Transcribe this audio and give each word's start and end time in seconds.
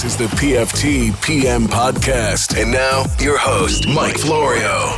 This 0.00 0.18
is 0.18 0.30
the 0.30 0.34
PFT 0.36 1.22
PM 1.22 1.64
podcast. 1.64 2.58
And 2.58 2.72
now, 2.72 3.04
your 3.18 3.36
host, 3.36 3.86
Mike 3.86 4.16
Florio. 4.16 4.88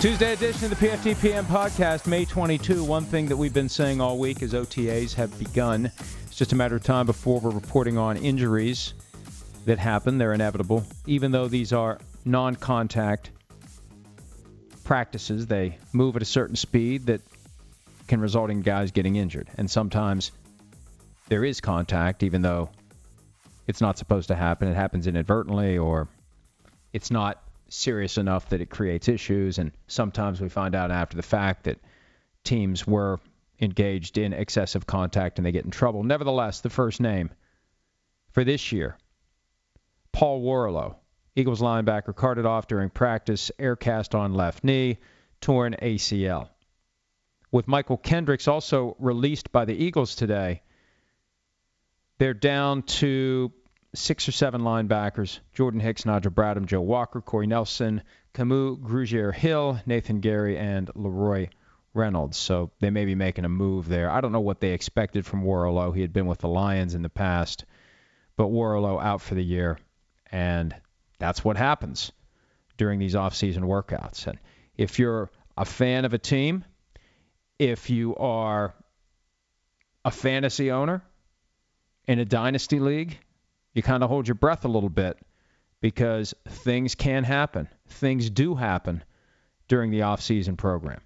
Tuesday 0.00 0.34
edition 0.34 0.70
of 0.70 0.78
the 0.78 0.86
PFT 0.86 1.18
PM 1.18 1.46
podcast, 1.46 2.06
May 2.06 2.26
22. 2.26 2.84
One 2.84 3.06
thing 3.06 3.24
that 3.28 3.38
we've 3.38 3.54
been 3.54 3.70
saying 3.70 3.98
all 3.98 4.18
week 4.18 4.42
is 4.42 4.52
OTAs 4.52 5.14
have 5.14 5.38
begun. 5.38 5.90
It's 6.26 6.36
just 6.36 6.52
a 6.52 6.56
matter 6.56 6.76
of 6.76 6.82
time 6.82 7.06
before 7.06 7.40
we're 7.40 7.52
reporting 7.52 7.96
on 7.96 8.18
injuries 8.18 8.92
that 9.64 9.78
happen. 9.78 10.18
They're 10.18 10.34
inevitable. 10.34 10.84
Even 11.06 11.32
though 11.32 11.48
these 11.48 11.72
are 11.72 11.98
non 12.26 12.56
contact 12.56 13.30
practices, 14.84 15.46
they 15.46 15.78
move 15.94 16.16
at 16.16 16.22
a 16.22 16.26
certain 16.26 16.56
speed 16.56 17.06
that 17.06 17.22
can 18.08 18.20
result 18.20 18.50
in 18.50 18.60
guys 18.60 18.90
getting 18.90 19.16
injured. 19.16 19.48
And 19.56 19.70
sometimes 19.70 20.32
there 21.30 21.46
is 21.46 21.62
contact, 21.62 22.22
even 22.22 22.42
though 22.42 22.68
it's 23.70 23.80
not 23.80 23.96
supposed 23.96 24.28
to 24.28 24.34
happen. 24.34 24.66
It 24.66 24.74
happens 24.74 25.06
inadvertently 25.06 25.78
or 25.78 26.08
it's 26.92 27.12
not 27.12 27.40
serious 27.68 28.18
enough 28.18 28.48
that 28.48 28.60
it 28.60 28.68
creates 28.68 29.08
issues. 29.08 29.58
And 29.58 29.70
sometimes 29.86 30.40
we 30.40 30.48
find 30.48 30.74
out 30.74 30.90
after 30.90 31.16
the 31.16 31.22
fact 31.22 31.64
that 31.64 31.78
teams 32.42 32.84
were 32.84 33.20
engaged 33.60 34.18
in 34.18 34.32
excessive 34.32 34.88
contact 34.88 35.38
and 35.38 35.46
they 35.46 35.52
get 35.52 35.64
in 35.64 35.70
trouble. 35.70 36.02
Nevertheless, 36.02 36.62
the 36.62 36.68
first 36.68 37.00
name 37.00 37.30
for 38.32 38.42
this 38.42 38.72
year, 38.72 38.96
Paul 40.10 40.42
Worrilow, 40.42 40.96
Eagles 41.36 41.60
linebacker, 41.60 42.14
carted 42.14 42.46
off 42.46 42.66
during 42.66 42.90
practice, 42.90 43.52
air 43.56 43.76
cast 43.76 44.16
on 44.16 44.34
left 44.34 44.64
knee, 44.64 44.98
torn 45.40 45.76
ACL. 45.80 46.48
With 47.52 47.66
Mychal 47.66 48.02
Kendricks 48.02 48.48
also 48.48 48.96
released 48.98 49.52
by 49.52 49.64
the 49.64 49.74
Eagles 49.74 50.16
today, 50.16 50.62
they're 52.18 52.34
down 52.34 52.82
to 52.82 53.52
six 53.94 54.28
or 54.28 54.32
seven 54.32 54.60
linebackers 54.62 55.40
Jordan 55.52 55.80
Hicks, 55.80 56.06
Nigel 56.06 56.30
Bradham, 56.30 56.66
Joe 56.66 56.80
Walker, 56.80 57.20
Corey 57.20 57.46
Nelson, 57.46 58.02
Camus, 58.32 58.78
Grugier 58.78 59.34
Hill, 59.34 59.80
Nathan 59.86 60.20
Gerry, 60.20 60.56
and 60.56 60.90
Leroy 60.94 61.48
Reynolds. 61.92 62.36
So 62.36 62.70
they 62.80 62.90
may 62.90 63.04
be 63.04 63.14
making 63.14 63.44
a 63.44 63.48
move 63.48 63.88
there. 63.88 64.10
I 64.10 64.20
don't 64.20 64.32
know 64.32 64.40
what 64.40 64.60
they 64.60 64.72
expected 64.72 65.26
from 65.26 65.44
Worrilow. 65.44 65.94
He 65.94 66.02
had 66.02 66.12
been 66.12 66.26
with 66.26 66.38
the 66.38 66.48
Lions 66.48 66.94
in 66.94 67.02
the 67.02 67.08
past, 67.08 67.64
but 68.36 68.46
Worrilow 68.46 69.02
out 69.02 69.20
for 69.20 69.34
the 69.34 69.44
year. 69.44 69.78
And 70.30 70.74
that's 71.18 71.44
what 71.44 71.56
happens 71.56 72.12
during 72.76 73.00
these 73.00 73.16
off-season 73.16 73.64
workouts. 73.64 74.26
And 74.28 74.38
if 74.76 74.98
you're 74.98 75.28
a 75.56 75.64
fan 75.64 76.04
of 76.04 76.14
a 76.14 76.18
team, 76.18 76.64
if 77.58 77.90
you 77.90 78.14
are 78.16 78.72
a 80.04 80.10
fantasy 80.10 80.70
owner 80.70 81.02
in 82.06 82.20
a 82.20 82.24
dynasty 82.24 82.78
league, 82.78 83.18
you 83.74 83.82
kind 83.82 84.02
of 84.02 84.10
hold 84.10 84.28
your 84.28 84.34
breath 84.34 84.64
a 84.64 84.68
little 84.68 84.88
bit 84.88 85.18
because 85.80 86.34
things 86.48 86.94
can 86.94 87.24
happen. 87.24 87.68
Things 87.88 88.30
do 88.30 88.54
happen 88.54 89.02
during 89.68 89.90
the 89.90 90.02
off-season 90.02 90.56
program. 90.56 91.00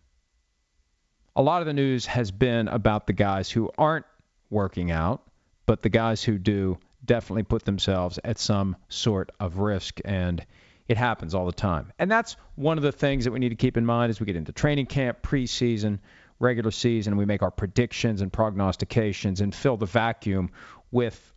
A 1.36 1.42
lot 1.42 1.62
of 1.62 1.66
the 1.66 1.72
news 1.72 2.06
has 2.06 2.30
been 2.30 2.68
about 2.68 3.06
the 3.06 3.12
guys 3.12 3.50
who 3.50 3.70
aren't 3.76 4.06
working 4.50 4.90
out, 4.90 5.22
but 5.66 5.82
the 5.82 5.88
guys 5.88 6.22
who 6.22 6.38
do 6.38 6.78
definitely 7.04 7.42
put 7.42 7.64
themselves 7.64 8.18
at 8.24 8.38
some 8.38 8.76
sort 8.88 9.30
of 9.40 9.58
risk 9.58 10.00
and 10.04 10.44
it 10.88 10.96
happens 10.96 11.34
all 11.34 11.46
the 11.46 11.52
time. 11.52 11.92
And 11.98 12.10
that's 12.10 12.36
one 12.54 12.78
of 12.78 12.84
the 12.84 12.92
things 12.92 13.24
that 13.24 13.32
we 13.32 13.38
need 13.38 13.50
to 13.50 13.56
keep 13.56 13.76
in 13.76 13.84
mind 13.84 14.10
as 14.10 14.20
we 14.20 14.26
get 14.26 14.36
into 14.36 14.52
training 14.52 14.86
camp, 14.86 15.22
preseason, 15.22 15.98
regular 16.38 16.70
season, 16.70 17.16
we 17.16 17.24
make 17.24 17.42
our 17.42 17.50
predictions 17.50 18.20
and 18.20 18.32
prognostications 18.32 19.40
and 19.40 19.54
fill 19.54 19.76
the 19.76 19.86
vacuum 19.86 20.50
with 20.90 21.33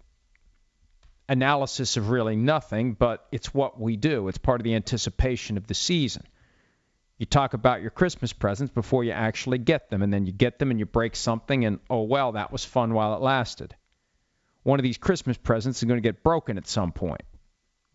analysis 1.30 1.98
of 1.98 2.10
really 2.10 2.36
nothing, 2.36 2.94
but 2.94 3.28
it's 3.32 3.54
what 3.54 3.80
we 3.80 3.98
do. 3.98 4.28
It's 4.28 4.38
part 4.38 4.62
of 4.62 4.64
the 4.64 4.76
anticipation 4.76 5.58
of 5.58 5.68
the 5.68 5.74
season. 5.74 6.24
You 7.18 7.26
talk 7.26 7.54
about 7.54 7.82
your 7.82 7.90
Christmas 7.90 8.32
presents 8.32 8.72
before 8.74 9.04
you 9.04 9.12
actually 9.12 9.58
get 9.58 9.90
them, 9.90 10.02
and 10.02 10.14
then 10.14 10.26
you 10.26 10.32
get 10.32 10.60
them 10.60 10.72
and 10.72 10.80
you 10.80 10.86
break 10.86 11.16
something, 11.16 11.66
and 11.66 11.80
oh, 11.90 12.04
well, 12.04 12.34
that 12.34 12.52
was 12.52 12.64
fun 12.64 12.94
while 12.94 13.16
it 13.16 13.22
lasted. 13.22 13.76
One 14.64 14.80
of 14.80 14.84
these 14.84 14.98
Christmas 14.98 15.38
presents 15.38 15.80
is 15.80 15.88
going 15.88 15.98
to 15.98 16.08
get 16.08 16.24
broken 16.24 16.58
at 16.58 16.68
some 16.68 16.92
point. 16.92 17.24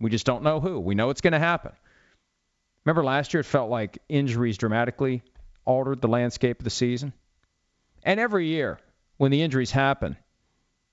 We 0.00 0.10
just 0.10 0.26
don't 0.26 0.42
know 0.42 0.58
who. 0.58 0.80
We 0.80 0.94
know 0.94 1.10
it's 1.10 1.20
going 1.20 1.34
to 1.34 1.38
happen. 1.38 1.72
Remember 2.84 3.04
last 3.04 3.32
year, 3.32 3.42
it 3.42 3.44
felt 3.44 3.70
like 3.70 3.98
injuries 4.08 4.58
dramatically 4.58 5.22
altered 5.64 6.00
the 6.00 6.08
landscape 6.08 6.58
of 6.58 6.64
the 6.64 6.70
season? 6.70 7.12
And 8.02 8.18
every 8.18 8.48
year, 8.48 8.80
when 9.16 9.30
the 9.30 9.42
injuries 9.42 9.70
happen, 9.70 10.16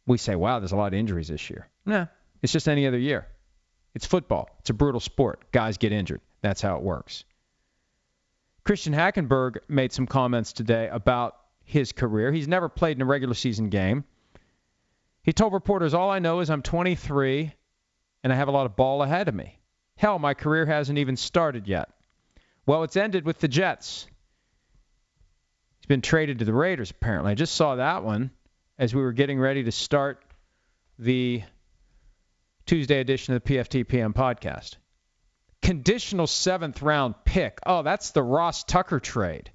we 0.06 0.18
say, 0.18 0.36
wow, 0.36 0.60
there's 0.60 0.72
a 0.72 0.76
lot 0.76 0.94
of 0.94 1.00
injuries 1.00 1.30
this 1.30 1.50
year. 1.50 1.68
Nah, 1.86 2.06
it's 2.42 2.54
just 2.54 2.68
any 2.68 2.88
other 2.88 2.98
year. 2.98 3.28
It's 3.94 4.06
football. 4.06 4.50
It's 4.60 4.70
a 4.70 4.74
brutal 4.74 5.00
sport. 5.00 5.52
Guys 5.52 5.78
get 5.78 5.92
injured. 5.92 6.22
That's 6.42 6.62
how 6.62 6.78
it 6.78 6.84
works. 6.84 7.24
Christian 8.64 8.94
Hackenberg 8.94 9.58
made 9.68 9.92
some 9.92 10.06
comments 10.06 10.54
today 10.54 10.90
about 10.90 11.36
his 11.64 11.92
career. 11.92 12.32
He's 12.32 12.48
never 12.48 12.70
played 12.70 12.98
in 12.98 13.02
a 13.02 13.06
regular 13.06 13.34
season 13.34 13.70
game. 13.70 14.04
He 15.24 15.34
told 15.34 15.54
reporters, 15.54 15.94
All 15.94 16.10
I 16.10 16.20
know 16.20 16.40
is 16.40 16.50
I'm 16.50 16.62
23 16.62 17.52
and 18.24 18.34
I 18.34 18.36
have 18.36 18.48
a 18.48 18.52
lot 18.52 18.66
of 18.66 18.76
ball 18.76 19.04
ahead 19.04 19.28
of 19.28 19.36
me. 19.36 19.60
Hell, 19.96 20.20
my 20.20 20.34
career 20.34 20.66
hasn't 20.66 20.98
even 20.98 21.18
started 21.18 21.68
yet. 21.68 21.90
Well, 22.66 22.84
it's 22.84 22.96
ended 22.96 23.26
with 23.26 23.40
the 23.40 23.48
Jets. 23.48 24.08
He's 25.80 25.88
been 25.88 26.02
traded 26.02 26.40
to 26.40 26.46
the 26.46 26.54
Raiders, 26.54 26.92
apparently. 26.92 27.32
I 27.32 27.36
just 27.36 27.56
saw 27.56 27.76
that 27.76 28.04
one 28.04 28.32
as 28.78 28.94
we 28.94 29.02
were 29.02 29.12
getting 29.12 29.40
ready 29.40 29.64
to 29.64 29.72
start 29.72 30.24
the 30.98 31.44
Tuesday 32.70 33.00
edition 33.00 33.34
of 33.34 33.44
the 33.44 33.56
PFTPM 33.56 34.14
podcast. 34.14 34.76
Conditional 35.60 36.28
seventh 36.28 36.84
round 36.84 37.16
pick. 37.26 37.58
Oh, 37.66 37.82
that's 37.82 38.12
the 38.12 38.22
Ross 38.22 38.64
Tucker 38.64 39.00
trade. 39.00 39.50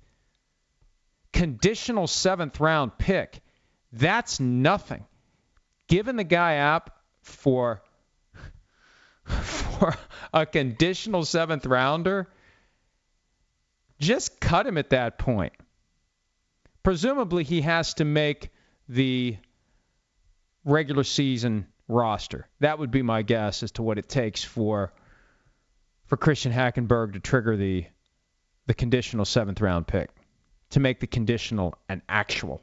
Conditional 1.33 2.09
seventh 2.09 2.59
round 2.59 2.99
pick. 2.99 3.41
That's 3.93 4.41
nothing. 4.41 5.05
Giving 5.87 6.17
the 6.17 6.25
guy 6.25 6.59
up 6.59 6.99
for 7.23 7.85
for 9.25 9.95
a 10.33 10.45
conditional 10.45 11.25
seventh 11.25 11.67
rounder, 11.67 12.27
just 14.01 14.41
cut 14.41 14.67
him 14.67 14.77
at 14.77 14.91
that 14.91 15.19
point. 15.19 15.53
Presumably, 16.83 17.45
he 17.45 17.61
has 17.61 17.95
to 17.95 18.05
make 18.05 18.51
the 18.89 19.37
regular 20.65 21.05
season 21.05 21.69
roster. 21.89 22.49
That 22.61 22.79
would 22.79 22.91
be 22.91 23.03
my 23.03 23.23
guess 23.23 23.63
as 23.63 23.73
to 23.73 23.83
what 23.83 23.99
it 23.99 24.09
takes 24.09 24.43
for 24.43 24.93
for 26.07 26.17
Christian 26.17 26.53
Hackenberg 26.53 27.15
to 27.15 27.21
trigger 27.21 27.57
the 27.57 27.87
the 28.67 28.75
conditional 28.75 29.25
seventh 29.25 29.61
round 29.61 29.87
pick 29.87 30.11
to 30.71 30.81
make 30.81 31.01
the 31.01 31.07
conditional 31.07 31.75
an 31.89 32.03
actual. 32.09 32.63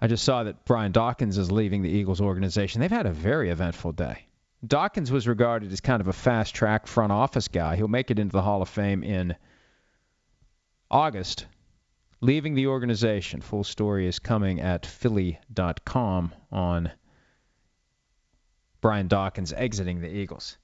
I 0.00 0.06
just 0.06 0.24
saw 0.24 0.44
that 0.44 0.64
Brian 0.64 0.92
Dawkins 0.92 1.38
is 1.38 1.50
leaving 1.50 1.82
the 1.82 1.88
Eagles 1.88 2.20
organization. 2.20 2.80
They've 2.80 2.90
had 2.90 3.06
a 3.06 3.12
very 3.12 3.50
eventful 3.50 3.92
day. 3.92 4.26
Dawkins 4.66 5.10
was 5.10 5.26
regarded 5.26 5.72
as 5.72 5.80
kind 5.80 6.00
of 6.00 6.08
a 6.08 6.12
fast 6.12 6.54
track 6.54 6.86
front 6.86 7.12
office 7.12 7.48
guy. 7.48 7.76
He'll 7.76 7.88
make 7.88 8.10
it 8.10 8.18
into 8.18 8.32
the 8.32 8.42
Hall 8.42 8.62
of 8.62 8.68
Fame 8.68 9.02
in 9.02 9.34
August 10.90 11.46
leaving 12.20 12.54
the 12.54 12.66
organization. 12.66 13.40
Full 13.40 13.64
story 13.64 14.06
is 14.06 14.18
coming 14.18 14.60
at 14.60 14.86
Philly.com 14.86 16.34
on 16.50 16.90
Brian 18.80 19.08
Dawkins 19.08 19.52
exiting 19.52 20.00
the 20.00 20.14
Eagles. 20.14 20.58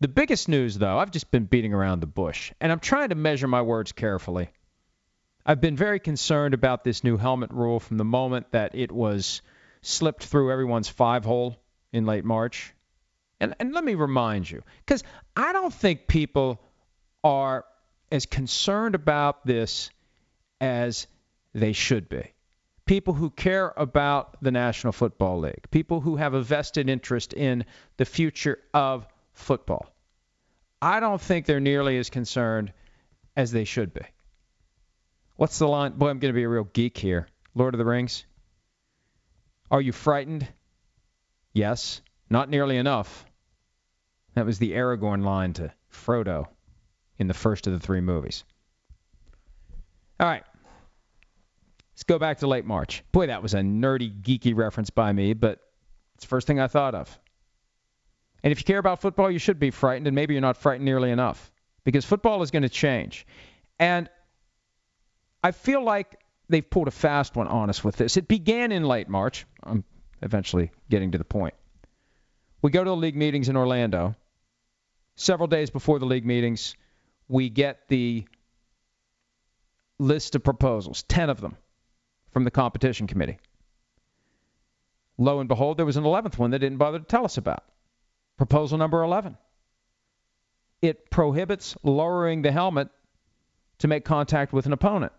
The 0.00 0.08
biggest 0.08 0.48
news, 0.48 0.78
though, 0.78 0.98
I've 0.98 1.10
just 1.10 1.30
been 1.30 1.44
beating 1.44 1.74
around 1.74 2.00
the 2.00 2.06
bush, 2.06 2.52
and 2.60 2.72
I'm 2.72 2.80
trying 2.80 3.10
to 3.10 3.14
measure 3.14 3.46
my 3.46 3.62
words 3.62 3.92
carefully. 3.92 4.50
I've 5.44 5.60
been 5.60 5.76
very 5.76 6.00
concerned 6.00 6.54
about 6.54 6.84
this 6.84 7.04
new 7.04 7.16
helmet 7.16 7.52
rule 7.52 7.80
from 7.80 7.98
the 7.98 8.04
moment 8.04 8.50
that 8.52 8.74
it 8.74 8.90
was 8.90 9.42
slipped 9.82 10.24
through 10.24 10.52
everyone's 10.52 10.88
five 10.88 11.24
hole 11.24 11.56
in 11.92 12.06
late 12.06 12.24
March. 12.24 12.74
And, 13.40 13.54
and 13.58 13.72
let 13.72 13.84
me 13.84 13.94
remind 13.94 14.50
you, 14.50 14.62
because 14.84 15.02
I 15.36 15.52
don't 15.52 15.72
think 15.72 16.06
people 16.06 16.60
are 17.22 17.64
as 18.12 18.26
concerned 18.26 18.94
about 18.94 19.46
this 19.46 19.90
as 20.60 21.06
they 21.54 21.72
should 21.72 22.08
be. 22.08 22.32
People 22.86 23.14
who 23.14 23.30
care 23.30 23.72
about 23.76 24.42
the 24.42 24.50
National 24.50 24.92
Football 24.92 25.40
League, 25.40 25.70
people 25.70 26.00
who 26.00 26.16
have 26.16 26.34
a 26.34 26.42
vested 26.42 26.88
interest 26.88 27.32
in 27.32 27.64
the 27.96 28.04
future 28.04 28.58
of 28.74 29.06
football. 29.32 29.94
I 30.82 31.00
don't 31.00 31.20
think 31.20 31.46
they're 31.46 31.60
nearly 31.60 31.98
as 31.98 32.10
concerned 32.10 32.72
as 33.36 33.52
they 33.52 33.64
should 33.64 33.94
be. 33.94 34.04
What's 35.36 35.58
the 35.58 35.68
line? 35.68 35.92
Boy, 35.92 36.10
I'm 36.10 36.18
going 36.18 36.32
to 36.32 36.36
be 36.36 36.42
a 36.42 36.48
real 36.48 36.64
geek 36.64 36.98
here. 36.98 37.28
Lord 37.54 37.74
of 37.74 37.78
the 37.78 37.84
Rings. 37.84 38.24
Are 39.70 39.80
you 39.80 39.92
frightened? 39.92 40.46
Yes. 41.52 42.02
Not 42.28 42.48
nearly 42.48 42.76
enough. 42.76 43.24
That 44.34 44.46
was 44.46 44.58
the 44.58 44.72
Aragorn 44.72 45.24
line 45.24 45.52
to 45.54 45.72
Frodo 45.92 46.46
in 47.18 47.26
the 47.26 47.34
first 47.34 47.66
of 47.66 47.72
the 47.72 47.80
three 47.80 48.00
movies. 48.00 48.44
All 50.18 50.26
right. 50.26 50.44
Let's 52.00 52.06
go 52.06 52.18
back 52.18 52.38
to 52.38 52.46
late 52.46 52.64
March. 52.64 53.04
Boy, 53.12 53.26
that 53.26 53.42
was 53.42 53.52
a 53.52 53.58
nerdy, 53.58 54.10
geeky 54.22 54.56
reference 54.56 54.88
by 54.88 55.12
me, 55.12 55.34
but 55.34 55.60
it's 56.14 56.24
the 56.24 56.28
first 56.28 56.46
thing 56.46 56.58
I 56.58 56.66
thought 56.66 56.94
of. 56.94 57.18
And 58.42 58.50
if 58.50 58.58
you 58.58 58.64
care 58.64 58.78
about 58.78 59.02
football, 59.02 59.30
you 59.30 59.38
should 59.38 59.58
be 59.58 59.70
frightened, 59.70 60.06
and 60.06 60.14
maybe 60.14 60.32
you're 60.32 60.40
not 60.40 60.56
frightened 60.56 60.86
nearly 60.86 61.10
enough 61.10 61.52
because 61.84 62.06
football 62.06 62.40
is 62.40 62.50
going 62.50 62.62
to 62.62 62.70
change. 62.70 63.26
And 63.78 64.08
I 65.44 65.50
feel 65.50 65.84
like 65.84 66.18
they've 66.48 66.68
pulled 66.68 66.88
a 66.88 66.90
fast 66.90 67.36
one 67.36 67.48
on 67.48 67.68
us 67.68 67.84
with 67.84 67.96
this. 67.96 68.16
It 68.16 68.28
began 68.28 68.72
in 68.72 68.84
late 68.84 69.10
March. 69.10 69.44
I'm 69.62 69.84
eventually 70.22 70.70
getting 70.88 71.10
to 71.10 71.18
the 71.18 71.24
point. 71.24 71.52
We 72.62 72.70
go 72.70 72.82
to 72.82 72.88
the 72.88 72.96
league 72.96 73.14
meetings 73.14 73.50
in 73.50 73.58
Orlando. 73.58 74.16
Several 75.16 75.48
days 75.48 75.68
before 75.68 75.98
the 75.98 76.06
league 76.06 76.24
meetings, 76.24 76.76
we 77.28 77.50
get 77.50 77.88
the 77.88 78.24
list 79.98 80.34
of 80.34 80.42
proposals, 80.42 81.02
10 81.02 81.28
of 81.28 81.42
them, 81.42 81.58
from 82.32 82.44
the 82.44 82.50
competition 82.50 83.06
committee. 83.06 83.38
Lo 85.18 85.40
and 85.40 85.48
behold, 85.48 85.76
there 85.76 85.86
was 85.86 85.96
an 85.96 86.04
11th 86.04 86.38
one 86.38 86.50
they 86.50 86.58
didn't 86.58 86.78
bother 86.78 86.98
to 86.98 87.04
tell 87.04 87.24
us 87.24 87.36
about. 87.36 87.64
Proposal 88.38 88.78
number 88.78 89.02
11. 89.02 89.36
It 90.80 91.10
prohibits 91.10 91.76
lowering 91.82 92.42
the 92.42 92.52
helmet 92.52 92.88
to 93.78 93.88
make 93.88 94.04
contact 94.04 94.52
with 94.52 94.66
an 94.66 94.72
opponent. 94.72 95.12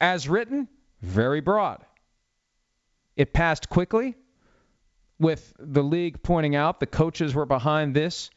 As 0.00 0.28
written, 0.28 0.68
very 1.02 1.40
broad. 1.40 1.84
It 3.16 3.32
passed 3.32 3.68
quickly, 3.68 4.14
with 5.18 5.52
the 5.58 5.82
league 5.82 6.22
pointing 6.22 6.54
out 6.54 6.80
the 6.80 6.86
coaches 6.86 7.34
were 7.34 7.46
behind 7.46 7.94
this, 7.94 8.30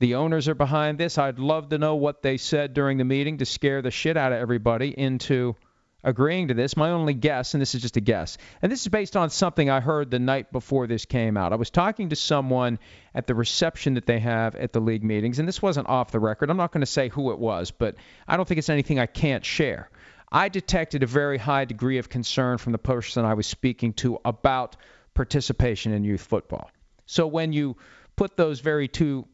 the 0.00 0.16
owners 0.16 0.48
are 0.48 0.54
behind 0.54 0.98
this. 0.98 1.18
I'd 1.18 1.38
love 1.38 1.70
to 1.70 1.78
know 1.78 1.96
what 1.96 2.22
they 2.22 2.36
said 2.36 2.74
during 2.74 2.98
the 2.98 3.04
meeting 3.04 3.38
to 3.38 3.46
scare 3.46 3.82
the 3.82 3.90
shit 3.90 4.16
out 4.16 4.32
of 4.32 4.38
everybody 4.38 4.88
into 4.96 5.56
agreeing 6.04 6.48
to 6.48 6.54
this. 6.54 6.76
My 6.76 6.90
only 6.90 7.14
guess, 7.14 7.54
and 7.54 7.60
this 7.60 7.74
is 7.74 7.82
just 7.82 7.96
a 7.96 8.00
guess, 8.00 8.38
and 8.62 8.70
this 8.70 8.82
is 8.82 8.88
based 8.88 9.16
on 9.16 9.30
something 9.30 9.68
I 9.68 9.80
heard 9.80 10.10
the 10.10 10.18
night 10.18 10.52
before 10.52 10.86
this 10.86 11.04
came 11.04 11.36
out. 11.36 11.52
I 11.52 11.56
was 11.56 11.70
talking 11.70 12.10
to 12.10 12.16
someone 12.16 12.78
at 13.14 13.26
the 13.26 13.34
reception 13.34 13.94
that 13.94 14.06
they 14.06 14.20
have 14.20 14.54
at 14.54 14.72
the 14.72 14.80
league 14.80 15.04
meetings, 15.04 15.38
and 15.38 15.48
this 15.48 15.60
wasn't 15.60 15.88
off 15.88 16.10
the 16.10 16.20
record. 16.20 16.50
I'm 16.50 16.56
not 16.56 16.72
going 16.72 16.82
to 16.82 16.86
say 16.86 17.08
who 17.08 17.32
it 17.32 17.38
was, 17.38 17.70
but 17.70 17.96
I 18.26 18.36
don't 18.36 18.46
think 18.46 18.58
it's 18.58 18.68
anything 18.68 18.98
I 18.98 19.06
can't 19.06 19.44
share. 19.44 19.90
I 20.30 20.48
detected 20.48 21.02
a 21.02 21.06
very 21.06 21.38
high 21.38 21.64
degree 21.64 21.98
of 21.98 22.08
concern 22.08 22.58
from 22.58 22.72
the 22.72 22.78
person 22.78 23.24
I 23.24 23.34
was 23.34 23.46
speaking 23.46 23.94
to 23.94 24.18
about 24.24 24.76
participation 25.14 25.92
in 25.92 26.04
youth 26.04 26.20
football. 26.20 26.70
So 27.06 27.26
when 27.26 27.52
you 27.52 27.76
put 28.14 28.36
those 28.36 28.60
very 28.60 28.88
two 28.88 29.26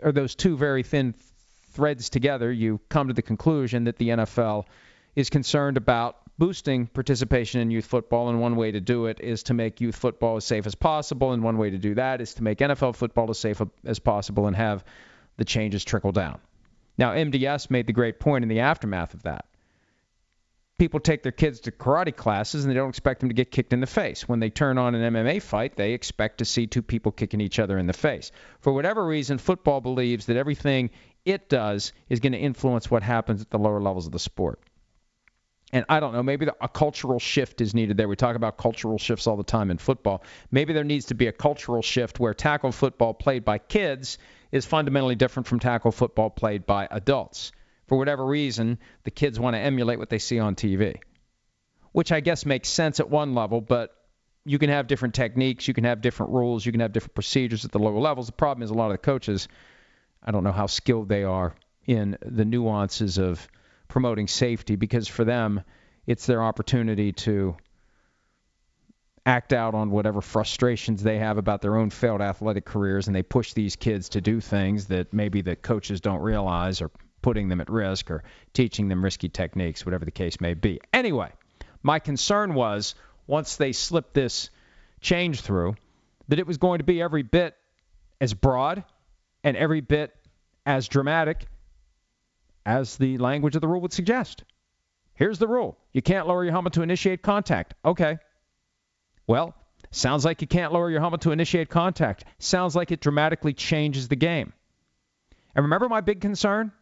or 0.00 0.12
those 0.12 0.34
two 0.34 0.56
very 0.56 0.82
thin 0.82 1.14
threads 1.72 2.08
together, 2.08 2.50
you 2.50 2.80
come 2.88 3.08
to 3.08 3.14
the 3.14 3.22
conclusion 3.22 3.84
that 3.84 3.98
the 3.98 4.08
NFL 4.08 4.64
is 5.18 5.30
concerned 5.30 5.76
about 5.76 6.16
boosting 6.38 6.86
participation 6.86 7.60
in 7.60 7.70
youth 7.72 7.86
football, 7.86 8.28
and 8.28 8.40
one 8.40 8.54
way 8.54 8.70
to 8.70 8.80
do 8.80 9.06
it 9.06 9.20
is 9.20 9.42
to 9.44 9.54
make 9.54 9.80
youth 9.80 9.96
football 9.96 10.36
as 10.36 10.44
safe 10.44 10.64
as 10.64 10.76
possible, 10.76 11.32
and 11.32 11.42
one 11.42 11.58
way 11.58 11.70
to 11.70 11.78
do 11.78 11.94
that 11.96 12.20
is 12.20 12.34
to 12.34 12.44
make 12.44 12.58
NFL 12.58 12.94
football 12.94 13.28
as 13.28 13.38
safe 13.38 13.60
as 13.84 13.98
possible 13.98 14.46
and 14.46 14.54
have 14.54 14.84
the 15.36 15.44
changes 15.44 15.84
trickle 15.84 16.12
down. 16.12 16.38
Now, 16.96 17.14
MDS 17.14 17.68
made 17.68 17.88
the 17.88 17.92
great 17.92 18.20
point 18.20 18.44
in 18.44 18.48
the 18.48 18.60
aftermath 18.60 19.14
of 19.14 19.24
that 19.24 19.46
people 20.78 21.00
take 21.00 21.24
their 21.24 21.32
kids 21.32 21.58
to 21.58 21.72
karate 21.72 22.14
classes 22.14 22.64
and 22.64 22.70
they 22.70 22.76
don't 22.76 22.88
expect 22.88 23.18
them 23.18 23.28
to 23.28 23.34
get 23.34 23.50
kicked 23.50 23.72
in 23.72 23.80
the 23.80 23.86
face. 23.86 24.28
When 24.28 24.38
they 24.38 24.48
turn 24.48 24.78
on 24.78 24.94
an 24.94 25.12
MMA 25.12 25.42
fight, 25.42 25.74
they 25.74 25.92
expect 25.92 26.38
to 26.38 26.44
see 26.44 26.68
two 26.68 26.82
people 26.82 27.10
kicking 27.10 27.40
each 27.40 27.58
other 27.58 27.78
in 27.78 27.88
the 27.88 27.92
face. 27.92 28.30
For 28.60 28.72
whatever 28.72 29.04
reason, 29.04 29.38
football 29.38 29.80
believes 29.80 30.26
that 30.26 30.36
everything 30.36 30.90
it 31.24 31.48
does 31.48 31.92
is 32.08 32.20
going 32.20 32.32
to 32.32 32.38
influence 32.38 32.88
what 32.90 33.02
happens 33.02 33.42
at 33.42 33.50
the 33.50 33.58
lower 33.58 33.80
levels 33.80 34.06
of 34.06 34.12
the 34.12 34.20
sport. 34.20 34.60
And 35.72 35.84
I 35.88 36.00
don't 36.00 36.14
know, 36.14 36.22
maybe 36.22 36.46
the, 36.46 36.56
a 36.62 36.68
cultural 36.68 37.18
shift 37.18 37.60
is 37.60 37.74
needed 37.74 37.98
there. 37.98 38.08
We 38.08 38.16
talk 38.16 38.36
about 38.36 38.56
cultural 38.56 38.98
shifts 38.98 39.26
all 39.26 39.36
the 39.36 39.42
time 39.44 39.70
in 39.70 39.76
football. 39.76 40.22
Maybe 40.50 40.72
there 40.72 40.84
needs 40.84 41.06
to 41.06 41.14
be 41.14 41.26
a 41.26 41.32
cultural 41.32 41.82
shift 41.82 42.18
where 42.18 42.32
tackle 42.32 42.72
football 42.72 43.12
played 43.12 43.44
by 43.44 43.58
kids 43.58 44.16
is 44.50 44.64
fundamentally 44.64 45.14
different 45.14 45.46
from 45.46 45.60
tackle 45.60 45.92
football 45.92 46.30
played 46.30 46.64
by 46.64 46.88
adults 46.90 47.52
for 47.88 47.96
whatever 47.96 48.24
reason, 48.24 48.78
the 49.04 49.10
kids 49.10 49.40
want 49.40 49.54
to 49.54 49.60
emulate 49.60 49.98
what 49.98 50.10
they 50.10 50.18
see 50.18 50.38
on 50.38 50.54
TV, 50.54 50.98
which 51.92 52.12
I 52.12 52.20
guess 52.20 52.44
makes 52.44 52.68
sense 52.68 53.00
at 53.00 53.08
one 53.08 53.34
level, 53.34 53.62
but 53.62 53.94
you 54.44 54.58
can 54.58 54.68
have 54.68 54.86
different 54.86 55.14
techniques, 55.14 55.66
you 55.66 55.74
can 55.74 55.84
have 55.84 56.02
different 56.02 56.32
rules, 56.32 56.64
you 56.64 56.70
can 56.70 56.82
have 56.82 56.92
different 56.92 57.14
procedures 57.14 57.64
at 57.64 57.72
the 57.72 57.78
lower 57.78 57.98
levels. 57.98 58.26
The 58.26 58.32
problem 58.32 58.62
is 58.62 58.70
a 58.70 58.74
lot 58.74 58.86
of 58.86 58.92
the 58.92 58.98
coaches, 58.98 59.48
I 60.22 60.30
don't 60.30 60.44
know 60.44 60.52
how 60.52 60.66
skilled 60.66 61.08
they 61.08 61.24
are 61.24 61.54
in 61.86 62.18
the 62.20 62.44
nuances 62.44 63.16
of 63.16 63.48
promoting 63.88 64.28
safety 64.28 64.76
because 64.76 65.08
for 65.08 65.24
them, 65.24 65.62
it's 66.06 66.26
their 66.26 66.42
opportunity 66.42 67.12
to 67.12 67.56
act 69.26 69.52
out 69.52 69.74
on 69.74 69.90
whatever 69.90 70.20
frustrations 70.22 71.02
they 71.02 71.18
have 71.18 71.36
about 71.36 71.60
their 71.60 71.76
own 71.76 71.90
failed 71.90 72.22
athletic 72.22 72.64
careers 72.64 73.06
and 73.06 73.16
they 73.16 73.22
push 73.22 73.52
these 73.52 73.76
kids 73.76 74.08
to 74.10 74.20
do 74.20 74.40
things 74.40 74.86
that 74.86 75.12
maybe 75.12 75.42
the 75.42 75.54
coaches 75.54 76.00
don't 76.00 76.20
realize 76.20 76.80
or 76.80 76.90
putting 77.20 77.48
them 77.48 77.60
at 77.60 77.68
risk 77.68 78.10
or 78.10 78.22
teaching 78.54 78.88
them 78.88 79.04
risky 79.04 79.28
techniques, 79.28 79.84
whatever 79.84 80.04
the 80.04 80.10
case 80.10 80.40
may 80.40 80.54
be. 80.54 80.80
Anyway, 80.94 81.30
my 81.82 81.98
concern 81.98 82.54
was 82.54 82.94
once 83.26 83.56
they 83.56 83.72
slipped 83.72 84.14
this 84.14 84.48
change 85.00 85.42
through, 85.42 85.74
that 86.28 86.38
it 86.38 86.46
was 86.46 86.56
going 86.56 86.78
to 86.78 86.84
be 86.84 87.02
every 87.02 87.22
bit 87.22 87.54
as 88.20 88.32
broad 88.32 88.82
and 89.44 89.56
every 89.56 89.80
bit 89.80 90.14
as 90.64 90.88
dramatic 90.88 91.46
as 92.68 92.98
the 92.98 93.16
language 93.16 93.54
of 93.54 93.62
the 93.62 93.66
rule 93.66 93.80
would 93.80 93.94
suggest. 93.94 94.44
Here's 95.14 95.38
the 95.38 95.48
rule 95.48 95.78
you 95.94 96.02
can't 96.02 96.28
lower 96.28 96.44
your 96.44 96.52
helmet 96.52 96.74
to 96.74 96.82
initiate 96.82 97.22
contact. 97.22 97.72
Okay. 97.82 98.18
Well, 99.26 99.54
sounds 99.90 100.24
like 100.26 100.42
you 100.42 100.46
can't 100.46 100.72
lower 100.72 100.90
your 100.90 101.00
helmet 101.00 101.22
to 101.22 101.32
initiate 101.32 101.70
contact. 101.70 102.26
Sounds 102.38 102.76
like 102.76 102.92
it 102.92 103.00
dramatically 103.00 103.54
changes 103.54 104.08
the 104.08 104.16
game. 104.16 104.52
And 105.54 105.64
remember 105.64 105.88
my 105.88 106.02
big 106.02 106.20
concern? 106.20 106.72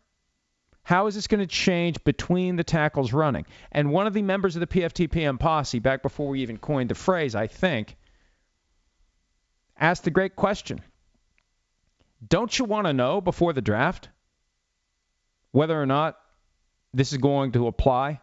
How 0.83 1.07
is 1.07 1.15
this 1.15 1.29
going 1.29 1.41
to 1.41 1.47
change 1.47 2.03
between 2.03 2.57
the 2.57 2.65
tackles 2.65 3.13
running? 3.13 3.47
And 3.71 3.93
one 3.93 4.09
of 4.09 4.13
the 4.13 4.23
members 4.23 4.57
of 4.57 4.61
the 4.61 4.67
PFTPM 4.67 5.39
posse, 5.39 5.79
back 5.79 6.03
before 6.03 6.31
we 6.31 6.43
even 6.43 6.59
coined 6.59 6.91
the 6.91 6.97
phrase, 6.97 7.37
I 7.37 7.47
think, 7.47 7.97
asked 9.79 10.03
the 10.03 10.11
great 10.11 10.35
question 10.35 10.81
Don't 12.27 12.59
you 12.59 12.65
want 12.65 12.89
to 12.89 12.93
know 12.93 13.21
before 13.21 13.53
the 13.53 13.63
draft 13.63 14.09
whether 15.57 15.81
or 15.81 15.87
not 15.87 16.19
this 16.93 17.13
is 17.13 17.19
going 17.19 17.53
to 17.53 17.67
apply 17.67 18.21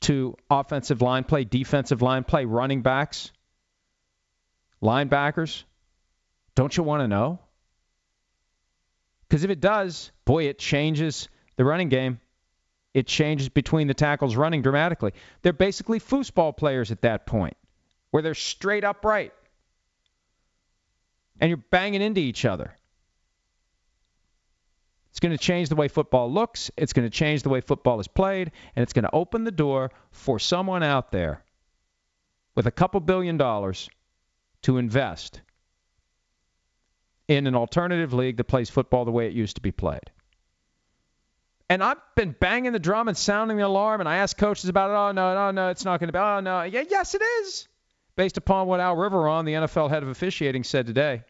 to 0.00 0.34
offensive 0.48 1.02
line 1.02 1.22
play, 1.22 1.44
defensive 1.44 2.00
line 2.00 2.24
play, 2.24 2.46
running 2.46 2.80
backs, 2.80 3.30
linebackers? 4.82 5.64
Don't 6.54 6.74
you 6.74 6.82
want 6.82 7.02
to 7.02 7.08
know? 7.08 7.40
Because 9.28 9.44
if 9.44 9.50
it 9.50 9.60
does, 9.60 10.12
boy, 10.24 10.44
it 10.44 10.58
changes 10.58 11.28
the 11.56 11.64
running 11.66 11.90
game, 11.90 12.20
it 12.94 13.06
changes 13.06 13.50
between 13.50 13.86
the 13.86 13.92
tackles 13.92 14.34
running 14.34 14.62
dramatically. 14.62 15.12
They're 15.42 15.52
basically 15.52 16.00
foosball 16.00 16.56
players 16.56 16.90
at 16.90 17.02
that 17.02 17.26
point, 17.26 17.58
where 18.12 18.22
they're 18.22 18.34
straight 18.34 18.82
upright. 18.82 19.34
And 21.38 21.50
you're 21.50 21.58
banging 21.58 22.00
into 22.00 22.22
each 22.22 22.46
other. 22.46 22.74
It's 25.10 25.20
going 25.20 25.36
to 25.36 25.38
change 25.38 25.68
the 25.68 25.76
way 25.76 25.88
football 25.88 26.32
looks. 26.32 26.70
It's 26.76 26.92
going 26.92 27.08
to 27.08 27.10
change 27.10 27.42
the 27.42 27.48
way 27.48 27.60
football 27.60 28.00
is 28.00 28.08
played. 28.08 28.52
And 28.74 28.82
it's 28.82 28.92
going 28.92 29.04
to 29.04 29.14
open 29.14 29.44
the 29.44 29.50
door 29.50 29.90
for 30.10 30.38
someone 30.38 30.82
out 30.82 31.10
there 31.10 31.42
with 32.54 32.66
a 32.66 32.70
couple 32.70 33.00
billion 33.00 33.36
dollars 33.36 33.88
to 34.62 34.78
invest 34.78 35.40
in 37.26 37.46
an 37.46 37.54
alternative 37.54 38.12
league 38.12 38.36
that 38.36 38.44
plays 38.44 38.70
football 38.70 39.04
the 39.04 39.10
way 39.10 39.26
it 39.26 39.32
used 39.32 39.56
to 39.56 39.62
be 39.62 39.72
played. 39.72 40.10
And 41.68 41.84
I've 41.84 41.98
been 42.16 42.34
banging 42.38 42.72
the 42.72 42.80
drum 42.80 43.06
and 43.06 43.16
sounding 43.16 43.56
the 43.56 43.64
alarm, 43.64 44.00
and 44.00 44.08
I 44.08 44.16
asked 44.16 44.36
coaches 44.36 44.68
about 44.68 44.90
it. 44.90 44.94
Oh, 44.94 45.12
no, 45.12 45.34
no, 45.34 45.50
no, 45.52 45.68
it's 45.70 45.84
not 45.84 46.00
going 46.00 46.08
to 46.08 46.12
be. 46.12 46.18
Oh, 46.18 46.40
no. 46.40 46.62
Yeah, 46.62 46.82
yes, 46.88 47.14
it 47.14 47.22
is, 47.22 47.68
based 48.16 48.36
upon 48.36 48.66
what 48.66 48.80
Al 48.80 48.96
Riveron, 48.96 49.44
the 49.44 49.52
NFL 49.52 49.88
head 49.88 50.02
of 50.02 50.08
officiating, 50.08 50.64
said 50.64 50.86
today. 50.86 51.22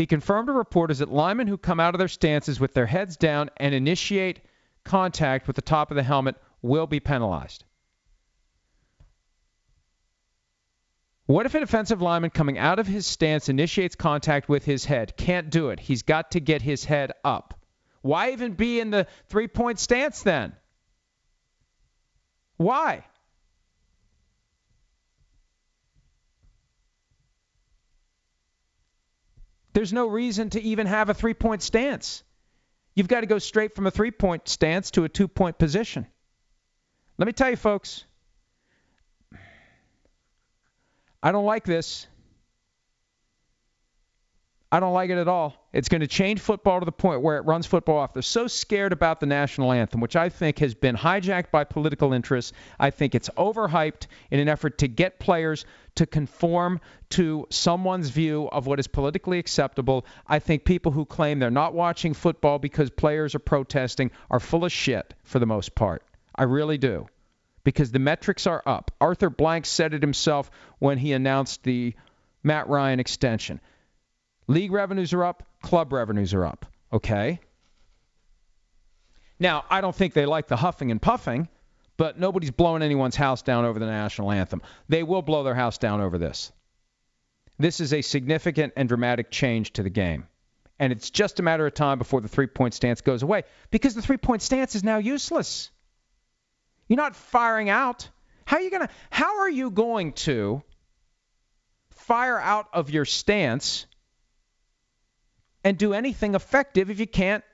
He 0.00 0.06
confirmed 0.06 0.46
to 0.46 0.54
reporters 0.54 1.00
that 1.00 1.12
linemen 1.12 1.46
who 1.46 1.58
come 1.58 1.78
out 1.78 1.94
of 1.94 1.98
their 1.98 2.08
stances 2.08 2.58
with 2.58 2.72
their 2.72 2.86
heads 2.86 3.18
down 3.18 3.50
and 3.58 3.74
initiate 3.74 4.40
contact 4.82 5.46
with 5.46 5.56
the 5.56 5.60
top 5.60 5.90
of 5.90 5.94
the 5.94 6.02
helmet 6.02 6.36
will 6.62 6.86
be 6.86 7.00
penalized. 7.00 7.64
What 11.26 11.44
if 11.44 11.54
a 11.54 11.60
defensive 11.60 12.00
lineman 12.00 12.30
coming 12.30 12.56
out 12.56 12.78
of 12.78 12.86
his 12.86 13.06
stance 13.06 13.50
initiates 13.50 13.94
contact 13.94 14.48
with 14.48 14.64
his 14.64 14.86
head? 14.86 15.18
Can't 15.18 15.50
do 15.50 15.68
it. 15.68 15.78
He's 15.78 16.00
got 16.00 16.30
to 16.30 16.40
get 16.40 16.62
his 16.62 16.86
head 16.86 17.12
up. 17.22 17.60
Why 18.00 18.30
even 18.30 18.54
be 18.54 18.80
in 18.80 18.90
the 18.90 19.06
three 19.28 19.48
point 19.48 19.78
stance 19.78 20.22
then? 20.22 20.54
Why? 22.56 23.04
There's 29.72 29.92
no 29.92 30.06
reason 30.06 30.50
to 30.50 30.60
even 30.60 30.86
have 30.86 31.08
a 31.08 31.14
three 31.14 31.34
point 31.34 31.62
stance. 31.62 32.22
You've 32.94 33.08
got 33.08 33.20
to 33.20 33.26
go 33.26 33.38
straight 33.38 33.74
from 33.74 33.86
a 33.86 33.90
three 33.90 34.10
point 34.10 34.48
stance 34.48 34.90
to 34.92 35.04
a 35.04 35.08
two 35.08 35.28
point 35.28 35.58
position. 35.58 36.06
Let 37.18 37.26
me 37.26 37.32
tell 37.32 37.50
you, 37.50 37.56
folks, 37.56 38.04
I 41.22 41.32
don't 41.32 41.44
like 41.44 41.64
this. 41.64 42.06
I 44.72 44.80
don't 44.80 44.94
like 44.94 45.10
it 45.10 45.18
at 45.18 45.28
all. 45.28 45.59
It's 45.72 45.88
going 45.88 46.00
to 46.00 46.08
change 46.08 46.40
football 46.40 46.80
to 46.80 46.84
the 46.84 46.90
point 46.90 47.22
where 47.22 47.36
it 47.36 47.44
runs 47.44 47.64
football 47.64 47.98
off. 47.98 48.12
They're 48.12 48.22
so 48.22 48.48
scared 48.48 48.92
about 48.92 49.20
the 49.20 49.26
national 49.26 49.70
anthem, 49.70 50.00
which 50.00 50.16
I 50.16 50.28
think 50.28 50.58
has 50.58 50.74
been 50.74 50.96
hijacked 50.96 51.52
by 51.52 51.62
political 51.62 52.12
interests. 52.12 52.52
I 52.80 52.90
think 52.90 53.14
it's 53.14 53.30
overhyped 53.30 54.08
in 54.32 54.40
an 54.40 54.48
effort 54.48 54.78
to 54.78 54.88
get 54.88 55.20
players 55.20 55.64
to 55.94 56.06
conform 56.06 56.80
to 57.10 57.46
someone's 57.50 58.10
view 58.10 58.48
of 58.48 58.66
what 58.66 58.80
is 58.80 58.88
politically 58.88 59.38
acceptable. 59.38 60.06
I 60.26 60.40
think 60.40 60.64
people 60.64 60.90
who 60.90 61.04
claim 61.04 61.38
they're 61.38 61.50
not 61.50 61.72
watching 61.72 62.14
football 62.14 62.58
because 62.58 62.90
players 62.90 63.36
are 63.36 63.40
protesting 63.40 64.10
are 64.28 64.40
full 64.40 64.64
of 64.64 64.72
shit 64.72 65.14
for 65.22 65.38
the 65.38 65.46
most 65.46 65.76
part. 65.76 66.02
I 66.34 66.44
really 66.44 66.78
do. 66.78 67.06
Because 67.62 67.92
the 67.92 67.98
metrics 68.00 68.46
are 68.48 68.62
up. 68.66 68.90
Arthur 69.00 69.30
Blank 69.30 69.66
said 69.66 69.94
it 69.94 70.02
himself 70.02 70.50
when 70.80 70.98
he 70.98 71.12
announced 71.12 71.62
the 71.62 71.94
Matt 72.42 72.68
Ryan 72.68 72.98
extension. 72.98 73.60
League 74.48 74.72
revenues 74.72 75.12
are 75.12 75.24
up, 75.24 75.44
club 75.62 75.92
revenues 75.92 76.34
are 76.34 76.44
up. 76.44 76.66
Okay? 76.92 77.40
Now, 79.38 79.64
I 79.70 79.80
don't 79.80 79.94
think 79.94 80.12
they 80.12 80.26
like 80.26 80.48
the 80.48 80.56
huffing 80.56 80.90
and 80.90 81.00
puffing, 81.00 81.48
but 81.96 82.18
nobody's 82.18 82.50
blowing 82.50 82.82
anyone's 82.82 83.16
house 83.16 83.42
down 83.42 83.64
over 83.64 83.78
the 83.78 83.86
national 83.86 84.32
anthem. 84.32 84.62
They 84.88 85.02
will 85.02 85.22
blow 85.22 85.42
their 85.44 85.54
house 85.54 85.78
down 85.78 86.00
over 86.00 86.18
this. 86.18 86.52
This 87.58 87.80
is 87.80 87.92
a 87.92 88.02
significant 88.02 88.72
and 88.76 88.88
dramatic 88.88 89.30
change 89.30 89.74
to 89.74 89.82
the 89.82 89.90
game. 89.90 90.26
And 90.78 90.92
it's 90.92 91.10
just 91.10 91.40
a 91.40 91.42
matter 91.42 91.66
of 91.66 91.74
time 91.74 91.98
before 91.98 92.22
the 92.22 92.28
three 92.28 92.46
point 92.46 92.72
stance 92.72 93.02
goes 93.02 93.22
away 93.22 93.42
because 93.70 93.94
the 93.94 94.00
three 94.00 94.16
point 94.16 94.40
stance 94.40 94.74
is 94.74 94.82
now 94.82 94.96
useless. 94.96 95.70
You're 96.88 96.96
not 96.96 97.14
firing 97.14 97.68
out. 97.68 98.08
How 98.46 98.56
are 98.56 98.62
you 98.62 98.70
going 98.70 98.86
to 98.86 98.92
how 99.10 99.40
are 99.40 99.50
you 99.50 99.70
going 99.70 100.14
to 100.14 100.62
fire 101.90 102.40
out 102.40 102.66
of 102.72 102.88
your 102.88 103.04
stance 103.04 103.86
and 105.64 105.76
do 105.76 105.92
anything 105.92 106.34
effective 106.34 106.90
if 106.90 107.00
you 107.00 107.06
can't 107.06 107.44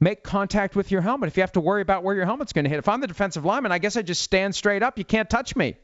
make 0.00 0.22
contact 0.22 0.76
with 0.76 0.90
your 0.90 1.00
helmet. 1.00 1.28
If 1.28 1.36
you 1.36 1.42
have 1.42 1.52
to 1.52 1.60
worry 1.60 1.82
about 1.82 2.02
where 2.02 2.14
your 2.14 2.24
helmet's 2.24 2.52
going 2.52 2.64
to 2.64 2.70
hit. 2.70 2.78
If 2.78 2.88
I'm 2.88 3.00
the 3.00 3.06
defensive 3.06 3.44
lineman, 3.44 3.72
I 3.72 3.78
guess 3.78 3.96
I 3.96 4.02
just 4.02 4.22
stand 4.22 4.54
straight 4.54 4.82
up. 4.82 4.98
You 4.98 5.04
can't 5.04 5.28
touch 5.28 5.56
me. 5.56 5.76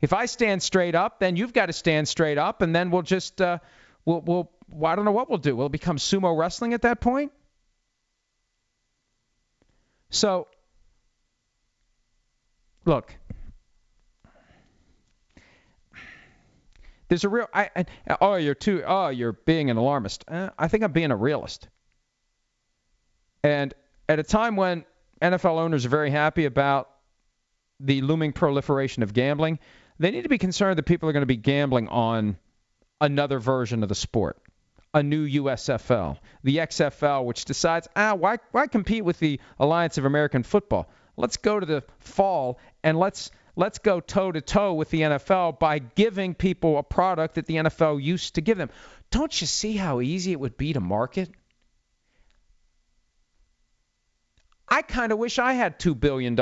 If 0.00 0.12
I 0.12 0.26
stand 0.26 0.62
straight 0.62 0.94
up, 0.94 1.20
then 1.20 1.36
you've 1.36 1.52
got 1.52 1.66
to 1.66 1.72
stand 1.72 2.08
straight 2.08 2.36
up, 2.36 2.60
and 2.60 2.74
then 2.74 2.90
we'll 2.90 3.02
just 3.02 3.40
uh, 3.40 3.58
we'll 4.04 4.20
we'll 4.20 4.50
well, 4.68 4.92
I 4.92 4.96
don't 4.96 5.04
know 5.04 5.12
what 5.12 5.28
we'll 5.28 5.38
do. 5.38 5.54
Will 5.54 5.66
it 5.66 5.72
become 5.72 5.96
sumo 5.96 6.36
wrestling 6.36 6.74
at 6.74 6.82
that 6.82 7.00
point? 7.00 7.30
So, 10.10 10.48
look, 12.84 13.14
There's 17.12 17.24
a 17.24 17.28
real. 17.28 17.46
I, 17.52 17.68
I, 17.76 17.84
oh, 18.22 18.36
you're 18.36 18.54
too. 18.54 18.82
Oh, 18.86 19.08
you're 19.08 19.34
being 19.34 19.68
an 19.68 19.76
alarmist. 19.76 20.24
Uh, 20.26 20.48
I 20.58 20.68
think 20.68 20.82
I'm 20.82 20.92
being 20.92 21.10
a 21.10 21.16
realist. 21.16 21.68
And 23.44 23.74
at 24.08 24.18
a 24.18 24.22
time 24.22 24.56
when 24.56 24.86
NFL 25.20 25.58
owners 25.58 25.84
are 25.84 25.90
very 25.90 26.08
happy 26.08 26.46
about 26.46 26.88
the 27.80 28.00
looming 28.00 28.32
proliferation 28.32 29.02
of 29.02 29.12
gambling, 29.12 29.58
they 29.98 30.10
need 30.10 30.22
to 30.22 30.30
be 30.30 30.38
concerned 30.38 30.78
that 30.78 30.84
people 30.84 31.06
are 31.06 31.12
going 31.12 31.20
to 31.20 31.26
be 31.26 31.36
gambling 31.36 31.88
on 31.88 32.38
another 32.98 33.38
version 33.38 33.82
of 33.82 33.90
the 33.90 33.94
sport, 33.94 34.38
a 34.94 35.02
new 35.02 35.28
USFL, 35.28 36.16
the 36.44 36.56
XFL, 36.56 37.26
which 37.26 37.44
decides, 37.44 37.88
ah, 37.94 38.14
why, 38.14 38.38
why 38.52 38.68
compete 38.68 39.04
with 39.04 39.18
the 39.18 39.38
Alliance 39.58 39.98
of 39.98 40.06
American 40.06 40.44
Football? 40.44 40.88
Let's 41.18 41.36
go 41.36 41.60
to 41.60 41.66
the 41.66 41.84
fall 41.98 42.58
and 42.82 42.98
let's 42.98 43.30
let's 43.56 43.78
go 43.78 44.00
toe 44.00 44.32
to 44.32 44.40
toe 44.40 44.74
with 44.74 44.90
the 44.90 45.02
NFL 45.02 45.58
by 45.58 45.78
giving 45.78 46.34
people 46.34 46.78
a 46.78 46.82
product 46.82 47.34
that 47.34 47.46
the 47.46 47.56
NFL 47.56 48.02
used 48.02 48.36
to 48.36 48.40
give 48.40 48.58
them. 48.58 48.70
Don't 49.10 49.40
you 49.40 49.46
see 49.46 49.76
how 49.76 50.00
easy 50.00 50.32
it 50.32 50.40
would 50.40 50.56
be 50.56 50.72
to 50.72 50.80
market? 50.80 51.30
I 54.68 54.82
kind 54.82 55.12
of 55.12 55.18
wish 55.18 55.38
I 55.38 55.52
had 55.52 55.78
$2 55.78 55.98
billion. 55.98 56.34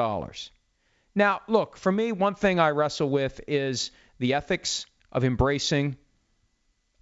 Now, 1.15 1.41
look, 1.49 1.77
for 1.77 1.91
me, 1.91 2.13
one 2.13 2.37
thing 2.37 2.61
I 2.61 2.71
wrestle 2.71 3.11
with 3.11 3.41
is 3.49 3.91
the 4.19 4.35
ethics 4.35 4.87
of 5.11 5.25
embracing 5.25 5.97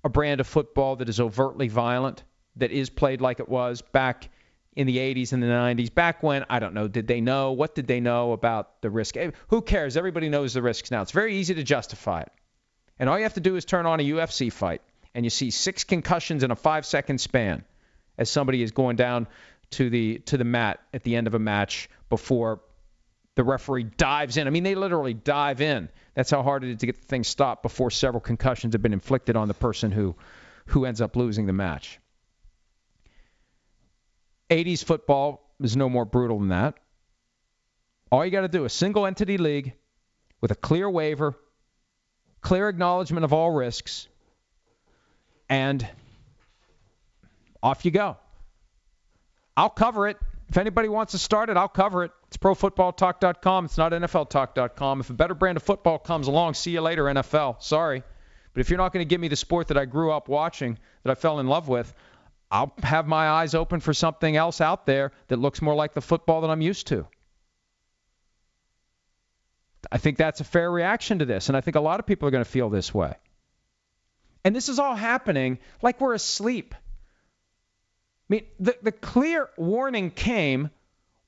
a 0.02 0.08
brand 0.08 0.40
of 0.40 0.46
football 0.46 0.96
that 0.96 1.08
is 1.10 1.20
overtly 1.20 1.68
violent, 1.68 2.24
that 2.56 2.70
is 2.70 2.88
played 2.88 3.20
like 3.20 3.40
it 3.40 3.48
was 3.48 3.82
back 3.82 4.30
in 4.78 4.86
the 4.86 4.98
80s 4.98 5.32
and 5.32 5.42
the 5.42 5.48
90s. 5.48 5.92
Back 5.92 6.22
when, 6.22 6.46
I 6.48 6.60
don't 6.60 6.72
know, 6.72 6.86
did 6.86 7.08
they 7.08 7.20
know? 7.20 7.50
What 7.50 7.74
did 7.74 7.88
they 7.88 7.98
know 7.98 8.30
about 8.30 8.80
the 8.80 8.90
risk? 8.90 9.16
Eh, 9.16 9.32
who 9.48 9.60
cares? 9.60 9.96
Everybody 9.96 10.28
knows 10.28 10.54
the 10.54 10.62
risks 10.62 10.92
now. 10.92 11.02
It's 11.02 11.10
very 11.10 11.34
easy 11.34 11.52
to 11.56 11.64
justify 11.64 12.20
it. 12.20 12.32
And 12.96 13.10
all 13.10 13.16
you 13.18 13.24
have 13.24 13.34
to 13.34 13.40
do 13.40 13.56
is 13.56 13.64
turn 13.64 13.86
on 13.86 13.98
a 13.98 14.04
UFC 14.04 14.52
fight, 14.52 14.80
and 15.16 15.26
you 15.26 15.30
see 15.30 15.50
six 15.50 15.82
concussions 15.82 16.44
in 16.44 16.52
a 16.52 16.56
five 16.56 16.86
second 16.86 17.20
span 17.20 17.64
as 18.16 18.30
somebody 18.30 18.62
is 18.62 18.70
going 18.70 18.94
down 18.94 19.26
to 19.70 19.90
the 19.90 20.20
to 20.26 20.36
the 20.36 20.44
mat 20.44 20.78
at 20.94 21.02
the 21.02 21.16
end 21.16 21.26
of 21.26 21.34
a 21.34 21.40
match 21.40 21.90
before 22.08 22.60
the 23.34 23.42
referee 23.42 23.82
dives 23.82 24.36
in. 24.36 24.46
I 24.46 24.50
mean, 24.50 24.62
they 24.62 24.76
literally 24.76 25.14
dive 25.14 25.60
in. 25.60 25.88
That's 26.14 26.30
how 26.30 26.44
hard 26.44 26.62
it 26.62 26.70
is 26.70 26.76
to 26.78 26.86
get 26.86 27.00
the 27.00 27.06
thing 27.06 27.24
stopped 27.24 27.64
before 27.64 27.90
several 27.90 28.20
concussions 28.20 28.74
have 28.74 28.82
been 28.82 28.92
inflicted 28.92 29.34
on 29.34 29.48
the 29.48 29.54
person 29.54 29.90
who 29.90 30.14
who 30.66 30.84
ends 30.84 31.00
up 31.00 31.16
losing 31.16 31.46
the 31.46 31.52
match. 31.52 31.98
80s 34.50 34.84
football 34.84 35.48
is 35.60 35.76
no 35.76 35.88
more 35.88 36.04
brutal 36.04 36.38
than 36.38 36.48
that. 36.48 36.74
All 38.10 38.24
you 38.24 38.30
got 38.30 38.42
to 38.42 38.48
do 38.48 38.64
is 38.64 38.72
a 38.72 38.76
single 38.76 39.06
entity 39.06 39.38
league 39.38 39.74
with 40.40 40.50
a 40.50 40.54
clear 40.54 40.88
waiver, 40.88 41.36
clear 42.40 42.68
acknowledgement 42.68 43.24
of 43.24 43.32
all 43.32 43.50
risks, 43.50 44.08
and 45.48 45.86
off 47.62 47.84
you 47.84 47.90
go. 47.90 48.16
I'll 49.56 49.70
cover 49.70 50.08
it. 50.08 50.16
If 50.48 50.56
anybody 50.56 50.88
wants 50.88 51.12
to 51.12 51.18
start 51.18 51.50
it, 51.50 51.56
I'll 51.56 51.68
cover 51.68 52.04
it. 52.04 52.12
It's 52.28 52.38
profootballtalk.com. 52.38 53.66
It's 53.66 53.76
not 53.76 53.92
NFLtalk.com. 53.92 55.00
If 55.00 55.10
a 55.10 55.14
better 55.14 55.34
brand 55.34 55.56
of 55.56 55.62
football 55.62 55.98
comes 55.98 56.26
along, 56.26 56.54
see 56.54 56.70
you 56.70 56.80
later, 56.80 57.04
NFL. 57.04 57.62
Sorry. 57.62 58.02
But 58.54 58.60
if 58.60 58.70
you're 58.70 58.78
not 58.78 58.92
going 58.92 59.06
to 59.06 59.08
give 59.08 59.20
me 59.20 59.28
the 59.28 59.36
sport 59.36 59.68
that 59.68 59.76
I 59.76 59.84
grew 59.84 60.10
up 60.10 60.28
watching, 60.28 60.78
that 61.02 61.10
I 61.10 61.14
fell 61.14 61.40
in 61.40 61.48
love 61.48 61.68
with, 61.68 61.92
I'll 62.50 62.72
have 62.82 63.06
my 63.06 63.28
eyes 63.28 63.54
open 63.54 63.80
for 63.80 63.92
something 63.92 64.36
else 64.36 64.60
out 64.60 64.86
there 64.86 65.12
that 65.28 65.38
looks 65.38 65.60
more 65.60 65.74
like 65.74 65.94
the 65.94 66.00
football 66.00 66.40
that 66.40 66.50
I'm 66.50 66.62
used 66.62 66.86
to. 66.88 67.06
I 69.92 69.98
think 69.98 70.16
that's 70.16 70.40
a 70.40 70.44
fair 70.44 70.70
reaction 70.70 71.20
to 71.20 71.24
this, 71.24 71.48
and 71.48 71.56
I 71.56 71.60
think 71.60 71.76
a 71.76 71.80
lot 71.80 72.00
of 72.00 72.06
people 72.06 72.26
are 72.28 72.30
going 72.30 72.44
to 72.44 72.50
feel 72.50 72.70
this 72.70 72.92
way. 72.92 73.14
And 74.44 74.54
this 74.54 74.68
is 74.68 74.78
all 74.78 74.94
happening 74.94 75.58
like 75.82 76.00
we're 76.00 76.14
asleep. 76.14 76.74
I 76.74 78.34
mean, 78.34 78.44
the, 78.58 78.76
the 78.82 78.92
clear 78.92 79.48
warning 79.56 80.10
came 80.10 80.70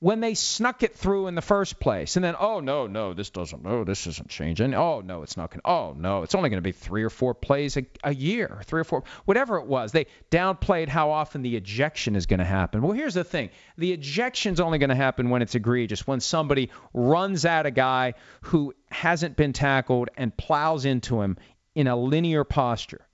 when 0.01 0.19
they 0.19 0.33
snuck 0.33 0.81
it 0.81 0.95
through 0.95 1.27
in 1.27 1.35
the 1.35 1.43
first 1.43 1.79
place. 1.79 2.15
And 2.15 2.25
then, 2.25 2.35
oh, 2.37 2.59
no, 2.59 2.87
no, 2.87 3.13
this 3.13 3.29
doesn't, 3.29 3.63
no, 3.63 3.83
this 3.83 4.07
isn't 4.07 4.29
changing. 4.29 4.73
Oh, 4.73 5.01
no, 5.01 5.21
it's 5.21 5.37
not 5.37 5.51
going 5.51 5.61
to, 5.61 5.69
oh, 5.69 5.95
no, 5.95 6.23
it's 6.23 6.33
only 6.33 6.49
going 6.49 6.57
to 6.57 6.63
be 6.63 6.71
three 6.71 7.03
or 7.03 7.11
four 7.11 7.35
plays 7.35 7.77
a, 7.77 7.85
a 8.03 8.11
year, 8.11 8.61
three 8.65 8.81
or 8.81 8.83
four, 8.83 9.03
whatever 9.25 9.57
it 9.57 9.67
was. 9.67 9.91
They 9.91 10.07
downplayed 10.31 10.87
how 10.87 11.11
often 11.11 11.43
the 11.43 11.55
ejection 11.55 12.15
is 12.15 12.25
going 12.25 12.39
to 12.39 12.45
happen. 12.45 12.81
Well, 12.81 12.93
here's 12.93 13.13
the 13.13 13.23
thing 13.23 13.51
the 13.77 13.93
ejection's 13.93 14.59
only 14.59 14.79
going 14.79 14.89
to 14.89 14.95
happen 14.95 15.29
when 15.29 15.43
it's 15.43 15.53
egregious, 15.53 16.07
when 16.07 16.19
somebody 16.19 16.71
runs 16.95 17.45
at 17.45 17.67
a 17.67 17.71
guy 17.71 18.15
who 18.41 18.73
hasn't 18.89 19.37
been 19.37 19.53
tackled 19.53 20.09
and 20.17 20.35
plows 20.35 20.85
into 20.85 21.21
him 21.21 21.37
in 21.75 21.85
a 21.85 21.95
linear 21.95 22.43
posture. 22.43 23.05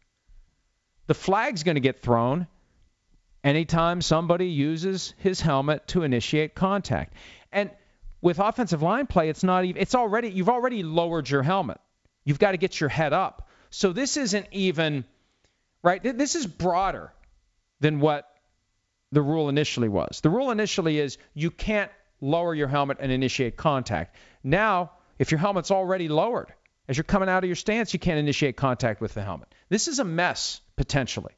The 1.07 1.13
flag's 1.13 1.63
going 1.63 1.75
to 1.75 1.81
get 1.81 2.01
thrown 2.01 2.47
anytime 3.47 4.01
somebody 4.01 4.47
uses 4.47 5.13
his 5.17 5.39
helmet 5.39 5.87
to 5.87 6.03
initiate 6.03 6.53
contact. 6.53 7.13
And 7.51 7.71
with 8.21 8.39
offensive 8.39 8.81
line 8.81 9.07
play, 9.07 9.29
it's 9.29 9.43
not 9.43 9.63
even 9.63 9.81
it's 9.81 9.95
already 9.95 10.29
you've 10.29 10.49
already 10.49 10.83
lowered 10.83 11.29
your 11.29 11.43
helmet. 11.43 11.79
You've 12.25 12.39
got 12.39 12.51
to 12.51 12.57
get 12.57 12.79
your 12.79 12.89
head 12.89 13.13
up. 13.13 13.47
So 13.69 13.93
this 13.93 14.17
isn't 14.17 14.47
even 14.51 15.05
right. 15.81 16.03
This 16.03 16.35
is 16.35 16.45
broader 16.45 17.13
than 17.79 18.01
what 18.01 18.29
the 19.13 19.21
rule 19.21 19.47
initially 19.47 19.87
was. 19.87 20.19
The 20.19 20.29
rule 20.29 20.51
initially 20.51 20.99
is 20.99 21.17
you 21.33 21.49
can't 21.49 21.91
lower 22.19 22.53
your 22.53 22.67
helmet 22.67 22.97
and 22.99 23.11
initiate 23.11 23.55
contact. 23.55 24.15
Now, 24.43 24.91
if 25.19 25.31
your 25.31 25.39
helmet's 25.39 25.71
already 25.71 26.09
lowered, 26.09 26.51
as 26.89 26.97
you're 26.97 27.05
coming 27.05 27.29
out 27.29 27.45
of 27.45 27.47
your 27.47 27.55
stance, 27.55 27.93
you 27.93 27.99
can't 27.99 28.19
initiate 28.19 28.57
contact 28.57 28.99
with 28.99 29.13
the 29.13 29.21
helmet. 29.21 29.47
This 29.69 29.87
is 29.87 29.99
a 29.99 30.03
mess, 30.03 30.59
potentially. 30.75 31.36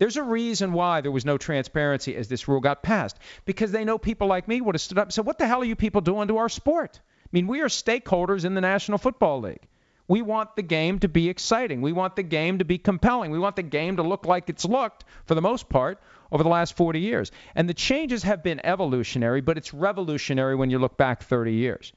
There's 0.00 0.16
a 0.16 0.22
reason 0.22 0.72
why 0.72 1.02
there 1.02 1.10
was 1.10 1.26
no 1.26 1.36
transparency 1.36 2.16
as 2.16 2.26
this 2.26 2.48
rule 2.48 2.60
got 2.60 2.82
passed, 2.82 3.18
because 3.44 3.70
they 3.70 3.84
know 3.84 3.98
people 3.98 4.28
like 4.28 4.48
me 4.48 4.62
would 4.62 4.74
have 4.74 4.80
stood 4.80 4.96
up 4.96 5.08
and 5.08 5.12
said, 5.12 5.26
What 5.26 5.36
the 5.36 5.46
hell 5.46 5.60
are 5.60 5.66
you 5.66 5.76
people 5.76 6.00
doing 6.00 6.28
to 6.28 6.38
our 6.38 6.48
sport? 6.48 6.98
I 7.04 7.28
mean, 7.32 7.46
we 7.46 7.60
are 7.60 7.66
stakeholders 7.66 8.46
in 8.46 8.54
the 8.54 8.62
National 8.62 8.96
Football 8.96 9.42
League. 9.42 9.68
We 10.08 10.22
want 10.22 10.56
the 10.56 10.62
game 10.62 11.00
to 11.00 11.08
be 11.08 11.28
exciting. 11.28 11.82
We 11.82 11.92
want 11.92 12.16
the 12.16 12.22
game 12.22 12.60
to 12.60 12.64
be 12.64 12.78
compelling. 12.78 13.30
We 13.30 13.38
want 13.38 13.56
the 13.56 13.62
game 13.62 13.98
to 13.98 14.02
look 14.02 14.24
like 14.24 14.48
it's 14.48 14.64
looked, 14.64 15.04
for 15.26 15.34
the 15.34 15.42
most 15.42 15.68
part, 15.68 16.00
over 16.32 16.42
the 16.42 16.48
last 16.48 16.78
40 16.78 16.98
years. 16.98 17.30
And 17.54 17.68
the 17.68 17.74
changes 17.74 18.22
have 18.22 18.42
been 18.42 18.64
evolutionary, 18.64 19.42
but 19.42 19.58
it's 19.58 19.74
revolutionary 19.74 20.56
when 20.56 20.70
you 20.70 20.78
look 20.78 20.96
back 20.96 21.24
30 21.24 21.52
years. 21.52 21.92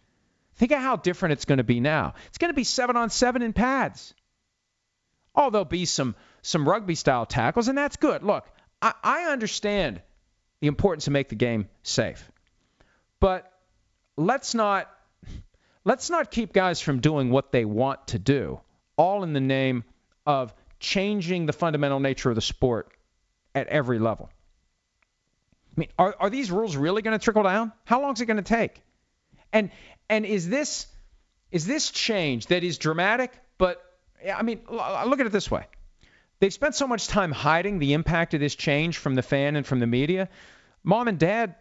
Think 0.57 0.73
of 0.73 0.79
how 0.79 0.97
different 0.97 1.33
it's 1.33 1.45
going 1.45 1.59
to 1.59 1.63
be 1.63 1.79
now. 1.79 2.15
It's 2.27 2.37
going 2.37 2.51
to 2.51 2.53
be 2.53 2.65
seven 2.65 2.97
on 2.97 3.09
seven 3.09 3.41
in 3.41 3.53
pads. 3.53 4.13
Oh, 5.33 5.49
there'll 5.49 5.63
be 5.63 5.85
some 5.85 6.15
some 6.43 6.69
rugby 6.69 6.93
style 6.93 7.25
tackles, 7.25 7.67
and 7.69 7.77
that's 7.77 7.95
good. 7.95 8.21
Look, 8.21 8.45
I, 8.81 8.93
I 9.03 9.23
understand 9.31 10.01
the 10.59 10.67
importance 10.67 11.05
to 11.05 11.11
make 11.11 11.29
the 11.29 11.35
game 11.35 11.67
safe, 11.81 12.31
but 13.19 13.51
let's 14.15 14.53
not 14.53 14.89
let's 15.83 16.09
not 16.09 16.29
keep 16.29 16.53
guys 16.53 16.79
from 16.79 16.99
doing 16.99 17.31
what 17.31 17.51
they 17.51 17.65
want 17.65 18.07
to 18.07 18.19
do, 18.19 18.59
all 18.97 19.23
in 19.23 19.33
the 19.33 19.41
name 19.41 19.83
of 20.25 20.53
changing 20.79 21.45
the 21.45 21.53
fundamental 21.53 21.99
nature 21.99 22.29
of 22.29 22.35
the 22.35 22.41
sport 22.41 22.91
at 23.55 23.67
every 23.67 23.99
level. 23.99 24.29
I 25.75 25.79
mean, 25.79 25.89
are, 25.97 26.15
are 26.19 26.29
these 26.29 26.51
rules 26.51 26.75
really 26.75 27.01
going 27.01 27.17
to 27.17 27.23
trickle 27.23 27.43
down? 27.43 27.71
How 27.85 28.01
long 28.01 28.13
is 28.13 28.21
it 28.21 28.25
going 28.25 28.37
to 28.37 28.43
take? 28.43 28.81
And 29.51 29.71
and 30.09 30.25
is 30.25 30.47
this 30.49 30.87
is 31.51 31.65
this 31.65 31.89
change 31.89 32.47
that 32.47 32.63
is 32.63 32.77
dramatic? 32.77 33.31
But 33.57 33.81
I 34.31 34.43
mean, 34.43 34.61
look 34.69 35.19
at 35.19 35.25
it 35.25 35.31
this 35.31 35.49
way: 35.49 35.65
they've 36.43 36.51
spent 36.51 36.75
so 36.75 36.85
much 36.85 37.07
time 37.07 37.31
hiding 37.31 37.79
the 37.79 37.93
impact 37.93 38.33
of 38.33 38.41
this 38.41 38.53
change 38.53 38.97
from 38.97 39.15
the 39.15 39.21
fan 39.21 39.55
and 39.55 39.65
from 39.65 39.79
the 39.79 39.87
media. 39.87 40.27
Mom 40.83 41.07
and 41.07 41.17
dad, 41.17 41.55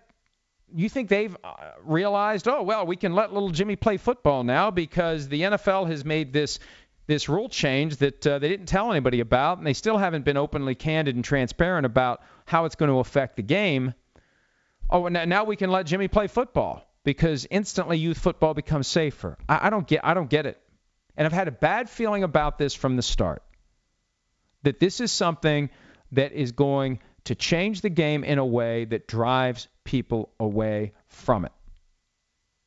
you 0.75 0.89
think 0.89 1.09
they've 1.09 1.37
uh, 1.45 1.53
realized? 1.85 2.49
Oh 2.49 2.65
well, 2.65 2.85
we 2.85 2.97
can 2.97 3.15
let 3.15 3.33
little 3.33 3.51
Jimmy 3.51 3.77
play 3.77 3.97
football 3.97 4.43
now 4.43 4.73
because 4.73 5.29
the 5.29 5.43
NFL 5.43 5.87
has 5.87 6.05
made 6.05 6.33
this 6.33 6.59
this 7.07 7.29
rule 7.29 7.49
change 7.49 7.99
that 7.99 8.27
uh, 8.27 8.41
they 8.41 8.49
didn't 8.49 8.67
tell 8.67 8.91
anybody 8.91 9.21
about, 9.21 9.59
and 9.59 9.65
they 9.65 9.73
still 9.73 9.99
haven't 9.99 10.25
been 10.25 10.37
openly 10.37 10.75
candid 10.75 11.15
and 11.15 11.25
transparent 11.25 11.87
about 11.87 12.21
how 12.45 12.65
it's 12.65 12.75
going 12.75 12.91
to 12.91 12.99
affect 12.99 13.37
the 13.37 13.43
game. 13.43 13.95
Oh, 14.91 15.07
now 15.07 15.45
we 15.45 15.55
can 15.55 15.71
let 15.71 15.87
Jimmy 15.87 16.09
play 16.09 16.27
football 16.27 16.85
because 17.05 17.47
instantly 17.53 17.99
youth 17.99 18.19
football 18.19 18.53
becomes 18.53 18.89
safer. 18.89 19.39
I, 19.49 19.69
I 19.69 19.71
don't 19.71 19.87
get 19.87 20.05
I 20.05 20.15
don't 20.15 20.29
get 20.29 20.47
it. 20.47 20.61
And 21.17 21.25
I've 21.25 21.33
had 21.33 21.47
a 21.47 21.53
bad 21.53 21.89
feeling 21.89 22.25
about 22.25 22.59
this 22.59 22.75
from 22.75 22.97
the 22.97 23.03
start. 23.03 23.45
That 24.63 24.81
this 24.81 25.01
is 25.01 25.11
something 25.13 25.71
that 26.13 26.33
is 26.33 26.53
going 26.53 27.01
to 27.25 27.35
change 27.35 27.81
the 27.81 27.91
game 27.91 28.25
in 28.25 28.39
a 28.39 28.47
way 28.47 28.85
that 28.85 29.07
drives 29.07 29.69
people 29.85 30.31
away 30.39 30.93
from 31.09 31.45
it. 31.45 31.53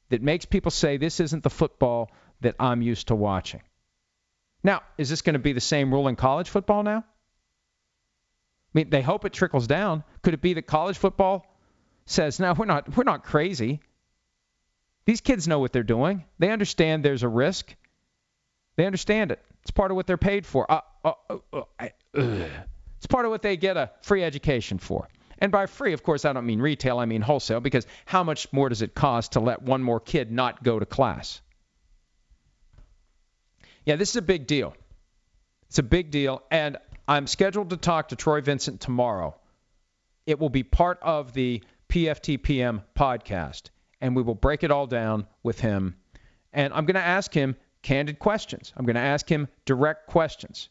That 0.09 0.21
makes 0.21 0.45
people 0.45 0.71
say 0.71 0.97
this 0.97 1.19
isn't 1.19 1.43
the 1.43 1.49
football 1.49 2.11
that 2.41 2.55
I'm 2.59 2.81
used 2.81 3.07
to 3.07 3.15
watching. 3.15 3.61
Now, 4.63 4.81
is 4.97 5.09
this 5.09 5.21
going 5.21 5.33
to 5.33 5.39
be 5.39 5.53
the 5.53 5.61
same 5.61 5.93
rule 5.93 6.07
in 6.07 6.15
college 6.15 6.49
football 6.49 6.83
now? 6.83 6.99
I 6.99 7.03
mean, 8.73 8.89
they 8.89 9.01
hope 9.01 9.25
it 9.25 9.33
trickles 9.33 9.67
down. 9.67 10.03
Could 10.21 10.33
it 10.33 10.41
be 10.41 10.53
that 10.55 10.63
college 10.63 10.97
football 10.97 11.45
says, 12.05 12.39
"No, 12.39 12.53
we're 12.53 12.65
not 12.65 12.95
we're 12.95 13.03
not 13.03 13.23
crazy. 13.23 13.79
These 15.05 15.21
kids 15.21 15.47
know 15.47 15.59
what 15.59 15.71
they're 15.71 15.83
doing. 15.83 16.25
They 16.39 16.51
understand 16.51 17.05
there's 17.05 17.23
a 17.23 17.29
risk. 17.29 17.75
They 18.75 18.85
understand 18.85 19.31
it. 19.31 19.39
It's 19.61 19.71
part 19.71 19.91
of 19.91 19.95
what 19.95 20.07
they're 20.07 20.17
paid 20.17 20.45
for. 20.45 20.69
Uh, 20.69 20.81
uh, 21.05 21.37
uh, 21.53 21.61
uh 21.79 21.87
it's 22.97 23.07
part 23.07 23.25
of 23.25 23.31
what 23.31 23.41
they 23.41 23.57
get 23.57 23.77
a 23.77 23.91
free 24.01 24.23
education 24.23 24.79
for. 24.79 25.07
And 25.39 25.51
by 25.51 25.65
free, 25.65 25.93
of 25.93 26.01
course, 26.01 26.25
I 26.25 26.33
don't 26.33 26.45
mean 26.45 26.61
retail, 26.61 26.97
I 26.97 27.05
mean 27.05 27.21
wholesale, 27.21 27.59
because 27.59 27.85
how 28.05 28.23
much 28.23 28.51
more 28.53 28.69
does 28.69 28.81
it 28.81 28.95
cost 28.95 29.33
to 29.33 29.39
let 29.39 29.61
one 29.61 29.83
more 29.83 29.99
kid 29.99 30.31
not 30.31 30.63
go 30.63 30.79
to 30.79 30.85
class? 30.85 31.41
Yeah, 33.85 33.97
this 33.97 34.11
is 34.11 34.15
a 34.15 34.21
big 34.21 34.47
deal. 34.47 34.73
It's 35.67 35.77
a 35.77 35.83
big 35.83 36.09
deal. 36.09 36.41
And 36.49 36.77
I'm 37.07 37.27
scheduled 37.27 37.69
to 37.71 37.77
talk 37.77 38.09
to 38.09 38.15
Troy 38.15 38.41
Vincent 38.41 38.81
tomorrow. 38.81 39.35
It 40.25 40.39
will 40.39 40.49
be 40.49 40.63
part 40.63 40.99
of 41.01 41.33
the 41.33 41.61
PFTPM 41.89 42.81
podcast 42.97 43.69
and 44.01 44.15
we 44.15 44.23
will 44.23 44.35
break 44.35 44.63
it 44.63 44.71
all 44.71 44.87
down 44.87 45.27
with 45.43 45.59
him. 45.59 45.95
And 46.53 46.73
I'm 46.73 46.85
going 46.85 46.95
to 46.95 47.01
ask 47.01 47.33
him 47.33 47.55
candid 47.81 48.19
questions. 48.19 48.73
I'm 48.75 48.85
going 48.85 48.95
to 48.95 49.01
ask 49.01 49.29
him 49.29 49.47
direct 49.65 50.07
questions. 50.07 50.69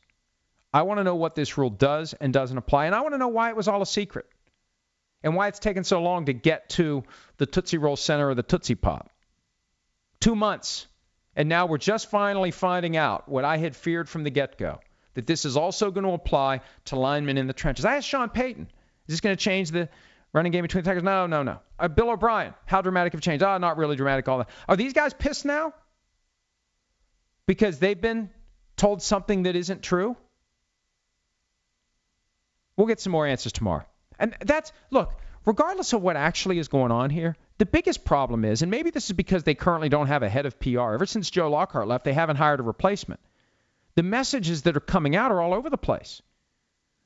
I 0.75 0.83
want 0.83 0.99
to 0.99 1.05
know 1.05 1.15
what 1.15 1.37
this 1.37 1.57
rule 1.57 1.71
does 1.71 2.15
and 2.15 2.33
doesn't 2.33 2.59
apply, 2.59 2.87
and 2.87 2.97
I 2.97 3.01
want 3.03 3.15
to 3.15 3.19
know 3.19 3.29
why 3.29 3.49
it 3.49 3.57
was 3.57 3.69
all 3.69 3.81
a 3.81 3.87
secret 3.87 4.27
and 5.23 5.37
why 5.37 5.47
it's 5.47 5.61
taken 5.61 5.85
so 5.85 6.03
long 6.03 6.27
to 6.27 6.33
get 6.33 6.69
to 6.71 7.05
the 7.37 7.47
Tootsie 7.47 7.79
Roll 7.79 7.95
Center 7.95 8.31
or 8.31 8.35
the 8.35 8.43
Tootsie 8.43 8.75
Pop. 8.75 9.09
Two 10.21 10.35
months. 10.35 10.89
And 11.37 11.49
now 11.49 11.67
we're 11.67 11.79
just 11.79 12.11
finally 12.11 12.51
finding 12.51 12.97
out 12.97 13.29
what 13.29 13.45
I 13.45 13.57
had 13.57 13.77
feared 13.77 14.09
from 14.09 14.25
the 14.25 14.31
get 14.31 14.59
go 14.59 14.81
that 15.15 15.29
this 15.29 15.45
is 15.45 15.57
also 15.57 15.93
going 15.93 16.05
to 16.05 16.13
apply 16.13 16.61
to 16.87 16.97
linemen 16.97 17.39
in 17.39 17.47
the 17.47 17.53
trenches. 17.53 17.85
I 17.85 17.97
asked 17.97 18.09
Sean 18.09 18.29
Payton, 18.29 18.65
is 18.65 19.13
this 19.13 19.21
going 19.21 19.37
to 19.37 19.43
change 19.43 19.71
the 19.71 19.89
Running 20.33 20.51
game 20.51 20.63
between 20.63 20.83
the 20.83 20.91
Tigers? 20.91 21.05
No, 21.05 21.29
no, 21.29 21.45
no. 21.45 21.61
Uh, 21.79 21.87
Bill 21.87 22.11
O'Brien, 22.11 22.53
how 22.67 22.83
dramatic 22.83 23.15
of 23.15 23.19
a 23.19 23.23
change? 23.23 23.41
Ah, 23.43 23.55
oh, 23.55 23.59
not 23.59 23.77
really 23.77 23.95
dramatic. 23.95 24.27
All 24.27 24.39
that. 24.39 24.51
Are 24.69 24.77
these 24.77 24.93
guys 24.93 25.15
pissed 25.15 25.45
now? 25.45 25.73
Because 27.47 27.79
they've 27.79 28.01
been 28.01 28.31
told 28.77 29.01
something 29.01 29.45
that 29.45 29.55
isn't 29.55 29.81
true? 29.81 30.17
We'll 32.77 32.87
get 32.87 33.01
some 33.01 33.13
more 33.13 33.27
answers 33.27 33.53
tomorrow. 33.53 33.85
And 34.19 34.37
that's, 34.41 34.73
look, 34.91 35.13
regardless 35.45 35.93
of 35.93 36.03
what 36.03 36.17
actually 36.17 36.59
is 36.59 36.69
going 36.69 36.93
on 36.93 37.11
here, 37.11 37.37
the 37.59 37.67
biggest 37.67 38.05
problem 38.05 38.45
is, 38.45 38.63
and 38.63 38.71
maybe 38.71 38.91
this 38.91 39.07
is 39.07 39.13
because 39.13 39.45
they 39.45 39.55
currently 39.55 39.89
don't 39.89 40.09
have 40.09 40.23
a 40.23 40.29
head 40.29 40.47
of 40.47 40.59
PR. 40.59 40.95
Ever 40.95 41.07
since 41.07 41.31
Joe 41.31 41.51
Lockhart 41.51 41.87
left, 41.87 42.05
they 42.05 42.13
haven't 42.13 42.37
hired 42.37 42.61
a 42.61 42.65
replacement. 42.65 43.21
The 43.95 44.03
messages 44.03 44.63
that 44.63 44.77
are 44.77 44.81
coming 44.81 45.15
out 45.15 45.31
are 45.31 45.41
all 45.41 45.55
over 45.55 45.71
the 45.71 45.79
place. 45.79 46.21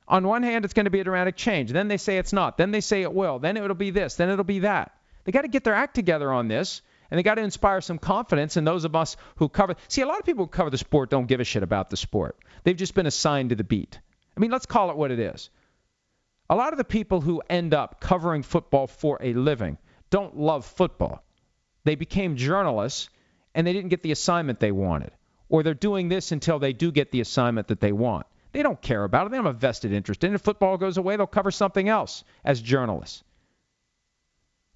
On 0.07 0.27
one 0.27 0.43
hand, 0.43 0.65
it's 0.65 0.73
going 0.73 0.87
to 0.87 0.91
be 0.91 1.01
a 1.01 1.05
dramatic 1.05 1.37
change. 1.37 1.71
Then 1.71 1.89
they 1.89 1.99
say 1.99 2.17
it's 2.17 2.33
not. 2.33 2.57
Then 2.57 2.71
they 2.71 2.81
say 2.81 3.03
it 3.03 3.13
will. 3.13 3.39
Then 3.39 3.59
it'll 3.59 3.75
be 3.75 3.91
this. 3.91 4.15
Then 4.15 4.31
it'll 4.31 4.45
be 4.45 4.61
that. 4.61 4.93
They 5.25 5.33
got 5.33 5.43
to 5.43 5.49
get 5.49 5.65
their 5.65 5.75
act 5.75 5.95
together 5.95 6.33
on 6.33 6.49
this, 6.49 6.81
and 7.11 7.19
they 7.19 7.23
got 7.23 7.35
to 7.35 7.43
inspire 7.43 7.83
some 7.83 7.99
confidence 7.99 8.57
in 8.57 8.65
those 8.65 8.87
of 8.87 8.97
us 8.97 9.19
who 9.37 9.51
cover. 9.51 9.75
See, 9.89 10.01
a 10.01 10.07
lot 10.07 10.19
of 10.19 10.25
people 10.25 10.47
who 10.47 10.49
cover 10.49 10.71
the 10.71 10.79
sport 10.79 11.11
don't 11.11 11.27
give 11.27 11.41
a 11.41 11.45
shit 11.45 11.63
about 11.63 11.91
the 11.91 11.99
sport. 11.99 12.39
They've 12.65 12.75
just 12.75 12.95
been 12.95 13.07
assigned 13.07 13.51
to 13.51 13.57
the 13.57 13.65
beat. 13.65 14.01
I 14.35 14.41
mean, 14.41 14.51
let's 14.51 14.65
call 14.65 14.91
it 14.91 14.97
what 14.97 15.11
it 15.11 15.19
is. 15.19 15.51
A 16.51 16.57
lot 16.57 16.73
of 16.73 16.79
the 16.79 16.85
people 16.85 17.21
who 17.21 17.43
end 17.51 17.75
up 17.75 18.01
covering 18.01 18.43
football 18.43 18.87
for 18.87 19.19
a 19.21 19.35
living 19.35 19.77
don't 20.11 20.39
love 20.39 20.65
football. 20.65 21.23
They 21.85 21.95
became 21.95 22.37
journalists 22.37 23.11
and 23.55 23.67
they 23.67 23.73
didn't 23.73 23.91
get 23.91 24.03
the 24.03 24.13
assignment 24.13 24.61
they 24.61 24.73
wanted. 24.73 25.11
Or 25.51 25.63
they're 25.63 25.75
doing 25.75 26.09
this 26.09 26.33
until 26.33 26.59
they 26.59 26.73
do 26.73 26.93
get 26.93 27.11
the 27.11 27.21
assignment 27.21 27.69
that 27.69 27.81
they 27.81 27.93
want. 27.93 28.27
They 28.53 28.63
don't 28.63 28.81
care 28.81 29.05
about 29.05 29.27
it. 29.27 29.31
They 29.31 29.37
don't 29.37 29.47
have 29.47 29.57
a 29.57 29.59
vested 29.59 29.93
interest 29.93 30.25
in 30.25 30.33
it. 30.33 30.37
If 30.37 30.43
football 30.43 30.79
goes 30.79 30.97
away, 30.97 31.17
they'll 31.17 31.27
cover 31.27 31.51
something 31.51 31.89
else 31.89 32.25
as 32.45 32.61
journalists. 32.61 33.23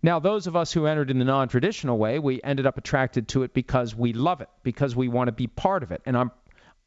Now, 0.03 0.19
those 0.19 0.47
of 0.47 0.57
us 0.57 0.73
who 0.73 0.87
entered 0.87 1.11
in 1.11 1.19
the 1.19 1.25
non 1.25 1.49
traditional 1.49 1.97
way, 1.97 2.19
we 2.19 2.43
ended 2.43 2.67
up 2.67 2.77
attracted 2.77 3.29
to 3.29 3.45
it 3.45 3.55
because 3.55 3.95
we 3.95 4.13
love 4.13 4.41
it, 4.41 4.49
because 4.63 4.97
we 4.97 5.09
want 5.09 5.29
to 5.29 5.33
be 5.33 5.47
part 5.47 5.83
of 5.83 5.93
it. 5.93 6.03
And 6.05 6.17
I'm, 6.17 6.33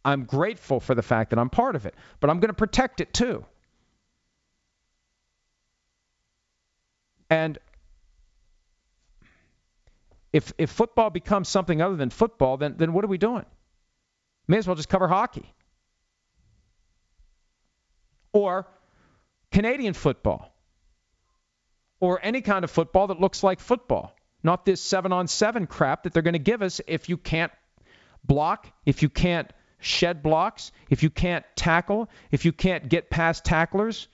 I'm 0.04 0.26
grateful 0.26 0.80
for 0.80 0.94
the 0.94 1.02
fact 1.02 1.30
that 1.30 1.40
I'm 1.40 1.50
part 1.50 1.76
of 1.76 1.86
it, 1.86 1.96
but 2.20 2.30
I'm 2.30 2.40
going 2.40 2.50
to 2.50 2.54
protect 2.54 3.02
it 3.02 3.14
too. 3.14 3.46
And 7.36 7.58
if, 10.32 10.54
if 10.58 10.70
football 10.70 11.10
becomes 11.10 11.50
something 11.50 11.82
other 11.82 11.98
than 11.98 12.10
football, 12.10 12.56
then, 12.56 12.76
then 12.78 12.94
what 12.94 13.04
are 13.04 13.10
we 13.10 13.18
doing? 13.18 13.46
May 14.48 14.58
as 14.58 14.68
well 14.68 14.78
just 14.78 14.88
cover 14.88 15.08
hockey 15.10 15.54
or 18.32 18.68
Canadian 19.52 19.94
football 19.94 20.54
or 22.00 22.20
any 22.24 22.40
kind 22.42 22.64
of 22.64 22.72
football 22.72 23.08
that 23.08 23.20
looks 23.20 23.44
like 23.44 23.60
football, 23.60 24.16
not 24.42 24.66
this 24.66 24.80
seven 24.80 25.12
on 25.12 25.28
seven 25.28 25.68
crap 25.68 26.04
that 26.04 26.14
they're 26.14 26.30
going 26.30 26.42
to 26.42 26.50
give 26.52 26.62
us 26.62 26.80
if 26.88 27.10
you 27.10 27.18
can't 27.18 27.52
block, 28.24 28.72
if 28.86 29.02
you 29.02 29.10
can't 29.10 29.52
shed 29.80 30.24
blocks, 30.24 30.72
if 30.90 31.04
you 31.04 31.10
can't 31.10 31.46
tackle, 31.56 32.10
if 32.32 32.46
you 32.46 32.54
can't 32.54 32.88
get 32.88 33.10
past 33.10 33.44
tacklers. 33.44 34.08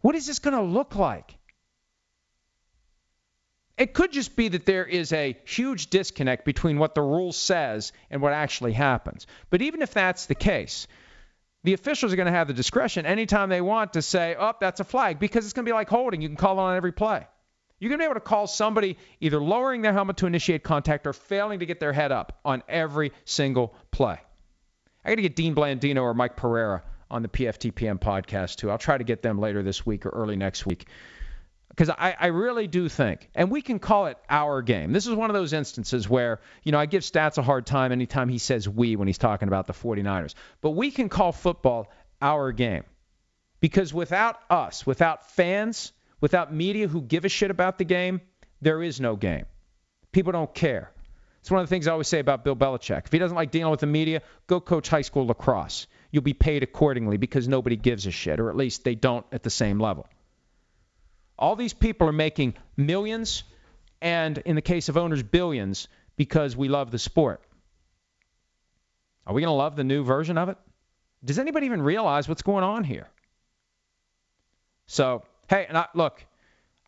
What 0.00 0.14
is 0.14 0.26
this 0.26 0.38
going 0.38 0.56
to 0.56 0.62
look 0.62 0.94
like? 0.96 1.36
It 3.80 3.94
could 3.94 4.12
just 4.12 4.36
be 4.36 4.48
that 4.48 4.66
there 4.66 4.84
is 4.84 5.10
a 5.14 5.38
huge 5.46 5.88
disconnect 5.88 6.44
between 6.44 6.78
what 6.78 6.94
the 6.94 7.00
rule 7.00 7.32
says 7.32 7.94
and 8.10 8.20
what 8.20 8.34
actually 8.34 8.74
happens. 8.74 9.26
But 9.48 9.62
even 9.62 9.80
if 9.80 9.94
that's 9.94 10.26
the 10.26 10.34
case, 10.34 10.86
the 11.64 11.72
officials 11.72 12.12
are 12.12 12.16
going 12.16 12.26
to 12.26 12.32
have 12.32 12.46
the 12.46 12.52
discretion 12.52 13.06
anytime 13.06 13.48
they 13.48 13.62
want 13.62 13.94
to 13.94 14.02
say, 14.02 14.36
oh, 14.38 14.52
that's 14.60 14.80
a 14.80 14.84
flag, 14.84 15.18
because 15.18 15.46
it's 15.46 15.54
going 15.54 15.64
to 15.64 15.68
be 15.70 15.72
like 15.72 15.88
holding. 15.88 16.20
You 16.20 16.28
can 16.28 16.36
call 16.36 16.58
on 16.58 16.76
every 16.76 16.92
play. 16.92 17.26
You're 17.78 17.88
going 17.88 18.00
to 18.00 18.02
be 18.02 18.04
able 18.04 18.16
to 18.16 18.20
call 18.20 18.46
somebody 18.46 18.98
either 19.18 19.40
lowering 19.40 19.80
their 19.80 19.94
helmet 19.94 20.18
to 20.18 20.26
initiate 20.26 20.62
contact 20.62 21.06
or 21.06 21.14
failing 21.14 21.60
to 21.60 21.66
get 21.66 21.80
their 21.80 21.94
head 21.94 22.12
up 22.12 22.38
on 22.44 22.62
every 22.68 23.12
single 23.24 23.74
play. 23.92 24.18
I 25.06 25.08
got 25.08 25.16
to 25.16 25.22
get 25.22 25.36
Dean 25.36 25.54
Blandino 25.54 26.02
or 26.02 26.12
Mike 26.12 26.36
Pereira 26.36 26.82
on 27.10 27.22
the 27.22 27.28
PFTPM 27.28 27.98
podcast 27.98 28.56
too. 28.56 28.70
I'll 28.70 28.76
try 28.76 28.98
to 28.98 29.04
get 29.04 29.22
them 29.22 29.40
later 29.40 29.62
this 29.62 29.86
week 29.86 30.04
or 30.04 30.10
early 30.10 30.36
next 30.36 30.66
week. 30.66 30.86
Because 31.70 31.88
I, 31.88 32.16
I 32.18 32.26
really 32.26 32.66
do 32.66 32.88
think, 32.88 33.30
and 33.34 33.50
we 33.50 33.62
can 33.62 33.78
call 33.78 34.06
it 34.06 34.18
our 34.28 34.60
game. 34.60 34.92
This 34.92 35.06
is 35.06 35.14
one 35.14 35.30
of 35.30 35.34
those 35.34 35.52
instances 35.52 36.08
where, 36.08 36.40
you 36.64 36.72
know, 36.72 36.78
I 36.78 36.86
give 36.86 37.02
Stats 37.02 37.38
a 37.38 37.42
hard 37.42 37.64
time 37.64 37.92
anytime 37.92 38.28
he 38.28 38.38
says 38.38 38.68
we 38.68 38.96
when 38.96 39.06
he's 39.06 39.18
talking 39.18 39.48
about 39.48 39.66
the 39.66 39.72
49ers. 39.72 40.34
But 40.60 40.70
we 40.70 40.90
can 40.90 41.08
call 41.08 41.32
football 41.32 41.88
our 42.20 42.52
game. 42.52 42.84
Because 43.60 43.94
without 43.94 44.36
us, 44.50 44.84
without 44.84 45.30
fans, 45.30 45.92
without 46.20 46.52
media 46.52 46.88
who 46.88 47.02
give 47.02 47.24
a 47.24 47.28
shit 47.28 47.50
about 47.50 47.78
the 47.78 47.84
game, 47.84 48.20
there 48.60 48.82
is 48.82 49.00
no 49.00 49.16
game. 49.16 49.46
People 50.12 50.32
don't 50.32 50.52
care. 50.52 50.90
It's 51.40 51.50
one 51.50 51.60
of 51.62 51.68
the 51.68 51.74
things 51.74 51.86
I 51.86 51.92
always 51.92 52.08
say 52.08 52.18
about 52.18 52.44
Bill 52.44 52.56
Belichick. 52.56 53.06
If 53.06 53.12
he 53.12 53.18
doesn't 53.18 53.36
like 53.36 53.50
dealing 53.50 53.70
with 53.70 53.80
the 53.80 53.86
media, 53.86 54.22
go 54.46 54.60
coach 54.60 54.88
high 54.88 55.02
school 55.02 55.26
lacrosse. 55.26 55.86
You'll 56.10 56.22
be 56.22 56.34
paid 56.34 56.62
accordingly 56.62 57.16
because 57.16 57.48
nobody 57.48 57.76
gives 57.76 58.06
a 58.06 58.10
shit, 58.10 58.40
or 58.40 58.50
at 58.50 58.56
least 58.56 58.84
they 58.84 58.94
don't 58.94 59.24
at 59.32 59.42
the 59.42 59.50
same 59.50 59.78
level. 59.78 60.06
All 61.40 61.56
these 61.56 61.72
people 61.72 62.06
are 62.06 62.12
making 62.12 62.54
millions, 62.76 63.42
and 64.02 64.36
in 64.38 64.54
the 64.54 64.62
case 64.62 64.90
of 64.90 64.96
owners, 64.98 65.22
billions, 65.22 65.88
because 66.16 66.54
we 66.54 66.68
love 66.68 66.90
the 66.90 66.98
sport. 66.98 67.40
Are 69.26 69.32
we 69.32 69.40
going 69.40 69.50
to 69.50 69.56
love 69.56 69.74
the 69.74 69.84
new 69.84 70.04
version 70.04 70.36
of 70.36 70.50
it? 70.50 70.58
Does 71.24 71.38
anybody 71.38 71.66
even 71.66 71.82
realize 71.82 72.28
what's 72.28 72.42
going 72.42 72.62
on 72.62 72.84
here? 72.84 73.08
So, 74.86 75.22
hey, 75.48 75.66
and 75.66 75.78
I, 75.78 75.86
look, 75.94 76.24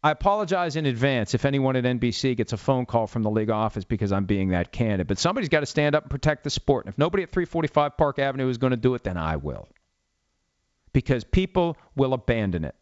I 0.02 0.10
apologize 0.10 0.76
in 0.76 0.84
advance 0.84 1.34
if 1.34 1.44
anyone 1.44 1.76
at 1.76 1.84
NBC 1.84 2.36
gets 2.36 2.52
a 2.52 2.56
phone 2.56 2.84
call 2.84 3.06
from 3.06 3.22
the 3.22 3.30
league 3.30 3.50
office 3.50 3.84
because 3.84 4.12
I'm 4.12 4.24
being 4.24 4.50
that 4.50 4.72
candid. 4.72 5.06
But 5.06 5.18
somebody's 5.18 5.48
got 5.48 5.60
to 5.60 5.66
stand 5.66 5.94
up 5.94 6.04
and 6.04 6.10
protect 6.10 6.44
the 6.44 6.50
sport. 6.50 6.86
And 6.86 6.92
if 6.92 6.98
nobody 6.98 7.22
at 7.22 7.30
345 7.30 7.96
Park 7.96 8.18
Avenue 8.18 8.48
is 8.48 8.58
going 8.58 8.72
to 8.72 8.76
do 8.76 8.94
it, 8.96 9.04
then 9.04 9.16
I 9.16 9.36
will. 9.36 9.68
Because 10.92 11.24
people 11.24 11.76
will 11.94 12.12
abandon 12.12 12.64
it. 12.64 12.74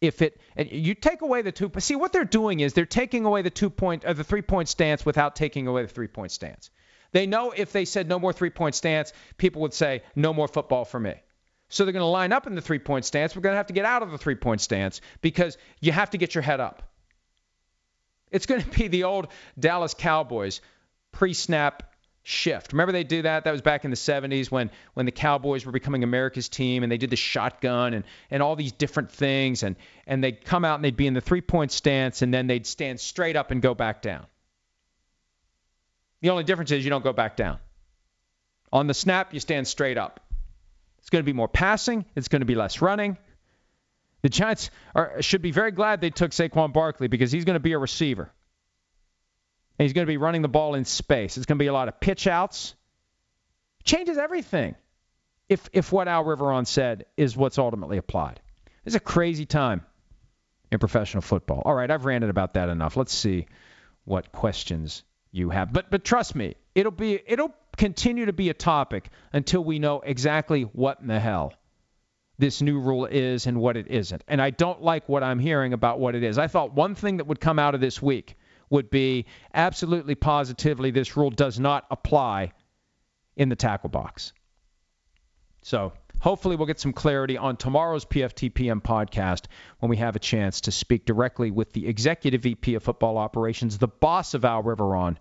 If 0.00 0.22
it 0.22 0.40
and 0.56 0.70
you 0.70 0.94
take 0.94 1.22
away 1.22 1.42
the 1.42 1.52
two, 1.52 1.70
see 1.78 1.96
what 1.96 2.12
they're 2.12 2.24
doing 2.24 2.60
is 2.60 2.72
they're 2.74 2.84
taking 2.84 3.24
away 3.24 3.42
the 3.42 3.50
two 3.50 3.70
point 3.70 4.04
or 4.04 4.08
uh, 4.08 4.12
the 4.12 4.24
three 4.24 4.42
point 4.42 4.68
stance 4.68 5.06
without 5.06 5.36
taking 5.36 5.66
away 5.66 5.82
the 5.82 5.88
three 5.88 6.08
point 6.08 6.32
stance. 6.32 6.70
They 7.12 7.26
know 7.26 7.52
if 7.52 7.72
they 7.72 7.84
said 7.84 8.08
no 8.08 8.18
more 8.18 8.32
three 8.32 8.50
point 8.50 8.74
stance, 8.74 9.12
people 9.38 9.62
would 9.62 9.72
say 9.72 10.02
no 10.16 10.34
more 10.34 10.48
football 10.48 10.84
for 10.84 10.98
me. 10.98 11.14
So 11.68 11.84
they're 11.84 11.92
going 11.92 12.02
to 12.02 12.06
line 12.06 12.32
up 12.32 12.46
in 12.46 12.54
the 12.54 12.60
three 12.60 12.78
point 12.78 13.04
stance. 13.04 13.34
We're 13.34 13.42
going 13.42 13.54
to 13.54 13.58
have 13.58 13.68
to 13.68 13.72
get 13.72 13.84
out 13.84 14.02
of 14.02 14.10
the 14.10 14.18
three 14.18 14.34
point 14.34 14.60
stance 14.60 15.00
because 15.22 15.56
you 15.80 15.92
have 15.92 16.10
to 16.10 16.18
get 16.18 16.34
your 16.34 16.42
head 16.42 16.60
up. 16.60 16.82
It's 18.30 18.46
going 18.46 18.62
to 18.62 18.68
be 18.68 18.88
the 18.88 19.04
old 19.04 19.28
Dallas 19.58 19.94
Cowboys 19.94 20.60
pre 21.12 21.34
snap 21.34 21.93
shift. 22.24 22.72
Remember 22.72 22.90
they 22.90 23.04
do 23.04 23.22
that? 23.22 23.44
That 23.44 23.52
was 23.52 23.60
back 23.60 23.84
in 23.84 23.90
the 23.90 23.96
70s 23.96 24.50
when 24.50 24.70
when 24.94 25.06
the 25.06 25.12
Cowboys 25.12 25.64
were 25.64 25.72
becoming 25.72 26.02
America's 26.02 26.48
team 26.48 26.82
and 26.82 26.90
they 26.90 26.96
did 26.96 27.10
the 27.10 27.16
shotgun 27.16 27.94
and 27.94 28.04
and 28.30 28.42
all 28.42 28.56
these 28.56 28.72
different 28.72 29.12
things 29.12 29.62
and 29.62 29.76
and 30.06 30.24
they'd 30.24 30.44
come 30.44 30.64
out 30.64 30.76
and 30.76 30.84
they'd 30.84 30.96
be 30.96 31.06
in 31.06 31.14
the 31.14 31.20
three-point 31.20 31.70
stance 31.70 32.22
and 32.22 32.32
then 32.32 32.46
they'd 32.46 32.66
stand 32.66 32.98
straight 32.98 33.36
up 33.36 33.50
and 33.50 33.62
go 33.62 33.74
back 33.74 34.02
down. 34.02 34.26
The 36.22 36.30
only 36.30 36.44
difference 36.44 36.70
is 36.72 36.82
you 36.82 36.90
don't 36.90 37.04
go 37.04 37.12
back 37.12 37.36
down. 37.36 37.58
On 38.72 38.86
the 38.86 38.94
snap, 38.94 39.34
you 39.34 39.40
stand 39.40 39.68
straight 39.68 39.98
up. 39.98 40.20
It's 40.98 41.10
going 41.10 41.22
to 41.22 41.26
be 41.26 41.34
more 41.34 41.48
passing. 41.48 42.06
It's 42.16 42.28
going 42.28 42.40
to 42.40 42.46
be 42.46 42.54
less 42.54 42.80
running. 42.80 43.18
The 44.22 44.30
Giants 44.30 44.70
are, 44.94 45.20
should 45.20 45.42
be 45.42 45.50
very 45.50 45.70
glad 45.70 46.00
they 46.00 46.08
took 46.08 46.30
Saquon 46.30 46.72
Barkley 46.72 47.08
because 47.08 47.30
he's 47.30 47.44
going 47.44 47.54
to 47.54 47.60
be 47.60 47.72
a 47.72 47.78
receiver. 47.78 48.32
And 49.78 49.84
he's 49.84 49.92
going 49.92 50.06
to 50.06 50.10
be 50.10 50.16
running 50.16 50.42
the 50.42 50.48
ball 50.48 50.74
in 50.74 50.84
space. 50.84 51.36
It's 51.36 51.46
going 51.46 51.58
to 51.58 51.62
be 51.62 51.68
a 51.68 51.72
lot 51.72 51.88
of 51.88 52.00
pitch 52.00 52.26
outs. 52.26 52.74
Changes 53.82 54.18
everything 54.18 54.76
if, 55.48 55.68
if 55.72 55.92
what 55.92 56.08
Al 56.08 56.24
Riveron 56.24 56.66
said 56.66 57.06
is 57.16 57.36
what's 57.36 57.58
ultimately 57.58 57.98
applied. 57.98 58.40
It's 58.84 58.94
a 58.94 59.00
crazy 59.00 59.46
time 59.46 59.82
in 60.70 60.78
professional 60.78 61.22
football. 61.22 61.62
All 61.64 61.74
right, 61.74 61.90
I've 61.90 62.04
ranted 62.04 62.30
about 62.30 62.54
that 62.54 62.68
enough. 62.68 62.96
Let's 62.96 63.12
see 63.12 63.46
what 64.04 64.32
questions 64.32 65.02
you 65.32 65.50
have. 65.50 65.72
But 65.72 65.90
but 65.90 66.04
trust 66.04 66.34
me, 66.34 66.54
it'll 66.74 66.92
be 66.92 67.20
it'll 67.26 67.54
continue 67.76 68.26
to 68.26 68.32
be 68.32 68.50
a 68.50 68.54
topic 68.54 69.08
until 69.32 69.64
we 69.64 69.78
know 69.78 70.00
exactly 70.00 70.62
what 70.62 71.00
in 71.00 71.08
the 71.08 71.18
hell 71.18 71.54
this 72.38 72.62
new 72.62 72.80
rule 72.80 73.06
is 73.06 73.46
and 73.46 73.60
what 73.60 73.76
it 73.76 73.88
isn't. 73.88 74.22
And 74.28 74.40
I 74.42 74.50
don't 74.50 74.82
like 74.82 75.08
what 75.08 75.22
I'm 75.22 75.38
hearing 75.38 75.72
about 75.72 76.00
what 76.00 76.14
it 76.14 76.22
is. 76.22 76.38
I 76.38 76.48
thought 76.48 76.72
one 76.72 76.94
thing 76.94 77.18
that 77.18 77.26
would 77.26 77.40
come 77.40 77.58
out 77.58 77.74
of 77.74 77.80
this 77.80 78.02
week 78.02 78.36
would 78.70 78.90
be 78.90 79.26
absolutely 79.52 80.14
positively 80.14 80.90
this 80.90 81.16
rule 81.16 81.30
does 81.30 81.58
not 81.58 81.86
apply 81.90 82.52
in 83.36 83.48
the 83.48 83.56
tackle 83.56 83.88
box. 83.88 84.32
So 85.62 85.92
hopefully 86.20 86.56
we'll 86.56 86.66
get 86.66 86.80
some 86.80 86.92
clarity 86.92 87.38
on 87.38 87.56
tomorrow's 87.56 88.04
PFTPM 88.04 88.82
podcast 88.82 89.46
when 89.78 89.90
we 89.90 89.96
have 89.96 90.16
a 90.16 90.20
chance 90.20 90.62
to 90.62 90.72
speak 90.72 91.04
directly 91.04 91.50
with 91.50 91.72
the 91.72 91.86
executive 91.86 92.42
VP 92.42 92.74
of 92.74 92.82
football 92.82 93.18
operations, 93.18 93.78
the 93.78 93.88
boss 93.88 94.34
of 94.34 94.44
Al 94.44 94.62
Riveron, 94.62 95.16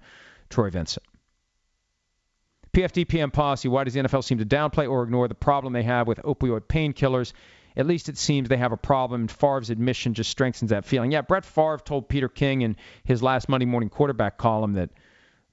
Troy 0.49 0.69
Vincent. 0.69 1.05
PFTPM 2.73 3.31
policy. 3.31 3.67
Why 3.67 3.83
does 3.83 3.93
the 3.93 4.01
NFL 4.01 4.23
seem 4.23 4.39
to 4.39 4.45
downplay 4.45 4.89
or 4.89 5.03
ignore 5.03 5.27
the 5.27 5.35
problem 5.35 5.73
they 5.73 5.83
have 5.83 6.07
with 6.07 6.17
opioid 6.23 6.61
painkillers? 6.61 7.33
At 7.75 7.87
least 7.87 8.09
it 8.09 8.17
seems 8.17 8.49
they 8.49 8.57
have 8.57 8.71
a 8.71 8.77
problem. 8.77 9.27
Favre's 9.27 9.69
admission 9.69 10.13
just 10.13 10.29
strengthens 10.29 10.69
that 10.69 10.85
feeling. 10.85 11.11
Yeah, 11.11 11.21
Brett 11.21 11.45
Favre 11.45 11.79
told 11.83 12.07
Peter 12.07 12.29
King 12.29 12.61
in 12.61 12.75
his 13.03 13.23
last 13.23 13.49
Monday 13.49 13.65
morning 13.65 13.89
quarterback 13.89 14.37
column 14.37 14.73
that 14.73 14.89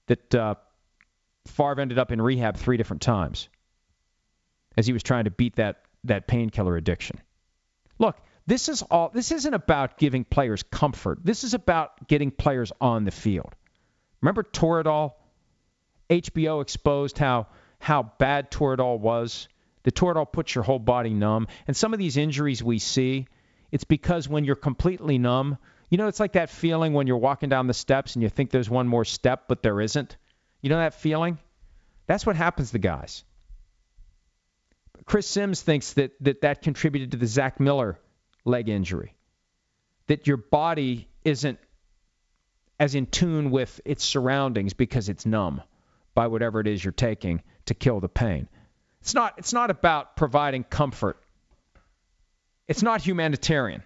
that 0.07 0.35
uh, 0.35 0.55
Favre 1.47 1.81
ended 1.81 1.99
up 1.99 2.13
in 2.13 2.21
rehab 2.21 2.57
three 2.57 2.77
different 2.77 3.03
times 3.03 3.49
as 4.77 4.87
he 4.87 4.93
was 4.93 5.03
trying 5.03 5.25
to 5.25 5.31
beat 5.31 5.57
that 5.57 5.83
that 6.05 6.27
painkiller 6.27 6.77
addiction. 6.77 7.21
Look, 7.99 8.17
this 8.47 8.69
is 8.69 8.83
all. 8.83 9.11
This 9.13 9.33
isn't 9.33 9.55
about 9.55 9.99
giving 9.99 10.25
players 10.25 10.63
comfort. 10.63 11.21
This 11.23 11.45
is 11.45 11.55
about 11.55 12.09
getting 12.09 12.31
players 12.31 12.73
on 12.81 13.05
the 13.05 13.11
field. 13.11 13.55
Remember 14.21 14.43
Toradol? 14.43 15.13
HBO 16.09 16.61
exposed 16.61 17.19
how 17.19 17.47
how 17.79 18.03
bad 18.19 18.51
Toradol 18.51 18.99
was. 18.99 19.49
The 19.83 19.93
Toradol 19.93 20.31
puts 20.31 20.55
your 20.55 20.65
whole 20.65 20.79
body 20.79 21.15
numb. 21.15 21.49
And 21.67 21.77
some 21.77 21.93
of 21.93 21.99
these 21.99 22.17
injuries 22.17 22.63
we 22.63 22.79
see, 22.79 23.27
it's 23.71 23.85
because 23.85 24.29
when 24.29 24.45
you're 24.45 24.57
completely 24.57 25.19
numb, 25.19 25.59
you 25.89 25.99
know, 25.99 26.07
it's 26.07 26.21
like 26.21 26.33
that 26.33 26.51
feeling 26.51 26.93
when 26.93 27.07
you're 27.07 27.17
walking 27.17 27.49
down 27.49 27.67
the 27.67 27.75
steps 27.75 28.15
and 28.15 28.23
you 28.23 28.29
think 28.29 28.51
there's 28.51 28.71
one 28.71 28.87
more 28.87 29.05
step, 29.05 29.45
but 29.49 29.63
there 29.63 29.81
isn't. 29.81 30.17
You 30.61 30.71
know 30.71 30.79
that 30.79 30.95
feeling? 30.95 31.39
That's 32.07 32.27
what 32.27 32.37
happens 32.37 32.71
to 32.73 32.79
guys. 32.79 33.25
Chris 35.05 35.27
Sims 35.27 35.63
thinks 35.63 35.95
that 35.95 36.13
that, 36.21 36.43
that 36.43 36.63
contributed 36.63 37.13
to 37.13 37.17
the 37.17 37.27
Zach 37.27 37.59
Miller 37.59 37.99
leg 38.45 38.69
injury. 38.69 39.17
That 40.07 40.27
your 40.27 40.37
body 40.37 41.09
isn't 41.25 41.59
as 42.79 42.95
in 42.95 43.07
tune 43.07 43.51
with 43.51 43.81
its 43.85 44.05
surroundings 44.05 44.73
because 44.73 45.09
it's 45.09 45.27
numb 45.27 45.63
by 46.15 46.27
whatever 46.27 46.61
it 46.61 46.67
is 46.67 46.83
you're 46.83 46.93
taking 46.93 47.43
to 47.67 47.75
kill 47.75 48.01
the 48.01 48.09
pain. 48.09 48.49
It's 49.01 49.15
not 49.15 49.35
it's 49.39 49.53
not 49.53 49.71
about 49.71 50.17
providing 50.17 50.65
comfort. 50.65 51.19
It's 52.69 52.83
not 52.83 53.03
humanitarian. 53.03 53.83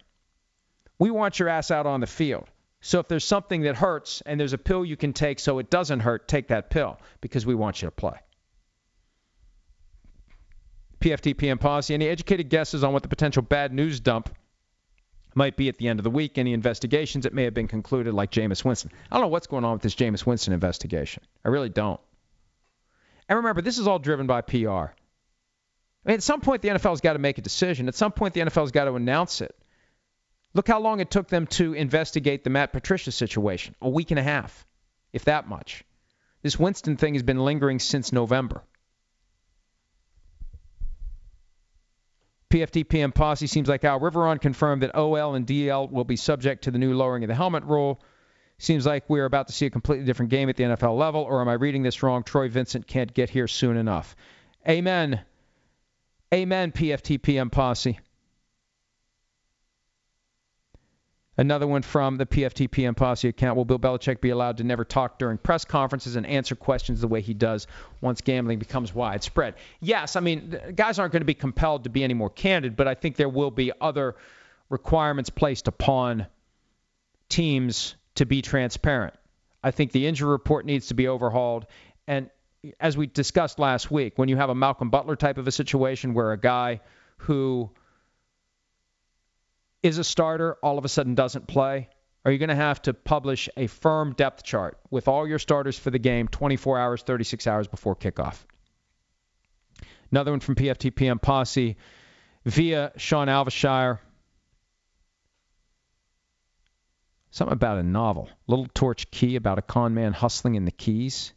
We 0.99 1.11
want 1.11 1.39
your 1.39 1.49
ass 1.49 1.71
out 1.71 1.87
on 1.87 2.01
the 2.01 2.07
field. 2.07 2.49
So 2.81 2.99
if 2.99 3.09
there's 3.09 3.25
something 3.25 3.63
that 3.63 3.77
hurts 3.77 4.23
and 4.27 4.39
there's 4.39 4.53
a 4.53 4.59
pill 4.59 4.85
you 4.85 4.97
can 4.97 5.15
take 5.15 5.39
so 5.39 5.59
it 5.59 5.71
doesn't 5.71 6.01
hurt, 6.01 6.29
take 6.29 6.49
that 6.49 6.69
pill 6.69 7.01
because 7.23 7.47
we 7.47 7.55
want 7.55 7.81
you 7.81 7.89
to 7.89 7.91
play. 7.91 8.19
PFTPM 11.01 11.59
policy. 11.61 11.95
Any 11.95 12.09
educated 12.09 12.51
guesses 12.51 12.85
on 12.85 12.93
what 12.93 13.03
the 13.03 13.09
potential 13.09 13.43
bad 13.43 13.73
news 13.73 14.01
dump 14.01 14.35
might 15.35 15.57
be 15.57 15.69
at 15.69 15.79
the 15.79 15.89
end 15.89 15.99
of 15.99 16.05
the 16.05 16.11
week? 16.11 16.39
Any 16.39 16.53
investigations 16.53 17.25
that 17.25 17.35
may 17.35 17.45
have 17.45 17.55
been 17.55 17.69
concluded, 17.69 18.15
like 18.15 18.31
Jameis 18.31 18.65
Winston? 18.65 18.91
I 19.11 19.15
don't 19.15 19.23
know 19.23 19.29
what's 19.29 19.47
going 19.47 19.65
on 19.65 19.75
with 19.75 19.83
this 19.83 19.95
Jameis 19.95 20.27
Winston 20.27 20.53
investigation. 20.53 21.23
I 21.45 21.49
really 21.49 21.69
don't. 21.69 22.01
And 23.29 23.37
remember, 23.39 23.63
this 23.63 23.79
is 23.79 23.87
all 23.87 23.99
driven 23.99 24.27
by 24.27 24.43
PR. 24.43 24.93
I 26.05 26.11
mean, 26.11 26.15
at 26.15 26.23
some 26.23 26.41
point, 26.41 26.63
the 26.63 26.69
NFL's 26.69 27.01
got 27.01 27.15
to 27.15 27.19
make 27.19 27.39
a 27.39 27.43
decision. 27.43 27.89
At 27.89 27.95
some 27.95 28.13
point, 28.13 28.35
the 28.35 28.41
NFL's 28.41 28.73
got 28.73 28.85
to 28.85 28.95
announce 28.95 29.41
it. 29.41 29.55
Look 30.53 30.69
how 30.69 30.81
long 30.81 31.01
it 31.01 31.11
took 31.11 31.29
them 31.29 31.47
to 31.49 31.73
investigate 31.73 32.45
the 32.45 32.51
Matt 32.51 32.73
Patricia 32.73 33.11
situation 33.11 33.75
a 33.81 33.89
week 33.89 34.11
and 34.11 34.21
a 34.21 34.23
half, 34.23 34.67
if 35.13 35.25
that 35.25 35.49
much. 35.49 35.83
This 36.43 36.59
Winston 36.59 36.97
thing 36.97 37.15
has 37.15 37.23
been 37.23 37.39
lingering 37.39 37.79
since 37.79 38.13
November. 38.13 38.63
PFTPM 42.51 43.13
posse 43.13 43.49
seems 43.49 43.69
like 43.69 43.83
Al 43.83 43.99
Riveron 43.99 44.41
confirmed 44.41 44.83
that 44.83 44.95
OL 44.95 45.35
and 45.35 45.45
DL 45.45 45.91
will 45.91 46.05
be 46.05 46.15
subject 46.15 46.65
to 46.65 46.71
the 46.71 46.79
new 46.79 46.95
lowering 46.95 47.25
of 47.25 47.29
the 47.29 47.35
helmet 47.35 47.65
rule. 47.65 48.01
Seems 48.59 48.87
like 48.87 49.11
we're 49.11 49.25
about 49.25 49.49
to 49.49 49.53
see 49.53 49.67
a 49.67 49.71
completely 49.71 50.05
different 50.05 50.31
game 50.31 50.49
at 50.49 50.57
the 50.57 50.63
NFL 50.63 50.97
level, 50.97 51.23
or 51.23 51.41
am 51.41 51.49
I 51.49 51.55
reading 51.55 51.83
this 51.83 52.03
wrong? 52.05 52.23
Troy 52.23 52.49
Vincent 52.49 52.87
can't 52.87 53.13
get 53.13 53.29
here 53.29 53.49
soon 53.49 53.77
enough. 53.77 54.15
Amen. 54.69 55.21
Amen, 56.33 56.73
PFTPM 56.73 57.51
posse. 57.51 57.99
Another 61.37 61.67
one 61.67 61.83
from 61.83 62.17
the 62.17 62.27
PFT 62.27 62.71
PM 62.71 62.95
Posse 62.95 63.29
account. 63.29 63.57
Will 63.57 63.65
Bill 63.65 63.79
Belichick 63.79 64.21
be 64.21 64.31
allowed 64.31 64.59
to 64.59 64.65
never 64.65 64.85
talk 64.85 65.19
during 65.19 65.37
press 65.37 65.65
conferences 65.65 66.15
and 66.15 66.25
answer 66.25 66.55
questions 66.55 67.01
the 67.01 67.09
way 67.09 67.21
he 67.21 67.35
does 67.35 67.67
once 68.01 68.21
gambling 68.21 68.61
becomes 68.61 68.95
widespread? 68.95 69.55
Yes. 69.81 70.15
I 70.15 70.21
mean, 70.21 70.57
guys 70.77 71.01
aren't 71.01 71.13
going 71.13 71.23
to 71.23 71.27
be 71.27 71.35
compelled 71.35 71.85
to 71.85 71.91
be 71.91 72.05
any 72.05 72.15
more 72.15 72.31
candid, 72.31 72.77
but 72.77 72.87
I 72.87 72.95
think 72.95 73.17
there 73.17 73.29
will 73.29 73.51
be 73.51 73.73
other 73.81 74.15
requirements 74.71 75.29
placed 75.29 75.67
upon 75.67 76.27
teams 77.29 77.97
to 78.15 78.27
be 78.27 78.41
transparent. 78.41 79.15
I 79.61 79.73
think 79.73 79.91
the 79.91 80.07
injury 80.07 80.31
report 80.31 80.67
needs 80.67 80.89
to 80.89 80.95
be 80.95 81.09
overhauled. 81.09 81.67
And 82.07 82.31
as 82.81 82.97
we 82.97 83.07
discussed 83.07 83.59
last 83.59 83.91
week, 83.91 84.15
when 84.17 84.29
you 84.29 84.37
have 84.37 84.51
a 84.51 84.55
Malcolm 84.55 84.91
Butler 84.91 85.17
type 85.17 85.39
of 85.39 85.47
a 85.47 85.53
situation 85.53 86.15
where 86.15 86.33
a 86.33 86.39
guy 86.39 86.81
who 87.19 87.71
is 89.83 89.99
a 89.99 90.05
starter 90.05 90.57
all 90.63 90.79
of 90.79 90.85
a 90.85 90.89
sudden 90.89 91.15
doesn't 91.15 91.47
play, 91.47 91.89
are 92.25 92.33
you 92.33 92.39
going 92.39 92.49
to 92.49 92.55
have 92.55 92.81
to 92.83 92.95
publish 92.95 93.49
a 93.57 93.67
firm 93.67 94.15
depth 94.15 94.45
chart 94.45 94.79
with 94.91 95.09
all 95.09 95.29
your 95.29 95.39
starters 95.39 95.79
for 95.79 95.91
the 95.91 95.99
game 95.99 96.27
24 96.27 96.79
hours, 96.79 97.03
36 97.03 97.47
hours 97.47 97.69
before 97.69 97.95
kickoff? 97.95 98.39
Another 100.11 100.31
one 100.31 100.41
from 100.41 100.55
PFTPM 100.55 101.21
Posse 101.21 101.77
via 102.47 102.93
Sean 102.97 103.29
Alvashire. 103.29 103.99
Something 107.31 107.53
about 107.53 107.79
a 107.79 107.83
novel. 107.83 108.31
Little 108.47 108.69
Torch 108.73 109.11
Key 109.11 109.37
about 109.37 109.59
a 109.59 109.63
con 109.63 109.93
man 109.93 110.13
hustling 110.13 110.55
in 110.55 110.65
the 110.65 110.71
Keys. 110.71 111.33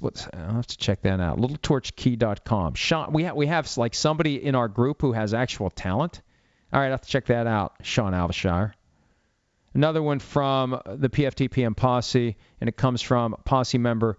What's, 0.00 0.28
I'll 0.34 0.56
have 0.56 0.66
to 0.66 0.76
check 0.76 1.02
that 1.02 1.20
out. 1.20 1.38
LittleTorchKey.com. 1.38 2.74
Sean, 2.74 3.12
we 3.12 3.24
have 3.24 3.34
we 3.34 3.46
have 3.46 3.76
like 3.78 3.94
somebody 3.94 4.44
in 4.44 4.54
our 4.54 4.68
group 4.68 5.00
who 5.00 5.12
has 5.12 5.32
actual 5.32 5.70
talent. 5.70 6.20
All 6.72 6.80
right, 6.80 6.88
I 6.88 6.90
have 6.90 7.00
to 7.00 7.08
check 7.08 7.26
that 7.26 7.46
out. 7.46 7.74
Sean 7.82 8.12
Alvashire. 8.12 8.72
Another 9.72 10.02
one 10.02 10.18
from 10.18 10.80
the 10.84 11.08
PFTPM 11.08 11.76
Posse, 11.76 12.36
and 12.60 12.68
it 12.68 12.76
comes 12.76 13.00
from 13.00 13.36
Posse 13.44 13.78
member 13.78 14.18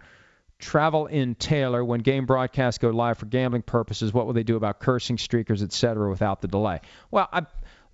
Travel 0.57 1.07
in 1.07 1.35
Taylor. 1.35 1.83
When 1.83 2.01
game 2.01 2.25
broadcasts 2.25 2.77
go 2.77 2.89
live 2.89 3.17
for 3.17 3.25
gambling 3.25 3.63
purposes, 3.63 4.13
what 4.13 4.25
will 4.25 4.33
they 4.33 4.43
do 4.43 4.55
about 4.55 4.79
cursing, 4.79 5.17
streakers, 5.17 5.61
etc., 5.61 6.09
without 6.09 6.41
the 6.41 6.47
delay? 6.47 6.81
Well, 7.11 7.27
I, 7.31 7.45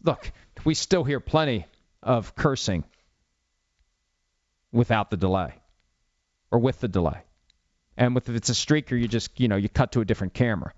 look, 0.03 0.31
we 0.63 0.73
still 0.73 1.03
hear 1.03 1.19
plenty 1.19 1.65
of 2.03 2.35
cursing 2.35 2.83
without 4.71 5.09
the 5.09 5.17
delay 5.17 5.53
or 6.51 6.59
with 6.59 6.79
the 6.79 6.87
delay. 6.87 7.23
And 7.97 8.13
with 8.13 8.29
if 8.29 8.35
it's 8.35 8.49
a 8.49 8.53
streaker, 8.53 8.99
you 8.99 9.07
just 9.07 9.39
you 9.39 9.47
know 9.47 9.55
you 9.55 9.69
cut 9.69 9.93
to 9.93 10.01
a 10.01 10.05
different 10.05 10.33
camera. 10.33 10.73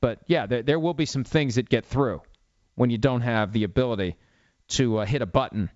But 0.00 0.20
yeah, 0.26 0.46
there, 0.46 0.62
there 0.62 0.80
will 0.80 0.94
be 0.94 1.06
some 1.06 1.24
things 1.24 1.56
that 1.56 1.68
get 1.68 1.84
through 1.84 2.22
when 2.74 2.90
you 2.90 2.98
don't 2.98 3.20
have 3.20 3.52
the 3.52 3.64
ability 3.64 4.16
to 4.68 4.98
uh, 4.98 5.04
hit 5.04 5.22
a 5.22 5.26
button 5.26 5.70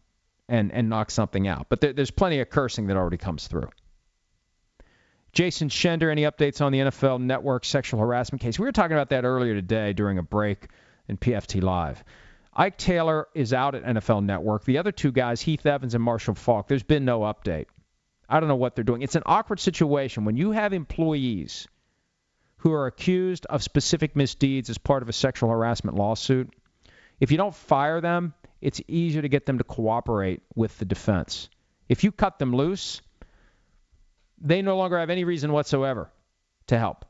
and 0.48 0.72
and 0.72 0.88
knock 0.88 1.10
something 1.10 1.46
out. 1.48 1.66
But 1.68 1.80
there, 1.80 1.92
there's 1.92 2.10
plenty 2.10 2.40
of 2.40 2.50
cursing 2.50 2.86
that 2.86 2.96
already 2.96 3.16
comes 3.16 3.46
through. 3.46 3.70
Jason 5.32 5.68
Schender, 5.68 6.10
any 6.10 6.22
updates 6.22 6.62
on 6.62 6.72
the 6.72 6.78
NFL 6.78 7.20
Network 7.20 7.66
sexual 7.66 8.00
harassment 8.00 8.40
case? 8.40 8.58
We 8.58 8.64
were 8.64 8.72
talking 8.72 8.96
about 8.96 9.10
that 9.10 9.24
earlier 9.24 9.54
today 9.54 9.92
during 9.92 10.16
a 10.16 10.22
break 10.22 10.68
in 11.08 11.18
PFT 11.18 11.62
Live. 11.62 12.02
Ike 12.54 12.78
Taylor 12.78 13.28
is 13.34 13.52
out 13.52 13.74
at 13.74 13.84
NFL 13.84 14.24
Network. 14.24 14.64
The 14.64 14.78
other 14.78 14.92
two 14.92 15.12
guys, 15.12 15.42
Heath 15.42 15.66
Evans 15.66 15.94
and 15.94 16.02
Marshall 16.02 16.34
Faulk, 16.34 16.68
there's 16.68 16.82
been 16.82 17.04
no 17.04 17.20
update. 17.20 17.66
I 18.28 18.40
don't 18.40 18.48
know 18.48 18.56
what 18.56 18.74
they're 18.74 18.84
doing. 18.84 19.02
It's 19.02 19.14
an 19.14 19.22
awkward 19.26 19.60
situation 19.60 20.24
when 20.24 20.36
you 20.36 20.52
have 20.52 20.72
employees 20.72 21.68
who 22.58 22.72
are 22.72 22.86
accused 22.86 23.46
of 23.46 23.62
specific 23.62 24.16
misdeeds 24.16 24.70
as 24.70 24.78
part 24.78 25.02
of 25.02 25.08
a 25.08 25.12
sexual 25.12 25.50
harassment 25.50 25.96
lawsuit. 25.96 26.52
If 27.20 27.30
you 27.30 27.36
don't 27.36 27.54
fire 27.54 28.00
them, 28.00 28.34
it's 28.60 28.80
easier 28.88 29.22
to 29.22 29.28
get 29.28 29.46
them 29.46 29.58
to 29.58 29.64
cooperate 29.64 30.42
with 30.54 30.76
the 30.78 30.84
defense. 30.84 31.48
If 31.88 32.02
you 32.02 32.10
cut 32.10 32.38
them 32.38 32.54
loose, 32.54 33.02
they 34.40 34.62
no 34.62 34.76
longer 34.76 34.98
have 34.98 35.10
any 35.10 35.24
reason 35.24 35.52
whatsoever 35.52 36.10
to 36.66 36.78
help. 36.78 37.04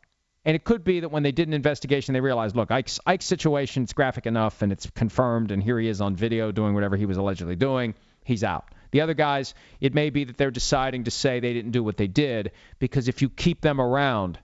And 0.44 0.54
it 0.54 0.62
could 0.62 0.84
be 0.84 1.00
that 1.00 1.08
when 1.08 1.24
they 1.24 1.32
did 1.32 1.48
an 1.48 1.54
investigation, 1.54 2.14
they 2.14 2.20
realized, 2.20 2.54
look, 2.54 2.70
Ike's, 2.70 3.00
Ike's 3.04 3.24
situation 3.24 3.82
is 3.82 3.92
graphic 3.92 4.26
enough 4.26 4.62
and 4.62 4.70
it's 4.70 4.88
confirmed, 4.90 5.50
and 5.50 5.60
here 5.60 5.78
he 5.80 5.88
is 5.88 6.00
on 6.00 6.14
video 6.14 6.52
doing 6.52 6.74
whatever 6.74 6.96
he 6.96 7.06
was 7.06 7.16
allegedly 7.16 7.56
doing. 7.56 7.94
He's 8.24 8.44
out. 8.44 8.66
The 8.90 9.00
other 9.00 9.14
guys, 9.14 9.54
it 9.80 9.94
may 9.94 10.10
be 10.10 10.24
that 10.24 10.36
they're 10.36 10.50
deciding 10.50 11.04
to 11.04 11.10
say 11.10 11.40
they 11.40 11.52
didn't 11.52 11.72
do 11.72 11.82
what 11.82 11.96
they 11.96 12.06
did 12.06 12.52
because 12.78 13.08
if 13.08 13.22
you 13.22 13.28
keep 13.28 13.60
them 13.60 13.80
around, 13.80 14.38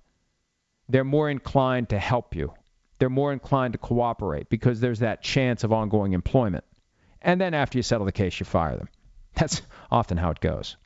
they're 0.88 1.05
more 1.05 1.31
inclined 1.31 1.90
to 1.90 1.98
help 1.98 2.35
you. 2.35 2.52
They're 2.98 3.09
more 3.09 3.33
inclined 3.33 3.72
to 3.72 3.78
cooperate 3.78 4.48
because 4.48 4.81
there's 4.81 5.00
that 5.00 5.22
chance 5.22 5.64
of 5.64 5.72
ongoing 5.72 6.12
employment. 6.12 6.64
And 7.20 7.40
then 7.40 7.55
after 7.55 7.78
you 7.78 7.83
settle 7.83 8.07
the 8.07 8.12
case, 8.12 8.38
you 8.38 8.46
fire 8.46 8.76
them. 8.76 8.88
That's 9.35 9.62
often 9.90 10.18
how 10.18 10.31
it 10.31 10.40
goes. 10.40 10.76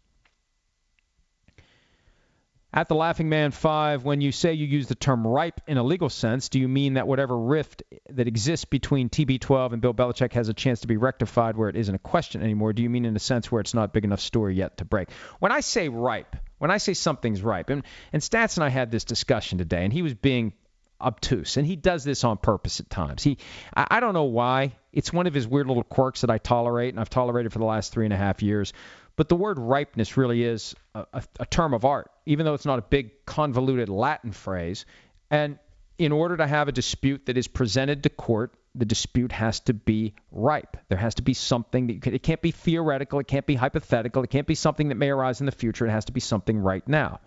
At 2.77 2.89
the 2.89 2.95
Laughing 2.95 3.31
Man 3.31 3.53
5, 3.53 4.05
when 4.05 4.21
you 4.21 4.33
say 4.33 4.53
you 4.53 4.67
use 4.67 4.87
the 4.87 4.95
term 4.95 5.27
ripe 5.27 5.62
in 5.67 5.79
a 5.79 5.83
legal 5.83 6.11
sense, 6.11 6.51
do 6.51 6.61
you 6.61 6.69
mean 6.69 6.95
that 6.95 7.09
whatever 7.09 7.35
rift 7.35 7.83
that 8.11 8.29
exists 8.29 8.67
between 8.67 9.09
TB12 9.09 9.73
and 9.73 9.81
Bill 9.81 9.95
Belichick 9.95 10.35
has 10.35 10.51
a 10.51 10.55
chance 10.55 10.81
to 10.81 10.87
be 10.87 10.99
rectified 10.99 11.57
where 11.57 11.71
it 11.71 11.77
isn't 11.77 11.95
a 11.95 11.99
question 11.99 12.43
anymore? 12.43 12.75
Do 12.75 12.83
you 12.83 12.91
mean 12.91 13.07
in 13.07 13.17
a 13.17 13.19
sense 13.19 13.51
where 13.51 13.62
it's 13.62 13.73
not 13.73 13.95
big 13.95 14.05
enough 14.05 14.21
story 14.21 14.57
yet 14.57 14.77
to 14.77 14.85
break? 14.85 15.09
When 15.39 15.53
I 15.53 15.61
say 15.61 15.89
ripe, 15.89 16.37
when 16.59 16.71
I 16.71 16.77
say 16.77 16.93
something's 16.93 17.41
ripe, 17.41 17.71
and, 17.71 17.83
and 18.12 18.21
Stats 18.21 18.59
and 18.59 18.65
I 18.65 18.69
had 18.69 18.91
this 18.91 19.05
discussion 19.05 19.57
today, 19.57 19.83
and 19.83 19.91
he 19.91 20.03
was 20.03 20.12
being 20.12 20.53
obtuse, 21.01 21.57
and 21.57 21.67
he 21.67 21.77
does 21.77 22.05
this 22.05 22.25
on 22.25 22.37
purpose 22.37 22.81
at 22.81 22.91
times. 22.91 23.23
He, 23.23 23.39
I, 23.75 23.87
I 23.93 24.01
don't 24.01 24.12
know 24.12 24.25
why. 24.25 24.77
It's 24.93 25.15
one 25.15 25.27
of 25.27 25.33
his 25.33 25.49
weird 25.49 25.67
little 25.67 25.83
quirks 25.83 26.21
that 26.21 26.31
I 26.31 26.37
tolerate, 26.37 26.93
and 26.93 27.01
I've 27.01 27.09
tolerated 27.09 27.55
for 27.55 27.59
the 27.59 27.65
last 27.65 27.93
three 27.93 28.05
and 28.05 28.12
a 28.12 28.19
half 28.19 28.43
years. 28.43 28.75
But 29.16 29.31
the 29.31 29.37
word 29.37 29.59
ripeness 29.59 30.16
really 30.16 30.44
is 30.44 30.74
a, 30.94 31.07
a, 31.12 31.22
a 31.40 31.46
term 31.46 31.72
of 31.72 31.85
art, 31.85 32.11
even 32.26 32.44
though 32.44 32.55
it's 32.55 32.66
not 32.66 32.79
a 32.79 32.83
big 32.83 33.24
convoluted 33.24 33.88
Latin 33.88 34.33
phrase. 34.33 34.85
And 35.31 35.59
in 35.98 36.12
order 36.12 36.37
to 36.37 36.46
have 36.46 36.68
a 36.68 36.72
dispute 36.72 37.26
that 37.26 37.38
is 37.38 37.48
presented 37.48 38.02
to 38.02 38.11
court, 38.11 38.55
the 38.74 38.85
dispute 38.85 39.33
has 39.33 39.61
to 39.61 39.72
be 39.72 40.14
ripe. 40.31 40.76
There 40.88 40.98
has 40.98 41.14
to 41.14 41.22
be 41.22 41.33
something 41.33 41.87
that 41.87 42.02
can, 42.02 42.14
it 42.14 42.22
can't 42.22 42.42
be 42.42 42.50
theoretical, 42.50 43.18
it 43.18 43.26
can't 43.26 43.46
be 43.46 43.55
hypothetical, 43.55 44.22
it 44.22 44.29
can't 44.29 44.46
be 44.46 44.55
something 44.55 44.90
that 44.90 44.96
may 44.96 45.09
arise 45.09 45.40
in 45.40 45.46
the 45.46 45.52
future. 45.52 45.87
It 45.87 45.90
has 45.90 46.05
to 46.07 46.12
be 46.12 46.20
something 46.20 46.59
right 46.59 46.87
now. 46.87 47.20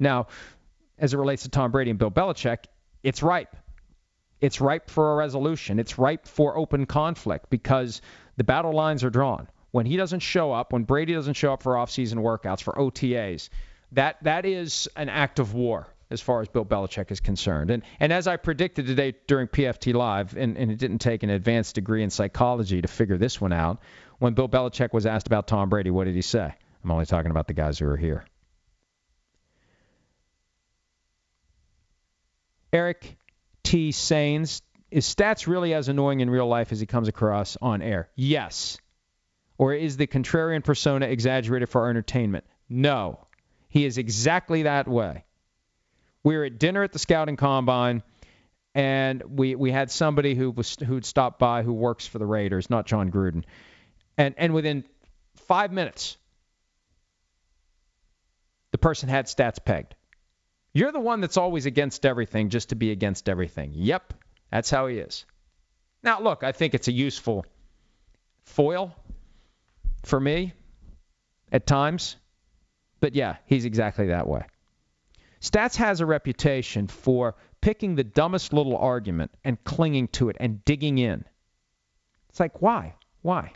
Now, 0.00 0.26
as 0.98 1.14
it 1.14 1.18
relates 1.18 1.44
to 1.44 1.48
Tom 1.48 1.70
Brady 1.70 1.90
and 1.90 1.98
Bill 1.98 2.10
Belichick, 2.10 2.64
it's 3.04 3.22
ripe. 3.22 3.54
It's 4.40 4.60
ripe 4.60 4.90
for 4.90 5.12
a 5.12 5.16
resolution. 5.16 5.78
It's 5.78 5.96
ripe 5.96 6.26
for 6.26 6.58
open 6.58 6.86
conflict 6.86 7.50
because 7.50 8.02
the 8.36 8.44
battle 8.44 8.72
lines 8.72 9.04
are 9.04 9.10
drawn 9.10 9.46
when 9.76 9.84
he 9.84 9.98
doesn't 9.98 10.20
show 10.20 10.52
up, 10.52 10.72
when 10.72 10.84
Brady 10.84 11.12
doesn't 11.12 11.34
show 11.34 11.52
up 11.52 11.62
for 11.62 11.74
offseason 11.74 12.14
workouts, 12.14 12.62
for 12.62 12.72
OTAs, 12.72 13.50
that 13.92 14.16
that 14.22 14.46
is 14.46 14.88
an 14.96 15.10
act 15.10 15.38
of 15.38 15.52
war 15.52 15.86
as 16.08 16.22
far 16.22 16.40
as 16.40 16.48
Bill 16.48 16.64
Belichick 16.64 17.10
is 17.10 17.20
concerned. 17.20 17.70
And 17.70 17.82
and 18.00 18.10
as 18.10 18.26
I 18.26 18.38
predicted 18.38 18.86
today 18.86 19.12
during 19.26 19.48
PFT 19.48 19.92
Live, 19.92 20.34
and, 20.34 20.56
and 20.56 20.70
it 20.70 20.78
didn't 20.78 21.00
take 21.00 21.24
an 21.24 21.28
advanced 21.28 21.74
degree 21.74 22.02
in 22.02 22.08
psychology 22.08 22.80
to 22.80 22.88
figure 22.88 23.18
this 23.18 23.38
one 23.38 23.52
out, 23.52 23.82
when 24.18 24.32
Bill 24.32 24.48
Belichick 24.48 24.94
was 24.94 25.04
asked 25.04 25.26
about 25.26 25.46
Tom 25.46 25.68
Brady, 25.68 25.90
what 25.90 26.04
did 26.04 26.14
he 26.14 26.22
say? 26.22 26.54
I'm 26.82 26.90
only 26.90 27.04
talking 27.04 27.30
about 27.30 27.46
the 27.46 27.52
guys 27.52 27.78
who 27.78 27.86
are 27.86 27.98
here. 27.98 28.24
Eric 32.72 33.18
T. 33.62 33.92
Sains, 33.92 34.62
is 34.90 35.04
Stats 35.04 35.46
really 35.46 35.74
as 35.74 35.90
annoying 35.90 36.20
in 36.20 36.30
real 36.30 36.48
life 36.48 36.72
as 36.72 36.80
he 36.80 36.86
comes 36.86 37.08
across 37.08 37.58
on 37.60 37.82
air? 37.82 38.08
Yes. 38.16 38.78
Or 39.58 39.72
is 39.74 39.96
the 39.96 40.06
contrarian 40.06 40.62
persona 40.62 41.06
exaggerated 41.06 41.68
for 41.68 41.82
our 41.82 41.90
entertainment? 41.90 42.44
No. 42.68 43.26
He 43.68 43.84
is 43.84 43.98
exactly 43.98 44.64
that 44.64 44.88
way. 44.88 45.24
We 46.22 46.36
were 46.36 46.44
at 46.44 46.58
dinner 46.58 46.82
at 46.82 46.92
the 46.92 46.98
scouting 46.98 47.36
combine, 47.36 48.02
and 48.74 49.22
we, 49.38 49.54
we 49.54 49.70
had 49.70 49.90
somebody 49.90 50.34
who 50.34 50.50
was 50.50 50.76
who'd 50.76 51.04
stopped 51.04 51.38
by 51.38 51.62
who 51.62 51.72
works 51.72 52.06
for 52.06 52.18
the 52.18 52.26
Raiders, 52.26 52.68
not 52.68 52.86
Jon 52.86 53.10
Gruden. 53.10 53.44
And 54.18 54.34
and 54.36 54.52
within 54.52 54.84
five 55.46 55.72
minutes, 55.72 56.16
the 58.72 58.78
person 58.78 59.08
had 59.08 59.26
stats 59.26 59.64
pegged. 59.64 59.94
You're 60.72 60.92
the 60.92 61.00
one 61.00 61.20
that's 61.20 61.36
always 61.36 61.64
against 61.64 62.04
everything 62.04 62.50
just 62.50 62.70
to 62.70 62.74
be 62.74 62.90
against 62.90 63.28
everything. 63.28 63.70
Yep, 63.74 64.12
that's 64.50 64.68
how 64.68 64.88
he 64.88 64.98
is. 64.98 65.24
Now, 66.02 66.20
look, 66.20 66.44
I 66.44 66.52
think 66.52 66.74
it's 66.74 66.88
a 66.88 66.92
useful 66.92 67.46
foil 68.42 68.94
for 70.06 70.20
me 70.20 70.54
at 71.50 71.66
times. 71.66 72.16
But 73.00 73.14
yeah, 73.14 73.36
he's 73.46 73.64
exactly 73.64 74.06
that 74.08 74.26
way. 74.26 74.44
Stats 75.40 75.76
has 75.76 76.00
a 76.00 76.06
reputation 76.06 76.86
for 76.86 77.34
picking 77.60 77.94
the 77.94 78.04
dumbest 78.04 78.52
little 78.52 78.76
argument 78.76 79.32
and 79.44 79.62
clinging 79.64 80.08
to 80.08 80.28
it 80.28 80.36
and 80.40 80.64
digging 80.64 80.98
in. 80.98 81.24
It's 82.30 82.40
like, 82.40 82.62
why? 82.62 82.94
Why? 83.22 83.52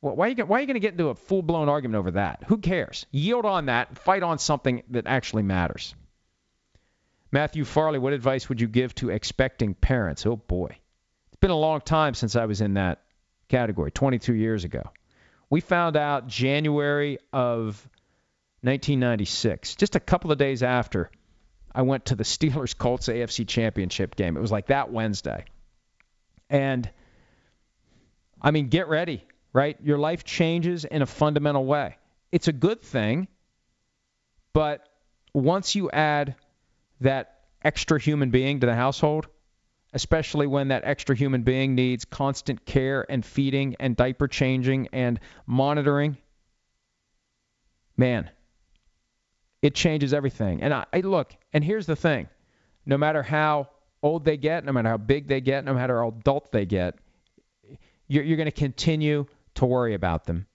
Why 0.00 0.26
are 0.26 0.30
you, 0.30 0.46
why 0.46 0.58
are 0.58 0.60
you 0.60 0.66
going 0.66 0.74
to 0.74 0.80
get 0.80 0.92
into 0.92 1.08
a 1.08 1.14
full 1.14 1.42
blown 1.42 1.68
argument 1.68 1.98
over 1.98 2.10
that? 2.12 2.44
Who 2.48 2.58
cares? 2.58 3.06
Yield 3.10 3.46
on 3.46 3.66
that, 3.66 3.98
fight 3.98 4.22
on 4.22 4.38
something 4.38 4.82
that 4.90 5.06
actually 5.06 5.42
matters. 5.42 5.94
Matthew 7.32 7.64
Farley, 7.64 7.98
what 7.98 8.12
advice 8.12 8.48
would 8.48 8.60
you 8.60 8.66
give 8.66 8.94
to 8.96 9.10
expecting 9.10 9.74
parents? 9.74 10.26
Oh 10.26 10.36
boy. 10.36 10.76
It's 11.28 11.40
been 11.40 11.50
a 11.50 11.56
long 11.56 11.80
time 11.80 12.14
since 12.14 12.34
I 12.34 12.46
was 12.46 12.60
in 12.60 12.74
that 12.74 13.02
category 13.48 13.90
22 13.90 14.34
years 14.34 14.64
ago. 14.64 14.82
We 15.50 15.60
found 15.60 15.96
out 15.96 16.28
January 16.28 17.18
of 17.32 17.88
1996, 18.62 19.74
just 19.74 19.96
a 19.96 20.00
couple 20.00 20.30
of 20.30 20.38
days 20.38 20.62
after 20.62 21.10
I 21.74 21.82
went 21.82 22.06
to 22.06 22.14
the 22.14 22.24
Steelers 22.24 22.76
Colts 22.76 23.08
AFC 23.08 23.46
Championship 23.46 24.14
game. 24.14 24.36
It 24.36 24.40
was 24.40 24.52
like 24.52 24.68
that 24.68 24.92
Wednesday. 24.92 25.44
And 26.48 26.88
I 28.40 28.52
mean, 28.52 28.68
get 28.68 28.88
ready, 28.88 29.24
right? 29.52 29.76
Your 29.82 29.98
life 29.98 30.24
changes 30.24 30.84
in 30.84 31.02
a 31.02 31.06
fundamental 31.06 31.64
way. 31.64 31.96
It's 32.30 32.48
a 32.48 32.52
good 32.52 32.80
thing, 32.80 33.26
but 34.52 34.88
once 35.34 35.74
you 35.74 35.90
add 35.90 36.36
that 37.00 37.40
extra 37.62 38.00
human 38.00 38.30
being 38.30 38.60
to 38.60 38.66
the 38.66 38.74
household, 38.74 39.26
especially 39.92 40.46
when 40.46 40.68
that 40.68 40.84
extra 40.84 41.16
human 41.16 41.42
being 41.42 41.74
needs 41.74 42.04
constant 42.04 42.64
care 42.64 43.04
and 43.08 43.24
feeding 43.24 43.76
and 43.80 43.96
diaper 43.96 44.28
changing 44.28 44.88
and 44.92 45.18
monitoring, 45.46 46.16
man, 47.96 48.30
it 49.62 49.74
changes 49.74 50.14
everything. 50.14 50.62
And 50.62 50.72
I, 50.72 50.86
I, 50.92 51.00
look, 51.00 51.34
and 51.52 51.64
here's 51.64 51.86
the 51.86 51.96
thing 51.96 52.28
no 52.86 52.96
matter 52.96 53.22
how 53.22 53.68
old 54.02 54.24
they 54.24 54.36
get, 54.36 54.64
no 54.64 54.72
matter 54.72 54.88
how 54.88 54.96
big 54.96 55.28
they 55.28 55.40
get, 55.40 55.64
no 55.64 55.74
matter 55.74 56.00
how 56.00 56.08
adult 56.08 56.50
they 56.52 56.64
get, 56.64 56.96
you're, 58.08 58.24
you're 58.24 58.36
going 58.36 58.46
to 58.46 58.52
continue 58.52 59.26
to 59.54 59.66
worry 59.66 59.94
about 59.94 60.24
them 60.24 60.46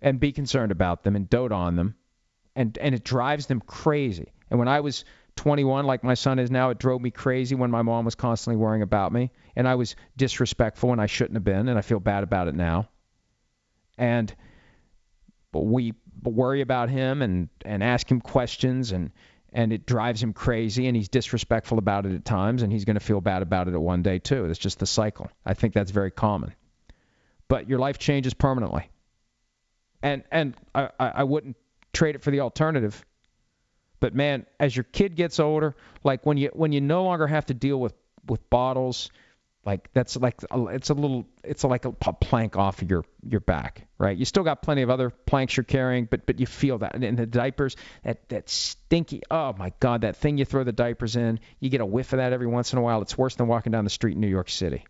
and 0.00 0.18
be 0.18 0.32
concerned 0.32 0.72
about 0.72 1.02
them 1.02 1.16
and 1.16 1.28
dote 1.28 1.52
on 1.52 1.76
them. 1.76 1.94
And, 2.56 2.76
and 2.78 2.94
it 2.94 3.04
drives 3.04 3.46
them 3.46 3.60
crazy. 3.60 4.32
And 4.50 4.58
when 4.58 4.68
I 4.68 4.80
was 4.80 5.04
21, 5.40 5.86
like 5.86 6.04
my 6.04 6.12
son 6.12 6.38
is 6.38 6.50
now, 6.50 6.68
it 6.68 6.78
drove 6.78 7.00
me 7.00 7.10
crazy 7.10 7.54
when 7.54 7.70
my 7.70 7.80
mom 7.80 8.04
was 8.04 8.14
constantly 8.14 8.58
worrying 8.58 8.82
about 8.82 9.10
me. 9.10 9.30
And 9.56 9.66
I 9.66 9.74
was 9.76 9.96
disrespectful 10.14 10.92
and 10.92 11.00
I 11.00 11.06
shouldn't 11.06 11.36
have 11.36 11.44
been. 11.44 11.68
And 11.68 11.78
I 11.78 11.80
feel 11.80 11.98
bad 11.98 12.24
about 12.24 12.48
it 12.48 12.54
now. 12.54 12.90
And 13.96 14.34
we 15.54 15.94
worry 16.22 16.60
about 16.60 16.90
him 16.90 17.22
and, 17.22 17.48
and 17.64 17.82
ask 17.82 18.10
him 18.10 18.20
questions 18.20 18.92
and, 18.92 19.12
and 19.50 19.72
it 19.72 19.86
drives 19.86 20.22
him 20.22 20.34
crazy 20.34 20.88
and 20.88 20.94
he's 20.94 21.08
disrespectful 21.08 21.78
about 21.78 22.04
it 22.04 22.14
at 22.14 22.22
times 22.26 22.62
and 22.62 22.70
he's 22.70 22.84
going 22.84 22.98
to 22.98 23.04
feel 23.04 23.22
bad 23.22 23.40
about 23.40 23.66
it 23.66 23.72
at 23.72 23.80
one 23.80 24.02
day 24.02 24.18
too. 24.18 24.44
It's 24.44 24.58
just 24.58 24.78
the 24.78 24.86
cycle. 24.86 25.30
I 25.46 25.54
think 25.54 25.72
that's 25.72 25.90
very 25.90 26.10
common. 26.10 26.54
But 27.48 27.66
your 27.66 27.78
life 27.78 27.98
changes 27.98 28.34
permanently. 28.34 28.90
And 30.02 30.22
and 30.30 30.54
I, 30.74 30.90
I 30.98 31.24
wouldn't 31.24 31.56
trade 31.94 32.14
it 32.14 32.22
for 32.22 32.30
the 32.30 32.40
alternative. 32.40 33.06
But 34.00 34.14
man, 34.14 34.46
as 34.58 34.74
your 34.74 34.84
kid 34.84 35.14
gets 35.14 35.38
older, 35.38 35.76
like 36.02 36.24
when 36.24 36.38
you 36.38 36.50
when 36.52 36.72
you 36.72 36.80
no 36.80 37.04
longer 37.04 37.26
have 37.26 37.46
to 37.46 37.54
deal 37.54 37.78
with 37.78 37.94
with 38.26 38.48
bottles, 38.48 39.10
like 39.64 39.92
that's 39.92 40.16
like 40.16 40.42
a, 40.50 40.66
it's 40.68 40.88
a 40.88 40.94
little 40.94 41.26
it's 41.44 41.64
like 41.64 41.84
a 41.84 41.92
plank 41.92 42.56
off 42.56 42.80
of 42.80 42.90
your 42.90 43.04
your 43.22 43.40
back, 43.40 43.86
right? 43.98 44.16
You 44.16 44.24
still 44.24 44.42
got 44.42 44.62
plenty 44.62 44.82
of 44.82 44.88
other 44.88 45.10
planks 45.10 45.56
you're 45.56 45.64
carrying, 45.64 46.06
but 46.06 46.24
but 46.24 46.40
you 46.40 46.46
feel 46.46 46.78
that 46.78 46.94
and 46.94 47.18
the 47.18 47.26
diapers 47.26 47.76
that 48.02 48.26
that 48.30 48.48
stinky. 48.48 49.22
Oh 49.30 49.54
my 49.58 49.72
God, 49.78 50.00
that 50.00 50.16
thing 50.16 50.38
you 50.38 50.46
throw 50.46 50.64
the 50.64 50.72
diapers 50.72 51.16
in, 51.16 51.38
you 51.60 51.68
get 51.68 51.82
a 51.82 51.86
whiff 51.86 52.14
of 52.14 52.16
that 52.16 52.32
every 52.32 52.46
once 52.46 52.72
in 52.72 52.78
a 52.78 52.82
while. 52.82 53.02
It's 53.02 53.18
worse 53.18 53.34
than 53.34 53.48
walking 53.48 53.70
down 53.70 53.84
the 53.84 53.90
street 53.90 54.14
in 54.14 54.20
New 54.20 54.28
York 54.28 54.48
City 54.48 54.84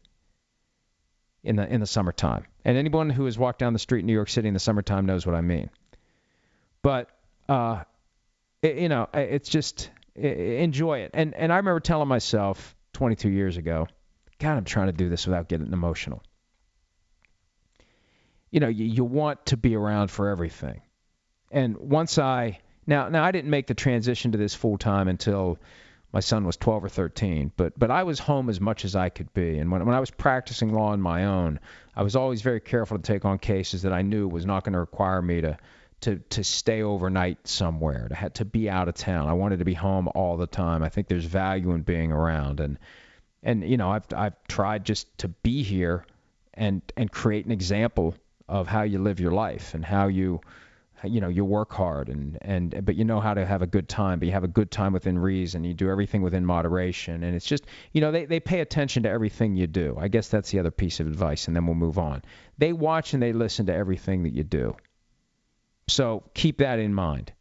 in 1.43 1.57
the 1.57 1.67
in 1.67 1.81
the 1.81 1.87
summertime. 1.87 2.45
And 2.65 2.77
anyone 2.77 3.11
who 3.11 3.25
has 3.25 3.37
walked 3.37 3.59
down 3.59 3.73
the 3.73 3.79
street 3.81 4.01
in 4.01 4.07
New 4.07 4.13
York 4.13 4.29
City 4.29 4.47
in 4.47 4.55
the 4.55 4.61
summertime 4.61 5.07
knows 5.07 5.27
what 5.27 5.35
I 5.35 5.41
mean. 5.41 5.71
But 6.83 7.09
uh, 7.49 7.83
you 8.63 8.89
know, 8.89 9.09
it's 9.15 9.49
just 9.49 9.91
enjoy 10.15 11.01
it. 11.01 11.11
And 11.15 11.35
and 11.35 11.53
I 11.53 11.57
remember 11.57 11.81
telling 11.81 12.09
myself 12.09 12.75
22 12.93 13.29
years 13.29 13.57
ago, 13.57 13.87
God, 14.39 14.57
I'm 14.57 14.65
trying 14.65 14.87
to 14.87 14.93
do 14.93 15.09
this 15.09 15.27
without 15.27 15.49
getting 15.49 15.73
emotional. 15.73 16.23
You 18.51 18.61
know, 18.61 18.69
you, 18.69 18.85
you 18.85 19.05
want 19.05 19.47
to 19.47 19.57
be 19.57 19.77
around 19.77 20.11
for 20.11 20.29
everything. 20.29 20.83
And 21.51 21.77
once 21.77 22.19
I 22.19 22.61
now 22.87 23.09
now 23.09 23.25
I 23.25 23.31
didn't 23.31 23.51
make 23.51 23.67
the 23.67 23.75
transition 23.75 24.33
to 24.33 24.39
this 24.39 24.55
full 24.55 24.79
time 24.79 25.09
until 25.09 25.59
my 26.13 26.21
son 26.21 26.45
was 26.45 26.57
12 26.57 26.85
or 26.85 26.89
13, 26.89 27.53
but 27.57 27.79
but 27.79 27.91
I 27.91 28.03
was 28.03 28.19
home 28.19 28.51
as 28.51 28.61
much 28.61 28.85
as 28.85 28.97
I 28.97 29.09
could 29.09 29.33
be. 29.33 29.59
And 29.59 29.71
when 29.71 29.85
when 29.87 29.95
I 29.95 30.01
was 30.01 30.11
practicing 30.11 30.73
law 30.73 30.89
on 30.89 31.01
my 31.01 31.25
own, 31.25 31.61
I 31.95 32.03
was 32.03 32.17
always 32.17 32.43
very 32.43 32.61
careful 32.61 32.99
to 32.99 33.03
take 33.03 33.25
on 33.25 33.39
cases 33.39 33.83
that 33.83 33.93
I 33.93 34.03
knew 34.03 34.29
was 34.29 34.45
not 34.45 34.65
going 34.65 34.73
to 34.75 34.81
require 34.81 35.23
me 35.23 35.41
to 35.41 35.57
to 36.01 36.17
to 36.31 36.45
stay 36.45 36.83
overnight 36.83 37.47
somewhere, 37.47 38.09
to 38.09 38.15
have 38.15 38.33
to 38.35 38.45
be 38.45 38.71
out 38.71 38.89
of 38.89 38.95
town. 38.95 39.29
I 39.29 39.35
wanted 39.35 39.59
to 39.59 39.65
be 39.65 39.75
home 39.75 40.09
all 40.15 40.37
the 40.37 40.47
time. 40.47 40.83
I 40.83 40.89
think 40.89 41.09
there's 41.09 41.25
value 41.25 41.73
in 41.73 41.83
being 41.83 42.13
around. 42.13 42.61
And 42.61 42.79
and 43.43 43.69
you 43.69 43.77
know, 43.77 43.91
I've 43.91 44.07
I've 44.15 44.35
tried 44.49 44.85
just 44.85 45.07
to 45.19 45.29
be 45.29 45.63
here 45.63 46.05
and 46.55 46.83
and 46.97 47.11
create 47.11 47.45
an 47.45 47.53
example 47.53 48.15
of 48.49 48.67
how 48.67 48.83
you 48.83 48.99
live 48.99 49.21
your 49.21 49.33
life 49.33 49.75
and 49.75 49.85
how 49.85 50.09
you 50.09 50.41
you 51.05 51.21
know 51.21 51.29
you 51.29 51.45
work 51.45 51.73
hard 51.73 52.09
and 52.09 52.37
and 52.43 52.85
but 52.85 52.95
you 52.95 53.05
know 53.05 53.21
how 53.21 53.33
to 53.33 53.47
have 53.47 53.63
a 53.63 53.67
good 53.67 53.89
time 53.89 54.19
but 54.19 54.27
you 54.27 54.33
have 54.33 54.45
a 54.45 54.49
good 54.49 54.71
time 54.71 54.93
within 54.93 55.19
reason. 55.19 55.65
You 55.65 55.75
do 55.75 55.91
everything 55.91 56.23
within 56.23 56.45
moderation. 56.45 57.23
And 57.25 57.35
it's 57.35 57.47
just 57.47 57.65
you 57.93 58.01
know 58.01 58.11
they, 58.11 58.25
they 58.25 58.41
pay 58.41 58.61
attention 58.61 59.03
to 59.03 59.11
everything 59.11 59.55
you 59.55 59.67
do. 59.67 59.97
I 59.99 60.09
guess 60.09 60.29
that's 60.29 60.51
the 60.51 60.59
other 60.59 60.71
piece 60.71 61.01
of 61.01 61.07
advice 61.07 61.47
and 61.47 61.55
then 61.57 61.67
we'll 61.67 61.75
move 61.75 61.99
on. 61.99 62.23
They 62.59 62.73
watch 62.73 63.13
and 63.13 63.23
they 63.23 63.33
listen 63.33 63.67
to 63.67 63.75
everything 63.75 64.23
that 64.23 64.35
you 64.35 64.45
do 64.45 64.77
so 65.91 66.23
keep 66.35 66.59
that 66.59 66.79
in 66.79 66.95
mind 66.95 67.33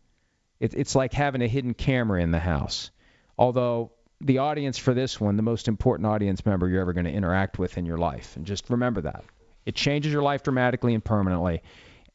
it, 0.59 0.73
it's 0.73 0.95
like 0.95 1.13
having 1.13 1.41
a 1.41 1.47
hidden 1.47 1.73
camera 1.73 2.21
in 2.21 2.31
the 2.31 2.39
house 2.39 2.91
although 3.37 3.91
the 4.21 4.39
audience 4.39 4.77
for 4.77 4.93
this 4.93 5.19
one 5.19 5.37
the 5.37 5.43
most 5.43 5.67
important 5.67 6.05
audience 6.05 6.45
member 6.45 6.67
you're 6.67 6.81
ever 6.81 6.93
going 6.93 7.05
to 7.05 7.11
interact 7.11 7.59
with 7.59 7.77
in 7.77 7.85
your 7.85 7.97
life 7.97 8.35
and 8.35 8.45
just 8.45 8.69
remember 8.69 9.01
that 9.01 9.23
it 9.65 9.75
changes 9.75 10.11
your 10.11 10.23
life 10.23 10.43
dramatically 10.43 10.93
and 10.93 11.03
permanently 11.03 11.61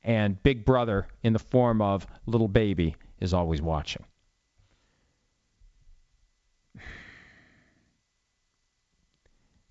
and 0.05 0.41
Big 0.43 0.65
Brother 0.67 1.07
in 1.23 1.33
the 1.33 1.39
form 1.39 1.81
of 1.81 2.07
little 2.27 2.49
baby 2.49 2.95
is 3.21 3.33
always 3.33 3.63
watching. 3.63 4.05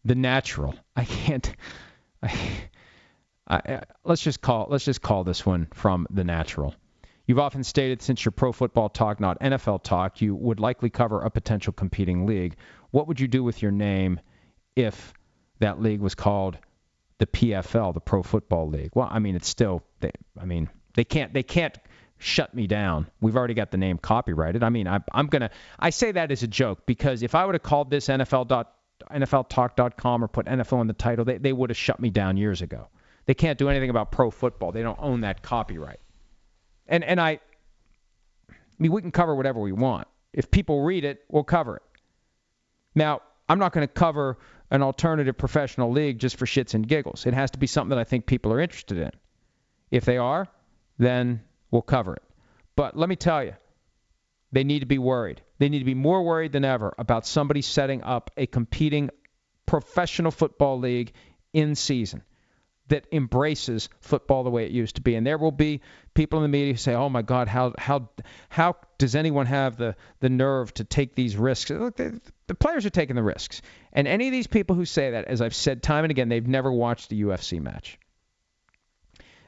The 0.05 0.15
natural. 0.15 0.75
I 0.95 1.05
can't. 1.05 1.49
I, 2.21 2.35
Let's 4.03 4.21
just 4.21 4.41
call 4.41 4.67
let's 4.69 4.85
just 4.85 5.01
call 5.01 5.23
this 5.23 5.45
one 5.45 5.67
from 5.73 6.07
the 6.09 6.23
natural. 6.23 6.75
You've 7.25 7.39
often 7.39 7.63
stated 7.63 8.01
since 8.01 8.25
your 8.25 8.33
pro 8.33 8.51
football 8.51 8.89
talk, 8.89 9.19
not 9.19 9.39
NFL 9.39 9.83
talk, 9.83 10.21
you 10.21 10.35
would 10.35 10.59
likely 10.59 10.89
cover 10.89 11.21
a 11.21 11.29
potential 11.29 11.71
competing 11.71 12.25
league. 12.25 12.57
What 12.91 13.07
would 13.07 13.19
you 13.19 13.27
do 13.29 13.43
with 13.43 13.61
your 13.61 13.71
name 13.71 14.19
if 14.75 15.13
that 15.59 15.81
league 15.81 16.01
was 16.01 16.15
called 16.15 16.57
the 17.19 17.27
PFL, 17.27 17.93
the 17.93 18.01
Pro 18.01 18.23
Football 18.23 18.69
League. 18.69 18.91
Well, 18.93 19.07
I 19.09 19.19
mean, 19.19 19.35
it's 19.35 19.47
still, 19.47 19.83
they, 20.01 20.11
I 20.39 20.45
mean, 20.45 20.69
they 20.95 21.05
can't, 21.05 21.33
they 21.33 21.43
can't 21.43 21.77
shut 22.17 22.53
me 22.53 22.67
down. 22.67 23.07
We've 23.21 23.37
already 23.37 23.53
got 23.53 23.71
the 23.71 23.77
name 23.77 23.97
copyrighted. 23.97 24.63
I 24.63 24.69
mean, 24.69 24.87
I, 24.87 24.99
I'm 25.13 25.27
gonna, 25.27 25.49
I 25.79 25.91
say 25.91 26.11
that 26.11 26.31
as 26.31 26.43
a 26.43 26.47
joke 26.47 26.85
because 26.85 27.23
if 27.23 27.35
I 27.35 27.45
would 27.45 27.55
have 27.55 27.63
called 27.63 27.89
this 27.89 28.07
NFL 28.07 28.47
dot, 28.47 28.73
NFLTalk.com 29.11 30.23
or 30.23 30.27
put 30.27 30.45
NFL 30.47 30.81
in 30.81 30.87
the 30.87 30.93
title, 30.93 31.25
they, 31.25 31.37
they 31.37 31.53
would 31.53 31.69
have 31.69 31.77
shut 31.77 31.99
me 31.99 32.09
down 32.09 32.37
years 32.37 32.61
ago. 32.61 32.87
They 33.25 33.33
can't 33.33 33.57
do 33.57 33.69
anything 33.69 33.89
about 33.89 34.11
pro 34.11 34.31
football. 34.31 34.71
They 34.71 34.81
don't 34.81 34.99
own 34.99 35.21
that 35.21 35.41
copyright. 35.41 35.99
And 36.87 37.03
and 37.03 37.19
I, 37.19 37.39
I 38.49 38.53
mean, 38.79 38.91
we 38.91 39.01
can 39.01 39.11
cover 39.11 39.35
whatever 39.35 39.59
we 39.59 39.71
want. 39.71 40.07
If 40.33 40.51
people 40.51 40.81
read 40.81 41.05
it, 41.05 41.23
we'll 41.29 41.43
cover 41.43 41.77
it. 41.77 41.83
Now, 42.95 43.21
I'm 43.47 43.59
not 43.59 43.71
going 43.71 43.87
to 43.87 43.93
cover 43.93 44.39
an 44.71 44.81
alternative 44.81 45.37
professional 45.37 45.91
league 45.91 46.19
just 46.19 46.37
for 46.37 46.45
shits 46.45 46.73
and 46.73 46.87
giggles. 46.87 47.25
It 47.25 47.33
has 47.33 47.51
to 47.51 47.59
be 47.59 47.67
something 47.67 47.89
that 47.89 47.99
I 47.99 48.03
think 48.03 48.25
people 48.25 48.51
are 48.51 48.59
interested 48.59 48.97
in. 48.97 49.11
If 49.91 50.05
they 50.05 50.17
are, 50.17 50.47
then 50.97 51.41
we'll 51.69 51.83
cover 51.83 52.15
it. 52.15 52.23
But 52.75 52.97
let 52.97 53.09
me 53.09 53.15
tell 53.15 53.43
you, 53.43 53.53
they 54.51 54.63
need 54.63 54.79
to 54.79 54.85
be 54.85 54.97
worried. 54.97 55.41
They 55.59 55.69
need 55.69 55.79
to 55.79 55.85
be 55.85 55.93
more 55.93 56.23
worried 56.23 56.51
than 56.51 56.65
ever 56.65 56.93
about 56.97 57.27
somebody 57.27 57.61
setting 57.61 58.03
up 58.03 58.31
a 58.37 58.47
competing 58.47 59.11
professional 59.65 60.31
football 60.31 60.79
league 60.79 61.13
in 61.53 61.75
season 61.75 62.23
that 62.93 63.07
embraces 63.11 63.89
football 64.01 64.43
the 64.43 64.51
way 64.51 64.65
it 64.65 64.71
used 64.71 64.97
to 64.97 65.01
be. 65.01 65.15
And 65.15 65.25
there 65.25 65.39
will 65.39 65.51
be 65.51 65.81
people 66.13 66.37
in 66.37 66.43
the 66.43 66.47
media 66.47 66.73
who 66.73 66.77
say, 66.77 66.93
"Oh 66.93 67.09
my 67.09 67.23
God, 67.23 67.47
how 67.47 67.73
how 67.75 68.09
how 68.49 68.75
does 68.99 69.15
anyone 69.15 69.47
have 69.47 69.77
the 69.77 69.95
the 70.19 70.29
nerve 70.29 70.71
to 70.75 70.83
take 70.83 71.15
these 71.15 71.35
risks?" 71.35 71.71
Look, 71.71 71.95
the, 71.95 72.21
the 72.45 72.53
players 72.53 72.85
are 72.85 72.91
taking 72.91 73.15
the 73.15 73.23
risks. 73.23 73.63
And 73.93 74.07
any 74.07 74.27
of 74.27 74.31
these 74.31 74.45
people 74.45 74.75
who 74.75 74.85
say 74.85 75.09
that, 75.09 75.25
as 75.25 75.41
I've 75.41 75.55
said 75.55 75.81
time 75.81 76.03
and 76.05 76.11
again, 76.11 76.29
they've 76.29 76.47
never 76.47 76.71
watched 76.71 77.11
a 77.11 77.15
UFC 77.15 77.59
match. 77.59 77.97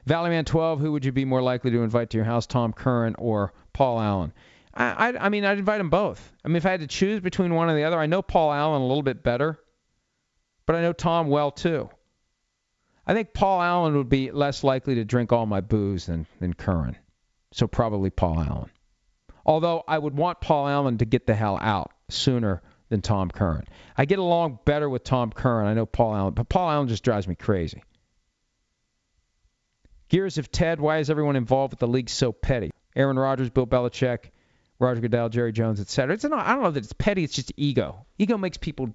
Valleyman 0.10 0.48
12, 0.48 0.80
who 0.80 0.92
would 0.94 1.06
you 1.06 1.12
be 1.12 1.26
more 1.26 1.44
likely 1.44 1.70
to 1.70 1.84
invite 1.84 2.10
to 2.12 2.18
your 2.18 2.26
house, 2.26 2.48
Tom 2.48 2.74
Curran 2.74 3.14
or 3.20 3.54
Paul 3.74 4.00
Allen? 4.00 4.34
I, 4.74 5.10
I, 5.10 5.26
I 5.26 5.30
mean, 5.30 5.46
I'd 5.46 5.60
invite 5.60 5.78
them 5.78 5.92
both. 5.92 6.34
I 6.44 6.48
mean, 6.48 6.58
if 6.58 6.66
I 6.66 6.72
had 6.72 6.80
to 6.80 6.88
choose 6.88 7.22
between 7.22 7.54
one 7.54 7.70
and 7.70 7.78
the 7.78 7.84
other, 7.84 8.00
I 8.00 8.08
know 8.08 8.24
Paul 8.24 8.52
Allen 8.52 8.82
a 8.82 8.88
little 8.88 9.04
bit 9.04 9.22
better, 9.22 9.60
but 10.66 10.76
I 10.76 10.82
know 10.82 10.94
Tom 10.94 11.28
well 11.28 11.52
too. 11.52 11.90
I 13.08 13.14
think 13.14 13.34
Paul 13.34 13.62
Allen 13.62 13.96
would 13.98 14.10
be 14.10 14.32
less 14.32 14.64
likely 14.64 14.96
to 14.96 15.06
drink 15.06 15.32
all 15.32 15.46
my 15.46 15.62
booze 15.62 16.08
than, 16.08 16.26
than 16.40 16.54
Curran. 16.54 16.96
So 17.52 17.68
probably 17.68 18.10
Paul 18.10 18.40
Allen. 18.40 18.70
Although 19.46 19.84
I 19.88 19.98
would 19.98 20.18
want 20.18 20.42
Paul 20.42 20.68
Allen 20.68 20.98
to 20.98 21.06
get 21.06 21.28
the 21.28 21.36
hell 21.36 21.58
out 21.62 21.92
sooner 22.10 22.62
than 22.90 23.02
Tom 23.02 23.30
Curran. 23.30 23.66
I 23.98 24.06
get 24.06 24.20
along 24.20 24.60
better 24.66 24.90
with 24.90 25.04
Tom 25.04 25.32
Curran. 25.32 25.68
I 25.68 25.74
know 25.74 25.86
Paul 25.86 26.16
Allen, 26.16 26.34
but 26.34 26.50
Paul 26.50 26.70
Allen 26.70 26.88
just 26.88 27.04
drives 27.04 27.28
me 27.28 27.36
crazy. 27.36 27.84
Gears 30.10 30.38
of 30.38 30.52
Ted, 30.52 30.80
why 30.80 31.00
is 31.00 31.10
everyone 31.10 31.36
involved 31.36 31.74
with 31.74 31.80
the 31.80 31.88
league 31.88 32.10
so 32.10 32.32
petty? 32.32 32.72
Aaron 32.96 33.18
Rodgers, 33.18 33.50
Bill 33.50 33.68
Belichick, 33.68 34.32
Roger 34.80 35.02
Goodell, 35.02 35.30
Jerry 35.30 35.52
Jones, 35.52 35.80
etc. 35.80 36.14
It's 36.14 36.24
not, 36.24 36.46
I 36.46 36.54
don't 36.54 36.64
know 36.64 36.72
that 36.72 36.84
it's 36.84 36.94
petty. 36.94 37.24
It's 37.24 37.34
just 37.34 37.54
ego. 37.58 38.06
Ego 38.18 38.38
makes 38.38 38.58
people 38.58 38.94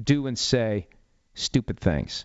do 0.00 0.26
and 0.26 0.38
say 0.38 0.88
stupid 1.34 1.80
things. 1.80 2.24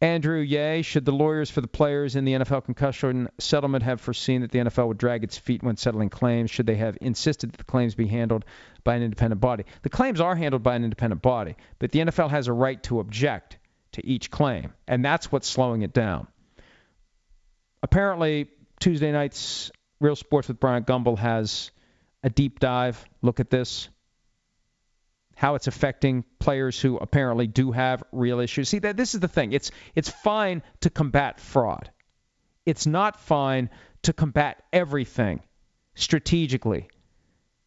Andrew 0.00 0.38
Ye, 0.38 0.82
should 0.82 1.04
the 1.04 1.12
lawyers 1.12 1.50
for 1.50 1.60
the 1.60 1.66
players 1.68 2.14
in 2.14 2.24
the 2.24 2.34
NFL 2.34 2.64
concussion 2.64 3.28
settlement 3.38 3.82
have 3.82 4.00
foreseen 4.00 4.42
that 4.42 4.52
the 4.52 4.60
NFL 4.60 4.88
would 4.88 4.98
drag 4.98 5.24
its 5.24 5.36
feet 5.36 5.62
when 5.62 5.76
settling 5.76 6.08
claims? 6.08 6.52
Should 6.52 6.66
they 6.66 6.76
have 6.76 6.96
insisted 7.00 7.52
that 7.52 7.58
the 7.58 7.64
claims 7.64 7.96
be 7.96 8.06
handled 8.06 8.44
by 8.84 8.94
an 8.94 9.02
independent 9.02 9.40
body? 9.40 9.64
The 9.82 9.88
claims 9.88 10.20
are 10.20 10.36
handled 10.36 10.62
by 10.62 10.76
an 10.76 10.84
independent 10.84 11.20
body, 11.20 11.56
but 11.80 11.90
the 11.90 12.00
NFL 12.00 12.30
has 12.30 12.46
a 12.46 12.52
right 12.52 12.80
to 12.84 13.00
object 13.00 13.58
to 13.92 14.06
each 14.06 14.30
claim, 14.30 14.72
and 14.86 15.04
that's 15.04 15.32
what's 15.32 15.48
slowing 15.48 15.82
it 15.82 15.92
down. 15.92 16.28
Apparently, 17.82 18.48
Tuesday 18.78 19.10
night's 19.10 19.72
Real 20.00 20.16
Sports 20.16 20.46
with 20.46 20.60
Bryant 20.60 20.86
Gumbel 20.86 21.18
has 21.18 21.72
a 22.22 22.30
deep 22.30 22.60
dive 22.60 23.04
look 23.20 23.40
at 23.40 23.50
this 23.50 23.88
how 25.38 25.54
it's 25.54 25.68
affecting 25.68 26.24
players 26.40 26.80
who 26.80 26.96
apparently 26.96 27.46
do 27.46 27.70
have 27.70 28.02
real 28.10 28.40
issues. 28.40 28.68
See 28.68 28.80
that 28.80 28.96
this 28.96 29.14
is 29.14 29.20
the 29.20 29.28
thing. 29.28 29.52
It's 29.52 29.70
it's 29.94 30.08
fine 30.08 30.62
to 30.80 30.90
combat 30.90 31.38
fraud. 31.38 31.92
It's 32.66 32.88
not 32.88 33.20
fine 33.20 33.70
to 34.02 34.12
combat 34.12 34.60
everything 34.72 35.40
strategically. 35.94 36.88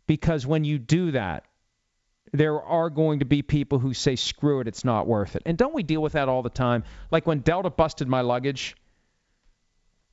Because 0.06 0.46
when 0.46 0.66
you 0.66 0.80
do 0.80 1.12
that, 1.12 1.46
there 2.34 2.62
are 2.62 2.90
going 2.90 3.20
to 3.20 3.26
be 3.26 3.42
people 3.42 3.80
who 3.80 3.94
say 3.94 4.18
screw 4.18 4.60
it, 4.60 4.68
it's 4.68 4.84
not 4.84 5.08
worth 5.08 5.38
it. 5.38 5.44
And 5.46 5.58
don't 5.58 5.74
we 5.74 5.84
deal 5.84 6.02
with 6.02 6.14
that 6.14 6.28
all 6.28 6.42
the 6.42 6.50
time? 6.50 6.84
Like 7.10 7.26
when 7.26 7.40
Delta 7.40 7.70
busted 7.70 8.10
my 8.10 8.20
luggage, 8.20 8.76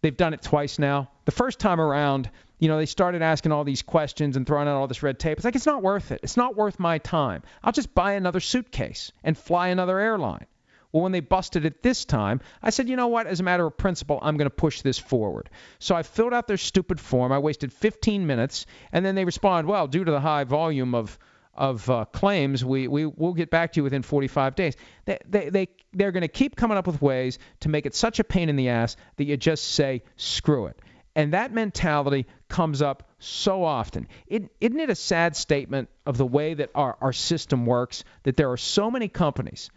they've 0.03 0.17
done 0.17 0.33
it 0.33 0.43
twice 0.43 0.79
now. 0.79 1.11
The 1.25 1.33
first 1.33 1.59
time 1.59 1.81
around, 1.81 2.31
you 2.59 2.69
know, 2.69 2.79
they 2.79 2.87
started 2.87 3.23
asking 3.23 3.53
all 3.53 3.65
these 3.65 3.83
questions 3.83 4.37
and 4.37 4.47
throwing 4.47 4.69
out 4.69 4.77
all 4.77 4.87
this 4.87 5.03
red 5.03 5.19
tape. 5.19 5.39
It's 5.39 5.45
like, 5.45 5.57
it's 5.57 5.67
not 5.67 5.83
worth 5.83 6.11
it. 6.13 6.21
It's 6.23 6.37
not 6.37 6.57
worth 6.57 6.79
my 6.79 6.99
time. 6.99 7.43
I'll 7.63 7.73
just 7.73 7.95
buy 7.95 8.13
another 8.13 8.41
suitcase 8.41 9.13
and 9.23 9.37
fly 9.37 9.69
another 9.69 9.99
airline. 9.99 10.47
Well, 10.91 11.03
when 11.03 11.13
they 11.13 11.21
busted 11.21 11.67
it 11.67 11.83
this 11.83 12.05
time, 12.07 12.41
I 12.63 12.71
said, 12.71 12.89
you 12.89 12.97
know 12.97 13.09
what? 13.09 13.27
As 13.27 13.41
a 13.41 13.43
matter 13.43 13.67
of 13.67 13.77
principle, 13.77 14.19
I'm 14.23 14.39
going 14.39 14.47
to 14.47 14.55
push 14.55 14.81
this 14.81 14.99
forward. 14.99 15.51
So 15.79 15.95
I 15.95 16.03
filled 16.03 16.33
out 16.33 16.47
their 16.47 16.57
stupid 16.57 16.99
form. 16.99 17.31
I 17.31 17.39
wasted 17.39 17.73
15 17.73 18.27
minutes, 18.27 18.65
and 18.91 19.05
then 19.05 19.15
they 19.15 19.27
respond, 19.27 19.69
well, 19.69 19.87
due 19.87 20.05
to 20.05 20.11
the 20.11 20.21
high 20.21 20.45
volume 20.45 20.95
of 20.95 21.19
of 21.59 21.91
uh, 21.91 22.05
claims, 22.05 22.65
we, 22.65 22.87
we 22.87 23.05
will 23.05 23.35
get 23.35 23.51
back 23.51 23.73
to 23.73 23.81
you 23.81 23.83
within 23.83 24.03
45 24.03 24.55
days. 24.55 24.77
They, 25.07 25.19
they, 25.29 25.49
they, 25.51 25.69
they're 25.93 26.13
going 26.13 26.23
to 26.23 26.29
keep 26.29 26.55
coming 26.55 26.79
up 26.79 26.87
with 26.87 27.03
ways 27.03 27.41
to 27.61 27.69
make 27.69 27.85
it 27.85 27.97
such 27.97 28.21
a 28.21 28.25
pain 28.25 28.49
in 28.49 28.55
the 28.55 28.69
ass 28.69 28.97
that 29.17 29.25
you 29.25 29.37
just 29.37 29.65
say, 29.65 30.05
screw 30.17 30.67
it. 30.67 30.79
And 31.15 31.33
that 31.33 31.53
mentality 31.53 32.27
comes 32.49 32.83
up 32.83 33.09
so 33.19 33.65
often. 33.65 34.09
is 34.29 34.43
not 34.61 34.83
it 34.83 34.91
a 34.91 34.95
sad 34.95 35.37
statement 35.37 35.89
of 36.07 36.17
the 36.17 36.27
way 36.27 36.55
that 36.55 36.71
our, 36.75 36.97
our 37.01 37.13
system 37.13 37.67
works 37.67 38.05
that 38.23 38.37
there 38.37 38.51
are 38.51 38.57
so 38.57 38.91
many 38.91 39.09
companies 39.09 39.71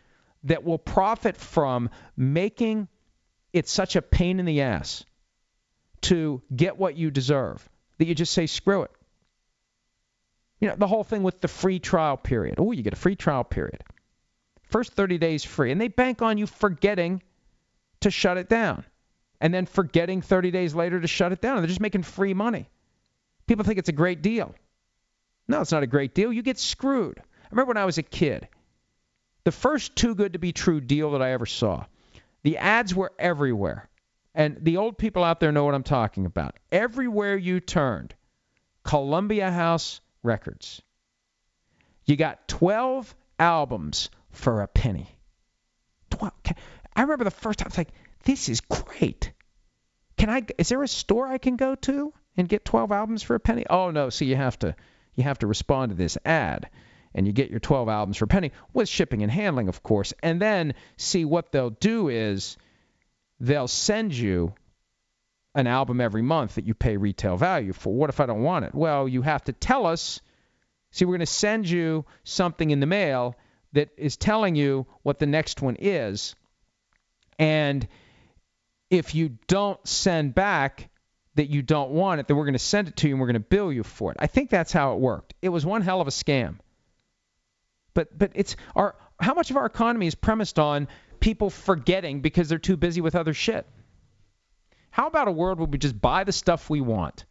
that 0.43 0.63
will 0.63 0.77
profit 0.77 1.37
from 1.37 1.89
making 2.15 2.87
it 3.53 3.67
such 3.67 3.95
a 3.95 4.01
pain 4.01 4.39
in 4.39 4.45
the 4.45 4.61
ass 4.61 5.05
to 6.01 6.41
get 6.55 6.77
what 6.77 6.95
you 6.95 7.11
deserve 7.11 7.67
that 7.97 8.07
you 8.07 8.15
just 8.15 8.33
say, 8.33 8.47
screw 8.47 8.83
it. 8.83 8.91
You 10.59 10.69
know, 10.69 10.75
the 10.75 10.87
whole 10.87 11.03
thing 11.03 11.23
with 11.23 11.41
the 11.41 11.47
free 11.47 11.79
trial 11.79 12.17
period. 12.17 12.55
Oh, 12.59 12.71
you 12.71 12.83
get 12.83 12.93
a 12.93 12.97
free 12.97 13.15
trial 13.15 13.43
period. 13.43 13.83
First 14.63 14.93
30 14.93 15.17
days 15.17 15.43
free. 15.43 15.71
And 15.71 15.81
they 15.81 15.87
bank 15.87 16.21
on 16.21 16.37
you 16.37 16.47
forgetting 16.47 17.21
to 18.01 18.11
shut 18.11 18.37
it 18.37 18.47
down 18.47 18.85
and 19.41 19.51
then 19.51 19.65
forgetting 19.65 20.21
30 20.21 20.51
days 20.51 20.73
later 20.73 21.01
to 21.01 21.07
shut 21.07 21.31
it 21.31 21.41
down. 21.41 21.57
They're 21.57 21.67
just 21.67 21.81
making 21.81 22.03
free 22.03 22.35
money. 22.35 22.69
People 23.47 23.65
think 23.65 23.79
it's 23.79 23.89
a 23.89 23.93
great 23.93 24.21
deal. 24.21 24.53
No, 25.47 25.59
it's 25.61 25.71
not 25.71 25.83
a 25.83 25.87
great 25.87 26.13
deal. 26.13 26.31
You 26.31 26.43
get 26.43 26.59
screwed. 26.59 27.17
I 27.19 27.47
remember 27.49 27.69
when 27.69 27.77
I 27.77 27.85
was 27.85 27.97
a 27.97 28.03
kid, 28.03 28.47
the 29.43 29.51
first 29.51 29.95
too 29.95 30.13
good 30.13 30.33
to 30.33 30.39
be 30.39 30.53
true 30.53 30.79
deal 30.79 31.11
that 31.11 31.23
I 31.23 31.31
ever 31.31 31.47
saw. 31.47 31.85
The 32.43 32.59
ads 32.59 32.93
were 32.93 33.11
everywhere. 33.17 33.89
And 34.33 34.57
the 34.61 34.77
old 34.77 34.97
people 34.97 35.23
out 35.23 35.39
there 35.39 35.51
know 35.51 35.65
what 35.65 35.75
I'm 35.75 35.83
talking 35.83 36.25
about. 36.25 36.55
Everywhere 36.71 37.35
you 37.35 37.59
turned, 37.59 38.13
Columbia 38.83 39.51
House 39.51 39.99
Records. 40.23 40.81
You 42.05 42.15
got 42.15 42.47
12 42.47 43.13
albums 43.39 44.11
for 44.29 44.61
a 44.61 44.67
penny. 44.67 45.09
12. 46.11 46.31
I 46.95 47.01
remember 47.01 47.23
the 47.23 47.31
first 47.31 47.59
time, 47.59 47.67
I 47.67 47.69
was 47.69 47.77
like, 47.79 47.91
this 48.23 48.49
is 48.49 48.61
great. 48.61 49.31
Can 50.17 50.29
I? 50.29 50.43
Is 50.57 50.69
there 50.69 50.83
a 50.83 50.87
store 50.87 51.27
I 51.27 51.37
can 51.37 51.55
go 51.55 51.75
to 51.75 52.13
and 52.37 52.47
get 52.47 52.65
12 52.65 52.91
albums 52.91 53.23
for 53.23 53.35
a 53.35 53.39
penny? 53.39 53.65
Oh 53.69 53.91
no, 53.91 54.09
see 54.09 54.25
you 54.25 54.35
have 54.35 54.59
to 54.59 54.75
you 55.15 55.23
have 55.23 55.39
to 55.39 55.47
respond 55.47 55.89
to 55.89 55.95
this 55.95 56.17
ad 56.25 56.69
and 57.13 57.27
you 57.27 57.33
get 57.33 57.49
your 57.49 57.59
12 57.59 57.89
albums 57.89 58.17
for 58.17 58.25
a 58.25 58.27
penny 58.27 58.51
with 58.73 58.87
shipping 58.87 59.23
and 59.23 59.31
handling, 59.31 59.67
of 59.67 59.83
course. 59.83 60.13
And 60.23 60.41
then 60.41 60.73
see 60.97 61.25
what 61.25 61.51
they'll 61.51 61.71
do 61.71 62.07
is 62.07 62.57
they'll 63.39 63.67
send 63.67 64.13
you 64.13 64.53
an 65.53 65.67
album 65.67 65.99
every 65.99 66.21
month 66.21 66.55
that 66.55 66.65
you 66.65 66.73
pay 66.73 66.95
retail 66.97 67.35
value 67.35 67.73
for. 67.73 67.93
What 67.93 68.09
if 68.09 68.19
I 68.19 68.25
don't 68.25 68.43
want 68.43 68.65
it? 68.65 68.73
Well, 68.73 69.07
you 69.07 69.21
have 69.21 69.43
to 69.45 69.53
tell 69.53 69.85
us. 69.85 70.21
See, 70.91 71.05
we're 71.05 71.17
going 71.17 71.19
to 71.21 71.25
send 71.25 71.69
you 71.69 72.05
something 72.23 72.69
in 72.69 72.79
the 72.79 72.85
mail 72.85 73.35
that 73.73 73.89
is 73.97 74.17
telling 74.17 74.55
you 74.55 74.85
what 75.03 75.19
the 75.19 75.25
next 75.25 75.61
one 75.61 75.77
is. 75.79 76.35
And 77.39 77.87
if 78.91 79.15
you 79.15 79.37
don't 79.47 79.79
send 79.87 80.35
back 80.35 80.89
that 81.35 81.49
you 81.49 81.61
don't 81.61 81.91
want 81.91 82.19
it, 82.19 82.27
then 82.27 82.35
we're 82.35 82.43
going 82.43 82.53
to 82.53 82.59
send 82.59 82.89
it 82.89 82.97
to 82.97 83.07
you 83.07 83.13
and 83.13 83.21
we're 83.21 83.27
going 83.27 83.33
to 83.35 83.39
bill 83.39 83.71
you 83.71 83.83
for 83.83 84.11
it. 84.11 84.17
I 84.19 84.27
think 84.27 84.49
that's 84.49 84.73
how 84.73 84.93
it 84.93 84.99
worked. 84.99 85.33
It 85.41 85.49
was 85.49 85.65
one 85.65 85.81
hell 85.81 86.01
of 86.01 86.07
a 86.07 86.11
scam. 86.11 86.57
But 87.93 88.17
but 88.17 88.31
it's 88.35 88.55
our 88.75 88.95
how 89.19 89.33
much 89.33 89.49
of 89.49 89.57
our 89.57 89.65
economy 89.65 90.07
is 90.07 90.15
premised 90.15 90.59
on 90.59 90.89
people 91.19 91.49
forgetting 91.49 92.21
because 92.21 92.49
they're 92.49 92.57
too 92.57 92.77
busy 92.77 92.99
with 93.01 93.15
other 93.15 93.33
shit? 93.33 93.65
How 94.91 95.07
about 95.07 95.29
a 95.29 95.31
world 95.31 95.59
where 95.59 95.67
we 95.67 95.77
just 95.77 95.99
buy 95.99 96.25
the 96.25 96.33
stuff 96.33 96.69
we 96.69 96.81
want 96.81 97.25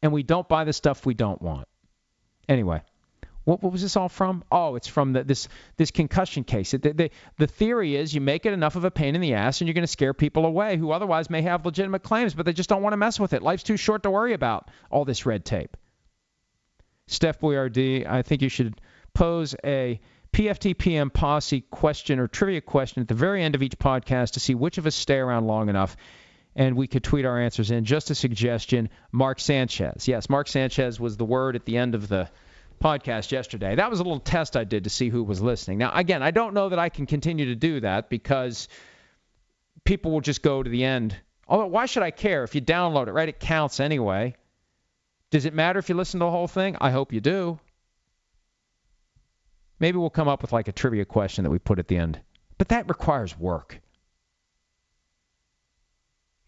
and 0.00 0.12
we 0.12 0.22
don't 0.22 0.48
buy 0.48 0.64
the 0.64 0.72
stuff 0.72 1.04
we 1.04 1.14
don't 1.14 1.42
want? 1.42 1.66
Anyway, 2.48 2.82
what, 3.44 3.62
what 3.62 3.72
was 3.72 3.82
this 3.82 3.96
all 3.96 4.08
from? 4.08 4.42
Oh, 4.50 4.74
it's 4.74 4.88
from 4.88 5.12
the, 5.12 5.24
this 5.24 5.48
this 5.76 5.90
concussion 5.90 6.44
case. 6.44 6.70
The, 6.72 6.78
the, 6.78 7.10
the 7.38 7.46
theory 7.46 7.96
is 7.96 8.14
you 8.14 8.20
make 8.20 8.46
it 8.46 8.52
enough 8.52 8.76
of 8.76 8.84
a 8.84 8.90
pain 8.90 9.14
in 9.14 9.20
the 9.20 9.34
ass, 9.34 9.60
and 9.60 9.68
you're 9.68 9.74
going 9.74 9.82
to 9.82 9.88
scare 9.88 10.14
people 10.14 10.46
away 10.46 10.76
who 10.76 10.90
otherwise 10.90 11.30
may 11.30 11.42
have 11.42 11.66
legitimate 11.66 12.02
claims, 12.02 12.34
but 12.34 12.46
they 12.46 12.52
just 12.52 12.68
don't 12.68 12.82
want 12.82 12.94
to 12.94 12.98
mess 12.98 13.20
with 13.20 13.32
it. 13.32 13.42
Life's 13.42 13.62
too 13.62 13.76
short 13.76 14.02
to 14.04 14.10
worry 14.10 14.32
about 14.32 14.70
all 14.90 15.04
this 15.04 15.26
red 15.26 15.44
tape. 15.44 15.76
Steph 17.06 17.38
Boyardee, 17.40 18.06
I 18.06 18.22
think 18.22 18.40
you 18.40 18.48
should 18.48 18.80
pose 19.12 19.54
a 19.62 20.00
PFTPM 20.32 21.12
posse 21.12 21.60
question 21.60 22.18
or 22.18 22.26
trivia 22.26 22.60
question 22.60 23.02
at 23.02 23.08
the 23.08 23.14
very 23.14 23.42
end 23.42 23.54
of 23.54 23.62
each 23.62 23.78
podcast 23.78 24.32
to 24.32 24.40
see 24.40 24.54
which 24.54 24.78
of 24.78 24.86
us 24.86 24.94
stay 24.94 25.18
around 25.18 25.46
long 25.46 25.68
enough 25.68 25.96
and 26.56 26.76
we 26.76 26.86
could 26.86 27.04
tweet 27.04 27.24
our 27.24 27.38
answers 27.38 27.70
in. 27.70 27.84
Just 27.84 28.10
a 28.10 28.14
suggestion, 28.14 28.88
Mark 29.12 29.40
Sanchez. 29.40 30.08
Yes, 30.08 30.28
Mark 30.28 30.48
Sanchez 30.48 30.98
was 30.98 31.16
the 31.16 31.24
word 31.24 31.56
at 31.56 31.64
the 31.64 31.76
end 31.76 31.94
of 31.94 32.08
the 32.08 32.28
podcast 32.78 33.32
yesterday. 33.32 33.74
That 33.74 33.90
was 33.90 34.00
a 34.00 34.02
little 34.02 34.20
test 34.20 34.56
I 34.56 34.64
did 34.64 34.84
to 34.84 34.90
see 34.90 35.08
who 35.08 35.22
was 35.22 35.40
listening. 35.42 35.78
Now, 35.78 35.92
again, 35.94 36.22
I 36.22 36.30
don't 36.30 36.54
know 36.54 36.68
that 36.68 36.78
I 36.78 36.88
can 36.88 37.06
continue 37.06 37.46
to 37.46 37.54
do 37.54 37.80
that 37.80 38.08
because 38.08 38.68
people 39.84 40.12
will 40.12 40.20
just 40.20 40.42
go 40.42 40.62
to 40.62 40.70
the 40.70 40.84
end. 40.84 41.16
Although, 41.46 41.66
why 41.66 41.86
should 41.86 42.02
I 42.02 42.10
care 42.10 42.44
if 42.44 42.54
you 42.54 42.62
download 42.62 43.08
it, 43.08 43.12
right? 43.12 43.28
It 43.28 43.38
counts 43.38 43.80
anyway. 43.80 44.34
Does 45.30 45.44
it 45.44 45.54
matter 45.54 45.78
if 45.78 45.88
you 45.88 45.94
listen 45.94 46.20
to 46.20 46.24
the 46.24 46.30
whole 46.30 46.48
thing? 46.48 46.76
I 46.80 46.90
hope 46.90 47.12
you 47.12 47.20
do. 47.20 47.58
Maybe 49.78 49.98
we'll 49.98 50.10
come 50.10 50.28
up 50.28 50.40
with 50.40 50.52
like 50.52 50.68
a 50.68 50.72
trivia 50.72 51.04
question 51.04 51.44
that 51.44 51.50
we 51.50 51.58
put 51.58 51.78
at 51.78 51.88
the 51.88 51.98
end. 51.98 52.20
But 52.56 52.68
that 52.68 52.88
requires 52.88 53.38
work. 53.38 53.80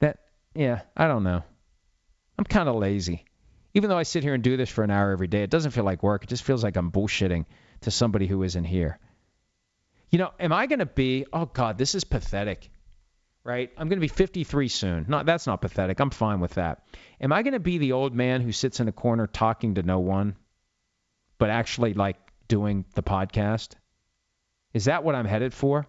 That, 0.01 0.21
yeah, 0.55 0.83
I 0.97 1.09
don't 1.09 1.25
know. 1.25 1.43
I'm 2.39 2.45
kind 2.45 2.69
of 2.69 2.77
lazy 2.77 3.26
even 3.77 3.91
though 3.91 3.99
I 3.99 4.05
sit 4.05 4.23
here 4.23 4.33
and 4.33 4.43
do 4.43 4.57
this 4.57 4.71
for 4.71 4.85
an 4.85 4.91
hour 4.91 5.11
every 5.11 5.27
day, 5.27 5.43
it 5.43 5.51
doesn't 5.51 5.73
feel 5.73 5.85
like 5.85 6.03
work. 6.03 6.25
It 6.25 6.31
just 6.31 6.45
feels 6.45 6.65
like 6.65 6.77
I'm 6.77 6.91
bullshitting 6.91 7.45
to 7.83 7.91
somebody 7.91 8.27
who 8.27 8.43
isn't 8.43 8.65
here. 8.65 8.99
You 10.09 10.19
know, 10.19 10.31
am 10.41 10.51
I 10.51 10.65
going 10.65 10.79
to 10.79 10.87
be, 10.87 11.27
oh 11.31 11.45
God, 11.45 11.77
this 11.77 11.95
is 11.95 12.03
pathetic, 12.03 12.71
right? 13.45 13.71
I'm 13.77 13.91
going 13.91 13.99
to 13.99 14.01
be 14.01 14.09
53 14.09 14.69
soon. 14.69 15.05
Not, 15.09 15.27
that's 15.27 15.47
not 15.47 15.61
pathetic. 15.61 16.01
I'm 16.01 16.09
fine 16.09 16.41
with 16.41 16.55
that. 16.55 16.87
Am 17.21 17.35
I 17.35 17.43
going 17.43 17.53
to 17.53 17.61
be 17.61 17.77
the 17.77 17.93
old 17.93 18.15
man 18.15 18.41
who 18.41 18.51
sits 18.51 18.81
in 18.81 18.89
a 18.89 18.93
corner 18.93 19.27
talking 19.27 19.75
to 19.75 19.83
no 19.83 19.99
one, 19.99 20.37
but 21.37 21.51
actually 21.51 21.93
like 21.93 22.17
doing 22.49 22.87
the 22.95 23.03
podcast? 23.03 23.75
Is 24.73 24.87
that 24.87 25.05
what 25.05 25.15
I'm 25.15 25.27
headed 25.27 25.53
for? 25.53 25.87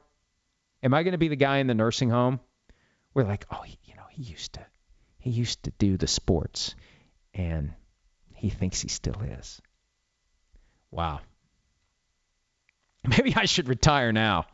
Am 0.84 0.94
I 0.94 1.04
going 1.04 1.14
to 1.14 1.18
be 1.18 1.30
the 1.30 1.38
guy 1.38 1.60
in 1.60 1.68
the 1.68 1.74
nursing 1.74 2.10
home? 2.10 2.42
We're 3.14 3.24
like, 3.24 3.46
oh, 3.50 3.64
you 3.86 3.96
know, 3.96 4.08
he 4.10 4.24
used 4.24 4.56
to, 4.56 4.66
he 5.20 5.30
used 5.30 5.64
to 5.64 5.72
do 5.80 5.96
the 5.96 6.08
sports 6.08 6.76
and 7.38 7.72
he 8.34 8.50
thinks 8.50 8.82
he 8.82 8.90
still 8.90 9.22
is. 9.22 9.62
Wow. 10.92 11.22
Maybe 13.08 13.36
I 13.36 13.46
should 13.46 13.70
retire 13.70 14.12
now. 14.12 14.48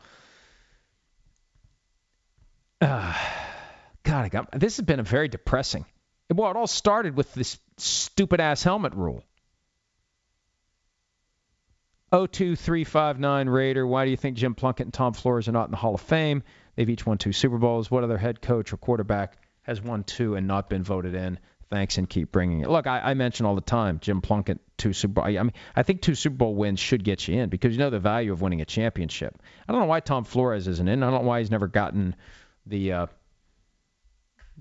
Uh, 2.80 3.14
God, 4.04 4.24
I 4.24 4.28
got, 4.28 4.60
this 4.60 4.76
has 4.76 4.84
been 4.84 5.00
a 5.00 5.04
very 5.04 5.28
depressing. 5.28 5.86
Well, 6.32 6.50
it 6.50 6.56
all 6.56 6.66
started 6.66 7.16
with 7.16 7.32
this 7.34 7.58
stupid 7.78 8.40
ass 8.40 8.62
helmet 8.62 8.94
rule. 8.94 9.24
02359 12.12 13.48
Raider, 13.48 13.86
why 13.86 14.04
do 14.04 14.10
you 14.10 14.16
think 14.16 14.36
Jim 14.36 14.54
Plunkett 14.54 14.86
and 14.86 14.94
Tom 14.94 15.14
Flores 15.14 15.48
are 15.48 15.52
not 15.52 15.64
in 15.64 15.70
the 15.72 15.76
Hall 15.76 15.94
of 15.94 16.00
Fame? 16.00 16.44
They've 16.76 16.88
each 16.88 17.04
won 17.04 17.18
two 17.18 17.32
Super 17.32 17.58
Bowls. 17.58 17.90
What 17.90 18.04
other 18.04 18.18
head 18.18 18.40
coach 18.40 18.72
or 18.72 18.76
quarterback 18.76 19.36
has 19.62 19.82
won 19.82 20.04
two 20.04 20.36
and 20.36 20.46
not 20.46 20.68
been 20.68 20.84
voted 20.84 21.14
in? 21.14 21.38
Thanks 21.70 21.98
and 21.98 22.08
keep 22.08 22.30
bringing 22.30 22.60
it. 22.60 22.68
Look, 22.70 22.86
I, 22.86 23.00
I 23.00 23.14
mention 23.14 23.46
all 23.46 23.54
the 23.54 23.60
time 23.60 23.98
Jim 24.00 24.20
Plunkett, 24.20 24.60
two 24.76 24.92
Super 24.92 25.14
Bowl. 25.14 25.24
I 25.24 25.30
mean, 25.42 25.52
I 25.74 25.82
think 25.82 26.02
two 26.02 26.14
Super 26.14 26.36
Bowl 26.36 26.54
wins 26.54 26.80
should 26.80 27.04
get 27.04 27.26
you 27.26 27.40
in 27.40 27.48
because 27.48 27.72
you 27.72 27.78
know 27.78 27.90
the 27.90 27.98
value 27.98 28.32
of 28.32 28.40
winning 28.40 28.60
a 28.60 28.64
championship. 28.64 29.40
I 29.68 29.72
don't 29.72 29.80
know 29.80 29.86
why 29.86 30.00
Tom 30.00 30.24
Flores 30.24 30.68
isn't 30.68 30.88
in. 30.88 31.02
I 31.02 31.10
don't 31.10 31.22
know 31.22 31.28
why 31.28 31.40
he's 31.40 31.50
never 31.50 31.66
gotten 31.66 32.16
the 32.66 32.92
uh, 32.92 33.06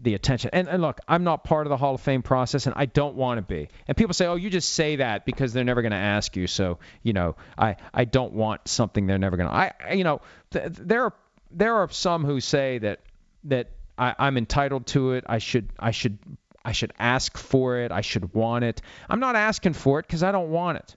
the 0.01 0.16
attention. 0.16 0.49
And, 0.54 0.68
and 0.68 0.82
look, 0.82 0.99
I'm 1.08 1.24
not 1.24 1.43
part 1.43 1.68
of 1.68 1.70
the 1.70 1.78
Hall 1.78 1.95
of 1.95 2.01
Fame 2.01 2.24
process, 2.24 2.66
and 2.66 2.74
I 2.76 2.86
don't 2.86 3.16
want 3.16 3.38
to 3.38 3.41
be. 3.41 3.70
And 3.88 3.95
people 3.95 4.14
say, 4.14 4.26
"Oh, 4.26 4.36
you 4.36 4.49
just 4.49 4.70
say 4.70 4.97
that 4.97 5.26
because 5.26 5.54
they're 5.54 5.64
never 5.64 5.82
going 5.82 5.91
to 5.91 5.97
ask 5.97 6.36
you." 6.36 6.47
So, 6.47 6.80
you 7.04 7.14
know, 7.14 7.36
I 7.58 7.76
I 7.93 8.06
don't 8.06 8.34
want 8.34 8.68
something 8.68 9.06
they're 9.06 9.18
never 9.18 9.38
going 9.38 9.49
to. 9.49 9.56
I 9.56 9.93
you 9.93 10.04
know, 10.04 10.22
th- 10.51 10.72
there 10.72 11.04
are 11.04 11.14
there 11.51 11.76
are 11.76 11.89
some 11.89 12.26
who 12.26 12.39
say 12.39 12.80
that 12.80 13.01
that 13.45 13.70
I, 13.97 14.16
I'm 14.18 14.38
entitled 14.38 14.88
to 14.88 15.14
it. 15.14 15.26
I 15.28 15.38
should 15.38 15.70
I 15.78 15.91
should 15.91 16.18
I 16.66 16.72
should 16.72 16.93
ask 16.97 17.38
for 17.38 17.78
it. 17.78 17.91
I 17.91 18.01
should 18.01 18.34
want 18.34 18.64
it. 18.64 18.82
I'm 19.09 19.20
not 19.20 19.36
asking 19.36 19.74
for 19.74 19.99
it 19.99 20.07
because 20.07 20.24
I 20.24 20.32
don't 20.32 20.51
want 20.51 20.78
it. 20.78 20.95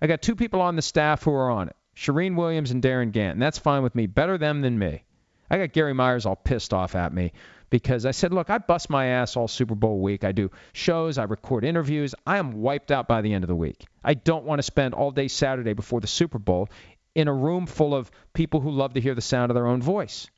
I 0.00 0.06
got 0.06 0.22
two 0.22 0.36
people 0.36 0.60
on 0.60 0.76
the 0.76 0.82
staff 0.82 1.22
who 1.22 1.32
are 1.32 1.50
on 1.50 1.68
it. 1.68 1.76
Charean 1.96 2.36
Williams 2.36 2.70
and 2.70 2.82
Darin 2.82 3.12
Gantt. 3.12 3.32
and 3.32 3.42
that's 3.42 3.58
fine 3.58 3.82
with 3.82 3.94
me. 3.94 4.06
Better 4.06 4.36
them 4.36 4.60
than 4.60 4.78
me. 4.78 5.04
I 5.50 5.58
got 5.58 5.72
Gary 5.72 5.94
Myers 5.94 6.26
all 6.26 6.36
pissed 6.36 6.74
off 6.74 6.94
at 6.94 7.12
me 7.12 7.32
because 7.70 8.04
I 8.04 8.10
said, 8.10 8.32
look, 8.32 8.50
I 8.50 8.58
bust 8.58 8.90
my 8.90 9.06
ass 9.06 9.36
all 9.36 9.48
Super 9.48 9.74
Bowl 9.74 10.00
week. 10.00 10.24
I 10.24 10.32
do 10.32 10.50
shows, 10.72 11.18
I 11.18 11.24
record 11.24 11.64
interviews. 11.64 12.14
I 12.26 12.38
am 12.38 12.52
wiped 12.52 12.90
out 12.90 13.08
by 13.08 13.22
the 13.22 13.32
end 13.32 13.44
of 13.44 13.48
the 13.48 13.56
week. 13.56 13.86
I 14.04 14.14
don't 14.14 14.44
want 14.44 14.58
to 14.58 14.64
spend 14.64 14.94
all 14.94 15.10
day 15.10 15.28
Saturday 15.28 15.72
before 15.72 16.00
the 16.00 16.06
Super 16.06 16.38
Bowl 16.38 16.68
in 17.14 17.28
a 17.28 17.34
room 17.34 17.66
full 17.66 17.94
of 17.94 18.10
people 18.34 18.60
who 18.60 18.70
love 18.70 18.94
to 18.94 19.00
hear 19.00 19.14
the 19.14 19.22
sound 19.22 19.50
of 19.50 19.54
their 19.54 19.66
own 19.66 19.80
voice. 19.80 20.28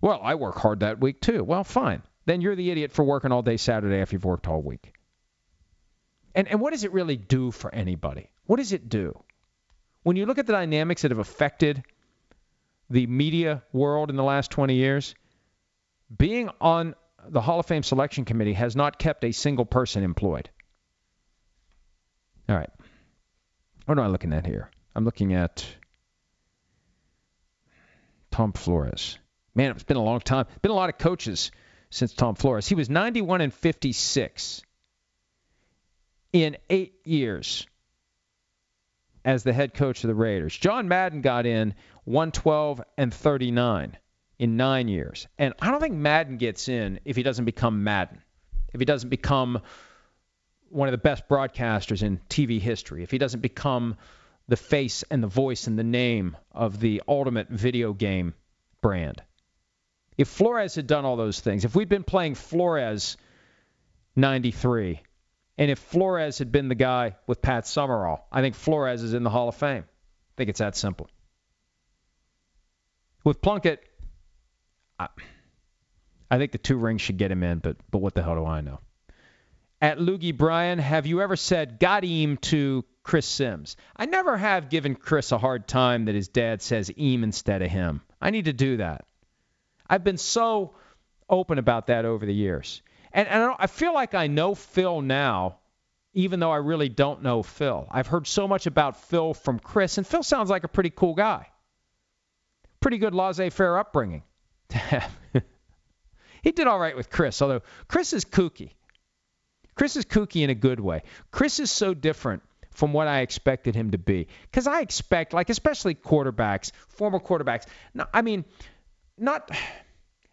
Well, 0.00 0.20
I 0.22 0.36
work 0.36 0.56
hard 0.56 0.80
that 0.80 1.00
week 1.00 1.20
too. 1.20 1.42
Well, 1.42 1.64
fine. 1.64 2.02
Then 2.28 2.42
you're 2.42 2.56
the 2.56 2.70
idiot 2.70 2.92
for 2.92 3.02
working 3.02 3.32
all 3.32 3.40
day 3.40 3.56
Saturday 3.56 4.02
after 4.02 4.14
you've 4.14 4.24
worked 4.26 4.46
all 4.48 4.60
week. 4.60 4.92
And, 6.34 6.46
and 6.46 6.60
what 6.60 6.74
does 6.74 6.84
it 6.84 6.92
really 6.92 7.16
do 7.16 7.50
for 7.50 7.74
anybody? 7.74 8.28
What 8.44 8.58
does 8.58 8.74
it 8.74 8.90
do? 8.90 9.18
When 10.02 10.16
you 10.16 10.26
look 10.26 10.36
at 10.36 10.46
the 10.46 10.52
dynamics 10.52 11.00
that 11.00 11.10
have 11.10 11.20
affected 11.20 11.82
the 12.90 13.06
media 13.06 13.62
world 13.72 14.10
in 14.10 14.16
the 14.16 14.22
last 14.22 14.50
20 14.50 14.74
years, 14.74 15.14
being 16.14 16.50
on 16.60 16.94
the 17.26 17.40
Hall 17.40 17.60
of 17.60 17.66
Fame 17.66 17.82
selection 17.82 18.26
committee 18.26 18.52
has 18.52 18.76
not 18.76 18.98
kept 18.98 19.24
a 19.24 19.32
single 19.32 19.64
person 19.64 20.02
employed. 20.02 20.50
All 22.46 22.56
right. 22.56 22.70
What 23.86 23.96
am 23.96 24.04
I 24.04 24.08
looking 24.08 24.34
at 24.34 24.44
here? 24.44 24.70
I'm 24.94 25.06
looking 25.06 25.32
at 25.32 25.64
Tom 28.30 28.52
Flores. 28.52 29.18
Man, 29.54 29.70
it's 29.70 29.82
been 29.82 29.96
a 29.96 30.04
long 30.04 30.20
time. 30.20 30.44
Been 30.60 30.72
a 30.72 30.74
lot 30.74 30.90
of 30.90 30.98
coaches 30.98 31.52
since 31.90 32.12
Tom 32.12 32.34
Flores. 32.34 32.68
He 32.68 32.74
was 32.74 32.90
91 32.90 33.40
and 33.40 33.52
56 33.52 34.62
in 36.32 36.56
eight 36.68 36.94
years 37.04 37.66
as 39.24 39.42
the 39.42 39.52
head 39.52 39.74
coach 39.74 40.04
of 40.04 40.08
the 40.08 40.14
Raiders. 40.14 40.56
John 40.56 40.88
Madden 40.88 41.20
got 41.20 41.46
in 41.46 41.74
112 42.04 42.82
and 42.96 43.12
39 43.12 43.96
in 44.38 44.56
nine 44.56 44.88
years. 44.88 45.26
And 45.38 45.54
I 45.60 45.70
don't 45.70 45.80
think 45.80 45.94
Madden 45.94 46.36
gets 46.36 46.68
in 46.68 47.00
if 47.04 47.16
he 47.16 47.22
doesn't 47.22 47.44
become 47.44 47.84
Madden, 47.84 48.22
if 48.72 48.80
he 48.80 48.86
doesn't 48.86 49.10
become 49.10 49.60
one 50.70 50.88
of 50.88 50.92
the 50.92 50.98
best 50.98 51.28
broadcasters 51.28 52.02
in 52.02 52.20
TV 52.28 52.60
history, 52.60 53.02
if 53.02 53.10
he 53.10 53.18
doesn't 53.18 53.40
become 53.40 53.96
the 54.48 54.56
face 54.56 55.02
and 55.10 55.22
the 55.22 55.28
voice 55.28 55.66
and 55.66 55.78
the 55.78 55.84
name 55.84 56.36
of 56.52 56.80
the 56.80 57.02
ultimate 57.08 57.48
video 57.48 57.92
game 57.92 58.34
brand. 58.80 59.22
If 60.18 60.26
Flores 60.26 60.74
had 60.74 60.88
done 60.88 61.04
all 61.04 61.16
those 61.16 61.38
things, 61.38 61.64
if 61.64 61.76
we'd 61.76 61.88
been 61.88 62.02
playing 62.02 62.34
Flores 62.34 63.16
93, 64.16 65.00
and 65.56 65.70
if 65.70 65.78
Flores 65.78 66.38
had 66.38 66.50
been 66.50 66.68
the 66.68 66.74
guy 66.74 67.16
with 67.28 67.40
Pat 67.40 67.68
Summerall, 67.68 68.26
I 68.32 68.40
think 68.40 68.56
Flores 68.56 69.04
is 69.04 69.14
in 69.14 69.22
the 69.22 69.30
Hall 69.30 69.48
of 69.48 69.54
Fame. 69.54 69.84
I 69.84 70.34
think 70.36 70.50
it's 70.50 70.58
that 70.58 70.76
simple. 70.76 71.08
With 73.22 73.40
Plunkett, 73.40 73.80
I, 74.98 75.08
I 76.28 76.38
think 76.38 76.50
the 76.50 76.58
two 76.58 76.76
rings 76.76 77.00
should 77.00 77.16
get 77.16 77.30
him 77.30 77.44
in, 77.44 77.58
but 77.58 77.76
but 77.90 77.98
what 77.98 78.14
the 78.14 78.22
hell 78.22 78.34
do 78.34 78.44
I 78.44 78.60
know? 78.60 78.80
At 79.80 79.98
Loogie 79.98 80.36
Bryan, 80.36 80.80
have 80.80 81.06
you 81.06 81.20
ever 81.20 81.36
said 81.36 81.78
got 81.78 82.02
him 82.02 82.38
to 82.38 82.84
Chris 83.04 83.26
Sims? 83.26 83.76
I 83.96 84.06
never 84.06 84.36
have 84.36 84.70
given 84.70 84.96
Chris 84.96 85.30
a 85.30 85.38
hard 85.38 85.68
time 85.68 86.06
that 86.06 86.16
his 86.16 86.26
dad 86.26 86.60
says 86.60 86.90
eam 86.96 87.22
instead 87.22 87.62
of 87.62 87.70
him. 87.70 88.00
I 88.20 88.30
need 88.30 88.46
to 88.46 88.52
do 88.52 88.78
that. 88.78 89.04
I've 89.88 90.04
been 90.04 90.18
so 90.18 90.74
open 91.28 91.58
about 91.58 91.88
that 91.88 92.04
over 92.04 92.24
the 92.26 92.34
years. 92.34 92.82
And, 93.12 93.28
and 93.28 93.54
I 93.58 93.66
feel 93.66 93.94
like 93.94 94.14
I 94.14 94.26
know 94.26 94.54
Phil 94.54 95.00
now, 95.00 95.58
even 96.14 96.40
though 96.40 96.50
I 96.50 96.56
really 96.56 96.88
don't 96.88 97.22
know 97.22 97.42
Phil. 97.42 97.86
I've 97.90 98.06
heard 98.06 98.26
so 98.26 98.48
much 98.48 98.66
about 98.66 99.00
Phil 99.08 99.34
from 99.34 99.58
Chris, 99.58 99.98
and 99.98 100.06
Phil 100.06 100.22
sounds 100.22 100.50
like 100.50 100.64
a 100.64 100.68
pretty 100.68 100.90
cool 100.90 101.14
guy. 101.14 101.48
Pretty 102.80 102.98
good 102.98 103.14
laissez 103.14 103.50
faire 103.50 103.78
upbringing. 103.78 104.22
he 106.42 106.52
did 106.52 106.66
all 106.66 106.78
right 106.78 106.96
with 106.96 107.10
Chris, 107.10 107.40
although 107.42 107.62
Chris 107.88 108.12
is 108.12 108.24
kooky. 108.24 108.72
Chris 109.74 109.96
is 109.96 110.04
kooky 110.04 110.42
in 110.42 110.50
a 110.50 110.54
good 110.54 110.80
way. 110.80 111.02
Chris 111.30 111.60
is 111.60 111.70
so 111.70 111.94
different 111.94 112.42
from 112.70 112.92
what 112.92 113.08
I 113.08 113.20
expected 113.20 113.74
him 113.74 113.90
to 113.92 113.98
be. 113.98 114.28
Because 114.42 114.66
I 114.66 114.80
expect, 114.80 115.32
like, 115.32 115.50
especially 115.50 115.94
quarterbacks, 115.94 116.72
former 116.88 117.18
quarterbacks. 117.18 117.66
I 118.12 118.22
mean, 118.22 118.44
not. 119.20 119.50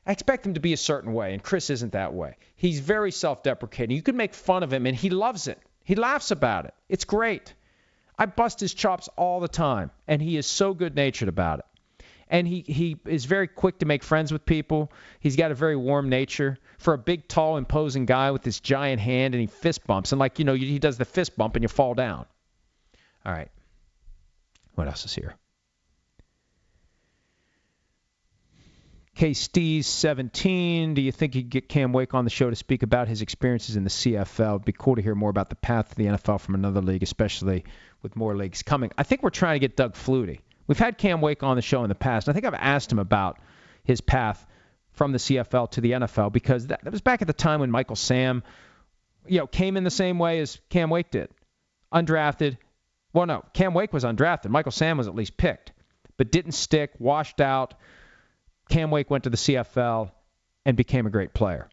I 0.07 0.11
expect 0.11 0.45
him 0.45 0.53
to 0.53 0.59
be 0.59 0.73
a 0.73 0.77
certain 0.77 1.13
way, 1.13 1.33
and 1.33 1.41
Chris 1.41 1.69
isn't 1.69 1.93
that 1.93 2.13
way. 2.13 2.37
He's 2.55 2.79
very 2.79 3.11
self 3.11 3.43
deprecating. 3.43 3.95
You 3.95 4.03
can 4.03 4.17
make 4.17 4.33
fun 4.33 4.63
of 4.63 4.71
him, 4.71 4.85
and 4.85 4.95
he 4.95 5.09
loves 5.09 5.47
it. 5.47 5.59
He 5.83 5.95
laughs 5.95 6.31
about 6.31 6.65
it. 6.65 6.73
It's 6.89 7.05
great. 7.05 7.53
I 8.17 8.25
bust 8.25 8.59
his 8.59 8.73
chops 8.73 9.09
all 9.17 9.39
the 9.39 9.47
time, 9.47 9.91
and 10.07 10.21
he 10.21 10.37
is 10.37 10.45
so 10.45 10.73
good 10.73 10.95
natured 10.95 11.29
about 11.29 11.59
it 11.59 11.65
and 12.29 12.47
he, 12.47 12.63
he 12.67 12.97
is 13.05 13.25
very 13.25 13.47
quick 13.47 13.79
to 13.79 13.85
make 13.85 14.03
friends 14.03 14.31
with 14.31 14.45
people. 14.45 14.91
He's 15.19 15.35
got 15.35 15.51
a 15.51 15.55
very 15.55 15.75
warm 15.75 16.09
nature. 16.09 16.57
For 16.77 16.93
a 16.93 16.97
big, 16.97 17.27
tall, 17.27 17.57
imposing 17.57 18.05
guy 18.05 18.31
with 18.31 18.41
this 18.41 18.59
giant 18.59 18.99
hand, 18.99 19.33
and 19.33 19.41
he 19.41 19.47
fist 19.47 19.85
bumps, 19.87 20.11
and 20.11 20.19
like 20.19 20.39
you 20.39 20.45
know, 20.45 20.53
he 20.53 20.79
does 20.79 20.97
the 20.97 21.05
fist 21.05 21.37
bump, 21.37 21.55
and 21.55 21.63
you 21.63 21.69
fall 21.69 21.93
down. 21.93 22.25
All 23.25 23.31
right. 23.31 23.49
What 24.75 24.87
else 24.87 25.05
is 25.05 25.13
here? 25.13 25.35
K. 29.15 29.31
Stees, 29.31 29.85
17. 29.85 30.93
Do 30.93 31.01
you 31.01 31.11
think 31.11 31.35
you 31.35 31.41
would 31.41 31.49
get 31.49 31.69
Cam 31.69 31.93
Wake 31.93 32.13
on 32.13 32.25
the 32.25 32.29
show 32.29 32.49
to 32.49 32.55
speak 32.55 32.83
about 32.83 33.07
his 33.07 33.21
experiences 33.21 33.77
in 33.77 33.85
the 33.85 33.89
CFL? 33.89 34.55
It'd 34.55 34.65
be 34.65 34.73
cool 34.73 34.97
to 34.97 35.01
hear 35.01 35.15
more 35.15 35.29
about 35.29 35.49
the 35.49 35.55
path 35.55 35.89
to 35.89 35.95
the 35.95 36.05
NFL 36.07 36.41
from 36.41 36.53
another 36.53 36.81
league, 36.81 37.01
especially 37.01 37.63
with 38.01 38.17
more 38.17 38.35
leagues 38.35 38.61
coming. 38.61 38.91
I 38.97 39.03
think 39.03 39.23
we're 39.23 39.29
trying 39.29 39.55
to 39.55 39.59
get 39.59 39.77
Doug 39.77 39.93
Flutie. 39.93 40.39
We've 40.67 40.77
had 40.77 40.97
Cam 40.97 41.21
Wake 41.21 41.43
on 41.43 41.55
the 41.55 41.61
show 41.61 41.83
in 41.83 41.89
the 41.89 41.95
past. 41.95 42.27
I 42.27 42.33
think 42.33 42.45
I've 42.45 42.53
asked 42.55 42.91
him 42.91 42.99
about 42.99 43.39
his 43.85 44.01
path 44.01 44.45
from 44.91 45.13
the 45.13 45.17
CFL 45.17 45.71
to 45.71 45.81
the 45.81 45.91
NFL 45.91 46.33
because 46.33 46.67
that, 46.67 46.83
that 46.83 46.91
was 46.91 47.01
back 47.01 47.21
at 47.21 47.27
the 47.27 47.33
time 47.33 47.61
when 47.61 47.71
Michael 47.71 47.95
Sam, 47.95 48.43
you 49.27 49.39
know, 49.39 49.47
came 49.47 49.77
in 49.77 49.85
the 49.85 49.91
same 49.91 50.19
way 50.19 50.41
as 50.41 50.59
Cam 50.69 50.89
Wake 50.89 51.11
did, 51.11 51.29
undrafted. 51.93 52.57
Well, 53.13 53.27
no, 53.27 53.45
Cam 53.53 53.73
Wake 53.73 53.93
was 53.93 54.03
undrafted. 54.03 54.49
Michael 54.49 54.73
Sam 54.73 54.97
was 54.97 55.07
at 55.07 55.15
least 55.15 55.37
picked, 55.37 55.71
but 56.17 56.33
didn't 56.33 56.51
stick, 56.51 56.91
washed 56.99 57.39
out. 57.39 57.75
Cam 58.69 58.91
Wake 58.91 59.09
went 59.09 59.25
to 59.25 59.29
the 59.29 59.37
CFL 59.37 60.11
and 60.65 60.75
became 60.75 61.05
a 61.05 61.09
great 61.09 61.33
player. 61.33 61.69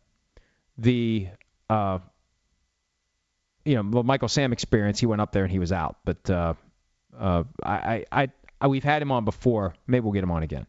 The 0.78 1.28
uh, 1.68 1.98
you 3.64 3.76
know, 3.76 3.90
the 3.90 4.02
Michael 4.02 4.28
Sam 4.28 4.52
experience, 4.52 4.98
he 5.00 5.06
went 5.06 5.20
up 5.20 5.32
there 5.32 5.44
and 5.44 5.52
he 5.52 5.58
was 5.58 5.72
out. 5.72 5.96
But 6.04 6.28
uh, 6.28 6.54
uh, 7.18 7.44
I, 7.62 8.04
I, 8.10 8.28
uh, 8.62 8.68
we've 8.68 8.84
had 8.84 9.02
him 9.02 9.12
on 9.12 9.24
before. 9.24 9.74
Maybe 9.86 10.02
we'll 10.02 10.12
get 10.12 10.24
him 10.24 10.30
on 10.30 10.42
again. 10.42 10.66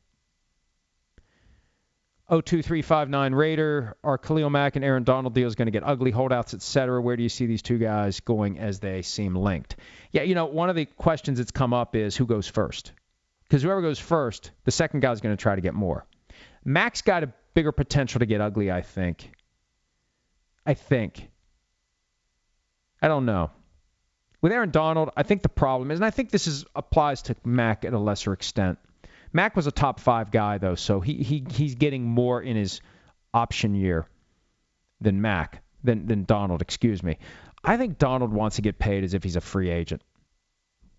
02359 2.29 3.35
Raider. 3.35 3.97
Are 4.03 4.17
Khalil 4.17 4.49
Mack 4.49 4.75
and 4.75 4.85
Aaron 4.85 5.03
Donald 5.03 5.33
deals 5.33 5.55
going 5.55 5.65
to 5.67 5.71
get 5.71 5.83
ugly? 5.85 6.11
Holdouts, 6.11 6.53
etc. 6.53 7.01
Where 7.01 7.15
do 7.15 7.23
you 7.23 7.29
see 7.29 7.45
these 7.45 7.61
two 7.61 7.77
guys 7.77 8.21
going 8.21 8.59
as 8.59 8.79
they 8.79 9.01
seem 9.01 9.35
linked? 9.35 9.75
Yeah, 10.11 10.23
you 10.23 10.35
know, 10.35 10.45
one 10.45 10.69
of 10.69 10.75
the 10.75 10.85
questions 10.85 11.37
that's 11.37 11.51
come 11.51 11.73
up 11.73 11.95
is 11.95 12.15
who 12.15 12.25
goes 12.25 12.47
first. 12.47 12.93
Because 13.43 13.61
whoever 13.61 13.81
goes 13.81 13.99
first, 13.99 14.51
the 14.63 14.71
second 14.71 15.01
guy's 15.01 15.21
going 15.21 15.35
to 15.35 15.41
try 15.41 15.55
to 15.55 15.61
get 15.61 15.73
more. 15.73 16.05
Mack's 16.65 17.01
got 17.01 17.23
a 17.23 17.33
bigger 17.53 17.71
potential 17.71 18.19
to 18.19 18.25
get 18.25 18.41
ugly, 18.41 18.71
I 18.71 18.81
think. 18.81 19.31
I 20.65 20.73
think. 20.73 21.29
I 23.01 23.07
don't 23.07 23.25
know. 23.25 23.51
With 24.41 24.51
Aaron 24.51 24.71
Donald, 24.71 25.09
I 25.15 25.23
think 25.23 25.41
the 25.41 25.49
problem 25.49 25.91
is, 25.91 25.99
and 25.99 26.05
I 26.05 26.09
think 26.09 26.29
this 26.29 26.47
is 26.47 26.65
applies 26.75 27.23
to 27.23 27.35
Mack 27.45 27.85
at 27.85 27.93
a 27.93 27.99
lesser 27.99 28.33
extent. 28.33 28.77
Mack 29.31 29.55
was 29.55 29.67
a 29.67 29.71
top 29.71 29.99
five 29.99 30.31
guy 30.31 30.57
though, 30.57 30.75
so 30.75 30.99
he, 30.99 31.15
he 31.15 31.45
he's 31.49 31.75
getting 31.75 32.03
more 32.03 32.41
in 32.41 32.55
his 32.55 32.81
option 33.33 33.73
year 33.73 34.05
than 35.01 35.21
Mack 35.21 35.63
than 35.83 36.07
than 36.07 36.23
Donald. 36.25 36.61
Excuse 36.61 37.01
me. 37.01 37.17
I 37.63 37.77
think 37.77 37.97
Donald 37.97 38.33
wants 38.33 38.57
to 38.57 38.61
get 38.61 38.77
paid 38.77 39.03
as 39.03 39.13
if 39.13 39.23
he's 39.23 39.37
a 39.37 39.41
free 39.41 39.69
agent. 39.69 40.01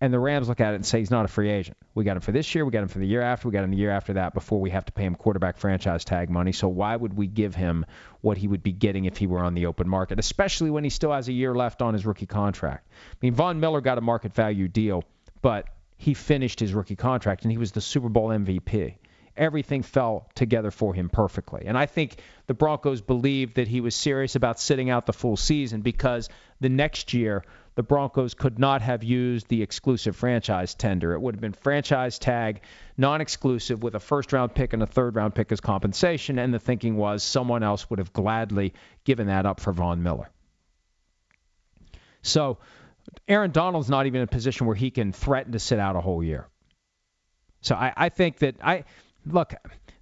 And 0.01 0.13
the 0.13 0.19
Rams 0.19 0.49
look 0.49 0.59
at 0.59 0.73
it 0.73 0.75
and 0.75 0.85
say 0.85 0.99
he's 0.99 1.11
not 1.11 1.23
a 1.23 1.29
free 1.29 1.49
agent. 1.49 1.77
We 1.93 2.03
got 2.03 2.17
him 2.17 2.21
for 2.21 2.33
this 2.33 2.53
year, 2.53 2.65
we 2.65 2.71
got 2.71 2.83
him 2.83 2.89
for 2.89 2.99
the 2.99 3.07
year 3.07 3.21
after, 3.21 3.47
we 3.47 3.53
got 3.53 3.63
him 3.63 3.71
the 3.71 3.77
year 3.77 3.91
after 3.91 4.13
that 4.13 4.33
before 4.33 4.59
we 4.59 4.69
have 4.71 4.85
to 4.85 4.91
pay 4.91 5.05
him 5.05 5.15
quarterback 5.15 5.57
franchise 5.57 6.03
tag 6.03 6.29
money. 6.29 6.51
So 6.51 6.67
why 6.67 6.95
would 6.95 7.13
we 7.13 7.27
give 7.27 7.55
him 7.55 7.85
what 8.19 8.37
he 8.37 8.47
would 8.47 8.61
be 8.61 8.73
getting 8.73 9.05
if 9.05 9.17
he 9.17 9.25
were 9.25 9.39
on 9.39 9.53
the 9.53 9.67
open 9.67 9.87
market, 9.87 10.19
especially 10.19 10.69
when 10.69 10.83
he 10.83 10.89
still 10.89 11.13
has 11.13 11.29
a 11.29 11.33
year 11.33 11.55
left 11.55 11.81
on 11.81 11.93
his 11.93 12.05
rookie 12.05 12.25
contract? 12.25 12.87
I 12.91 13.15
mean, 13.21 13.33
Von 13.33 13.59
Miller 13.61 13.79
got 13.79 13.97
a 13.97 14.01
market 14.01 14.33
value 14.33 14.67
deal, 14.67 15.05
but 15.41 15.67
he 15.97 16.13
finished 16.13 16.59
his 16.59 16.73
rookie 16.73 16.97
contract 16.97 17.43
and 17.43 17.51
he 17.51 17.57
was 17.57 17.71
the 17.71 17.81
Super 17.81 18.09
Bowl 18.09 18.29
MVP 18.29 18.95
everything 19.37 19.83
fell 19.83 20.29
together 20.35 20.71
for 20.71 20.93
him 20.93 21.09
perfectly. 21.09 21.63
And 21.65 21.77
I 21.77 21.85
think 21.85 22.17
the 22.47 22.53
Broncos 22.53 23.01
believed 23.01 23.55
that 23.55 23.67
he 23.67 23.81
was 23.81 23.95
serious 23.95 24.35
about 24.35 24.59
sitting 24.59 24.89
out 24.89 25.05
the 25.05 25.13
full 25.13 25.37
season 25.37 25.81
because 25.81 26.29
the 26.59 26.69
next 26.69 27.13
year 27.13 27.43
the 27.75 27.83
Broncos 27.83 28.33
could 28.33 28.57
not 28.57 28.81
have 28.81 29.03
used 29.03 29.47
the 29.49 29.61
exclusive 29.61 30.15
franchise 30.15 30.73
tender. 30.73 31.13
It 31.13 31.21
would 31.21 31.35
have 31.35 31.41
been 31.41 31.53
franchise 31.53 32.17
tag, 32.17 32.61
non 32.97 33.19
exclusive, 33.19 33.83
with 33.83 33.95
a 33.95 33.99
first 33.99 34.31
round 34.31 34.55
pick 34.55 34.73
and 34.73 34.81
a 34.81 34.87
third 34.87 35.15
round 35.15 35.35
pick 35.35 35.51
as 35.51 35.59
compensation. 35.59 36.39
And 36.39 36.53
the 36.53 36.59
thinking 36.59 36.95
was 36.95 37.21
someone 37.21 37.63
else 37.63 37.89
would 37.89 37.99
have 37.99 38.13
gladly 38.13 38.73
given 39.03 39.27
that 39.27 39.45
up 39.45 39.59
for 39.59 39.73
Von 39.73 40.03
Miller. 40.03 40.29
So 42.21 42.57
Aaron 43.27 43.51
Donald's 43.51 43.89
not 43.89 44.05
even 44.05 44.21
in 44.21 44.23
a 44.23 44.27
position 44.27 44.67
where 44.67 44.75
he 44.75 44.89
can 44.89 45.11
threaten 45.11 45.51
to 45.51 45.59
sit 45.59 45.77
out 45.77 45.95
a 45.95 46.01
whole 46.01 46.23
year. 46.23 46.47
So 47.61 47.75
I, 47.75 47.93
I 47.95 48.09
think 48.09 48.39
that 48.39 48.55
I 48.63 48.85
look, 49.25 49.53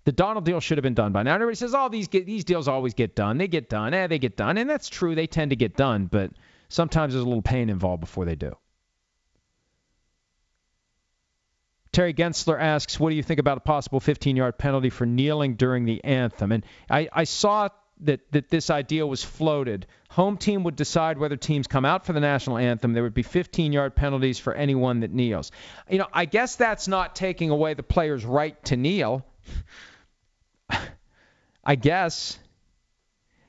the 0.06 0.12
Donald 0.12 0.46
deal 0.46 0.60
should 0.60 0.78
have 0.78 0.84
been 0.84 0.94
done 0.94 1.12
by 1.12 1.24
now. 1.24 1.34
Everybody 1.34 1.56
says, 1.56 1.74
"Oh, 1.74 1.90
these 1.90 2.08
get, 2.08 2.26
these 2.26 2.44
deals 2.44 2.68
always 2.68 2.94
get 2.94 3.16
done. 3.16 3.38
They 3.38 3.48
get 3.48 3.70
done. 3.70 3.94
Eh, 3.94 4.08
they 4.08 4.20
get 4.20 4.38
done." 4.38 4.58
And 4.58 4.70
that's 4.70 4.90
true. 4.90 5.16
They 5.16 5.28
tend 5.28 5.50
to 5.50 5.56
get 5.56 5.76
done, 5.76 6.06
but 6.06 6.32
sometimes 6.74 7.14
there's 7.14 7.24
a 7.24 7.28
little 7.28 7.42
pain 7.42 7.70
involved 7.70 8.02
before 8.02 8.26
they 8.26 8.36
do. 8.36 8.54
Terry 11.92 12.14
Gensler 12.14 12.60
asks, 12.60 13.00
"What 13.00 13.12
do 13.12 13.16
you 13.16 13.22
think 13.22 13.40
about 13.40 13.58
a 13.58 13.62
possible 13.62 14.00
15-yard 14.00 14.58
penalty 14.58 14.90
for 14.90 15.06
kneeling 15.06 15.56
during 15.56 15.86
the 15.86 16.04
anthem?" 16.04 16.52
And 16.52 16.66
I, 16.90 17.08
I 17.14 17.24
saw 17.26 17.70
that 18.02 18.20
that 18.32 18.50
this 18.50 18.72
idea 18.72 19.06
was 19.06 19.24
floated. 19.24 19.86
Home 20.10 20.38
team 20.38 20.64
would 20.64 20.76
decide 20.76 21.20
whether 21.20 21.38
teams 21.38 21.68
come 21.68 21.86
out 21.86 22.08
for 22.08 22.14
the 22.14 22.20
national 22.20 22.58
anthem. 22.58 22.94
There 22.94 23.04
would 23.04 23.14
be 23.14 23.24
15-yard 23.24 23.96
penalties 23.96 24.40
for 24.40 24.56
anyone 24.56 25.02
that 25.02 25.12
kneels. 25.12 25.52
You 25.88 26.00
know, 26.00 26.08
I 26.12 26.26
guess 26.26 26.56
that's 26.56 26.88
not 26.88 27.16
taking 27.16 27.52
away 27.52 27.76
the 27.76 27.84
player's 27.84 28.26
right 28.26 28.62
to 28.66 28.76
kneel. 28.76 29.24
I 31.64 31.76
guess. 31.76 32.40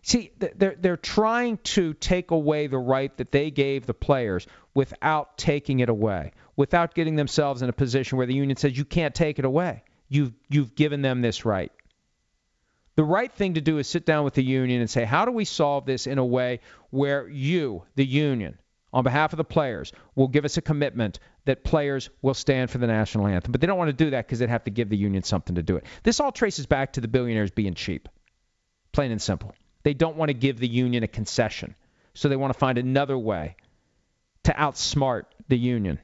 See, 0.06 0.32
they're 0.38 0.76
they're 0.78 0.98
trying 0.98 1.56
to 1.64 1.94
take 1.94 2.30
away 2.30 2.66
the 2.66 2.78
right 2.78 3.16
that 3.16 3.32
they 3.32 3.50
gave 3.50 3.86
the 3.86 3.94
players 3.94 4.46
without 4.74 5.38
taking 5.38 5.80
it 5.80 5.88
away, 5.88 6.32
without 6.56 6.94
getting 6.94 7.16
themselves 7.16 7.62
in 7.62 7.70
a 7.70 7.72
position 7.72 8.18
where 8.18 8.26
the 8.26 8.34
union 8.34 8.58
says 8.58 8.76
you 8.76 8.84
can't 8.84 9.14
take 9.14 9.38
it 9.38 9.46
away. 9.46 9.82
You've 10.10 10.34
you've 10.50 10.74
given 10.74 11.00
them 11.00 11.22
this 11.22 11.46
right. 11.46 11.72
The 12.96 13.02
right 13.02 13.32
thing 13.32 13.54
to 13.54 13.62
do 13.62 13.78
is 13.78 13.88
sit 13.88 14.04
down 14.04 14.24
with 14.24 14.34
the 14.34 14.44
union 14.44 14.82
and 14.82 14.90
say, 14.90 15.04
how 15.04 15.24
do 15.24 15.32
we 15.32 15.46
solve 15.46 15.86
this 15.86 16.06
in 16.06 16.18
a 16.18 16.24
way 16.24 16.60
where 16.90 17.26
you, 17.26 17.84
the 17.96 18.04
union, 18.04 18.58
on 18.92 19.04
behalf 19.04 19.32
of 19.32 19.38
the 19.38 19.44
players, 19.44 19.90
will 20.14 20.28
give 20.28 20.44
us 20.44 20.58
a 20.58 20.62
commitment 20.62 21.18
that 21.46 21.64
players 21.64 22.10
will 22.20 22.34
stand 22.34 22.70
for 22.70 22.76
the 22.76 22.86
national 22.86 23.26
anthem. 23.26 23.52
But 23.52 23.62
they 23.62 23.66
don't 23.66 23.78
want 23.78 23.88
to 23.88 24.04
do 24.04 24.10
that 24.10 24.26
because 24.26 24.38
they'd 24.38 24.50
have 24.50 24.64
to 24.64 24.70
give 24.70 24.90
the 24.90 24.98
union 24.98 25.22
something 25.22 25.56
to 25.56 25.62
do 25.62 25.76
it. 25.76 25.86
This 26.02 26.20
all 26.20 26.30
traces 26.30 26.66
back 26.66 26.92
to 26.92 27.00
the 27.00 27.08
billionaires 27.08 27.50
being 27.50 27.72
cheap, 27.72 28.08
plain 28.92 29.10
and 29.10 29.20
simple. 29.20 29.54
They 29.84 29.94
don't 29.94 30.16
want 30.16 30.30
to 30.30 30.34
give 30.34 30.58
the 30.58 30.68
union 30.68 31.04
a 31.04 31.08
concession, 31.08 31.76
so 32.14 32.28
they 32.28 32.36
want 32.36 32.52
to 32.52 32.58
find 32.58 32.78
another 32.78 33.16
way 33.16 33.56
to 34.44 34.52
outsmart 34.52 35.24
the 35.48 35.56
union 35.56 35.98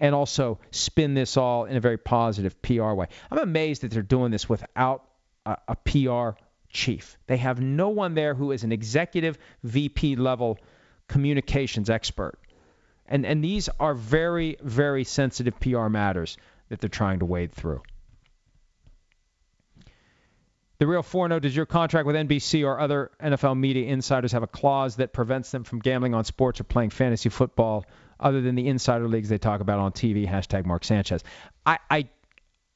and 0.00 0.14
also 0.14 0.58
spin 0.70 1.14
this 1.14 1.36
all 1.36 1.66
in 1.66 1.76
a 1.76 1.80
very 1.80 1.98
positive 1.98 2.60
PR 2.62 2.92
way. 2.92 3.06
I'm 3.30 3.38
amazed 3.38 3.82
that 3.82 3.90
they're 3.90 4.02
doing 4.02 4.30
this 4.30 4.48
without 4.48 5.04
a, 5.44 5.56
a 5.68 5.76
PR 5.76 6.40
chief. 6.70 7.18
They 7.26 7.36
have 7.36 7.60
no 7.60 7.90
one 7.90 8.14
there 8.14 8.34
who 8.34 8.52
is 8.52 8.64
an 8.64 8.72
executive 8.72 9.38
VP 9.62 10.16
level 10.16 10.58
communications 11.06 11.90
expert. 11.90 12.38
And, 13.06 13.26
and 13.26 13.44
these 13.44 13.68
are 13.78 13.94
very, 13.94 14.56
very 14.62 15.04
sensitive 15.04 15.58
PR 15.60 15.88
matters 15.88 16.38
that 16.68 16.80
they're 16.80 16.88
trying 16.88 17.18
to 17.18 17.26
wade 17.26 17.52
through. 17.52 17.82
The 20.80 20.86
real 20.86 21.02
4 21.02 21.28
0 21.28 21.40
does 21.40 21.54
your 21.54 21.66
contract 21.66 22.06
with 22.06 22.16
NBC 22.16 22.66
or 22.66 22.80
other 22.80 23.10
NFL 23.22 23.58
media 23.58 23.86
insiders 23.88 24.32
have 24.32 24.42
a 24.42 24.46
clause 24.46 24.96
that 24.96 25.12
prevents 25.12 25.50
them 25.50 25.62
from 25.62 25.78
gambling 25.78 26.14
on 26.14 26.24
sports 26.24 26.58
or 26.58 26.64
playing 26.64 26.88
fantasy 26.88 27.28
football 27.28 27.84
other 28.18 28.40
than 28.40 28.54
the 28.54 28.66
insider 28.66 29.06
leagues 29.06 29.28
they 29.28 29.36
talk 29.36 29.60
about 29.60 29.78
on 29.78 29.92
TV? 29.92 30.26
Hashtag 30.26 30.64
Mark 30.64 30.84
Sanchez. 30.84 31.22
I, 31.66 31.78
I 31.90 32.08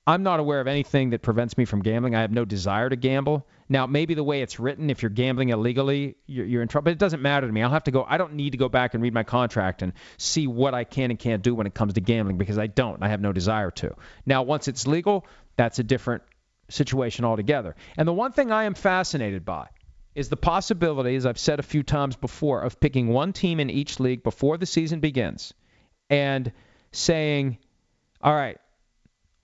I'm 0.06 0.22
not 0.22 0.38
aware 0.38 0.60
of 0.60 0.66
anything 0.66 1.10
that 1.10 1.22
prevents 1.22 1.56
me 1.56 1.64
from 1.64 1.80
gambling. 1.80 2.14
I 2.14 2.20
have 2.20 2.30
no 2.30 2.44
desire 2.44 2.90
to 2.90 2.96
gamble. 2.96 3.46
Now, 3.70 3.86
maybe 3.86 4.12
the 4.12 4.22
way 4.22 4.42
it's 4.42 4.60
written, 4.60 4.90
if 4.90 5.00
you're 5.00 5.08
gambling 5.08 5.48
illegally, 5.48 6.16
you're, 6.26 6.44
you're, 6.44 6.60
in 6.60 6.68
trouble. 6.68 6.84
But 6.84 6.92
it 6.92 6.98
doesn't 6.98 7.22
matter 7.22 7.46
to 7.46 7.52
me. 7.54 7.62
I'll 7.62 7.70
have 7.70 7.84
to 7.84 7.90
go. 7.90 8.04
I 8.06 8.18
don't 8.18 8.34
need 8.34 8.50
to 8.50 8.58
go 8.58 8.68
back 8.68 8.92
and 8.92 9.02
read 9.02 9.14
my 9.14 9.22
contract 9.22 9.80
and 9.80 9.94
see 10.18 10.46
what 10.46 10.74
I 10.74 10.84
can 10.84 11.10
and 11.10 11.18
can't 11.18 11.42
do 11.42 11.54
when 11.54 11.66
it 11.66 11.72
comes 11.72 11.94
to 11.94 12.02
gambling 12.02 12.36
because 12.36 12.58
I 12.58 12.66
don't. 12.66 13.02
I 13.02 13.08
have 13.08 13.22
no 13.22 13.32
desire 13.32 13.70
to. 13.70 13.96
Now, 14.26 14.42
once 14.42 14.68
it's 14.68 14.86
legal, 14.86 15.24
that's 15.56 15.78
a 15.78 15.82
different 15.82 16.22
situation 16.68 17.24
altogether. 17.24 17.76
And 17.96 18.06
the 18.06 18.12
one 18.12 18.32
thing 18.32 18.50
I 18.50 18.64
am 18.64 18.74
fascinated 18.74 19.44
by 19.44 19.68
is 20.14 20.28
the 20.28 20.36
possibility, 20.36 21.16
as 21.16 21.26
I've 21.26 21.38
said 21.38 21.58
a 21.58 21.64
few 21.64 21.82
times 21.82 22.16
before, 22.16 22.60
of 22.60 22.78
picking 22.80 23.08
one 23.08 23.32
team 23.32 23.60
in 23.60 23.70
each 23.70 23.98
league 23.98 24.22
before 24.22 24.56
the 24.56 24.66
season 24.66 25.00
begins 25.00 25.52
and 26.08 26.52
saying, 26.92 27.58
all 28.20 28.34
right, 28.34 28.58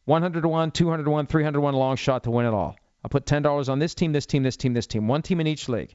100 0.04 0.42
to 0.42 0.48
1, 0.48 0.70
200 0.70 1.04
to 1.04 1.10
1, 1.10 1.26
300 1.26 1.56
to 1.56 1.60
1 1.60 1.74
long 1.74 1.96
shot 1.96 2.24
to 2.24 2.30
win 2.30 2.46
it 2.46 2.54
all. 2.54 2.76
I'll 3.04 3.08
put 3.08 3.26
$10 3.26 3.68
on 3.68 3.78
this 3.78 3.94
team, 3.94 4.12
this 4.12 4.26
team, 4.26 4.42
this 4.42 4.56
team, 4.56 4.74
this 4.74 4.86
team, 4.86 5.08
one 5.08 5.22
team 5.22 5.40
in 5.40 5.46
each 5.46 5.68
league. 5.68 5.94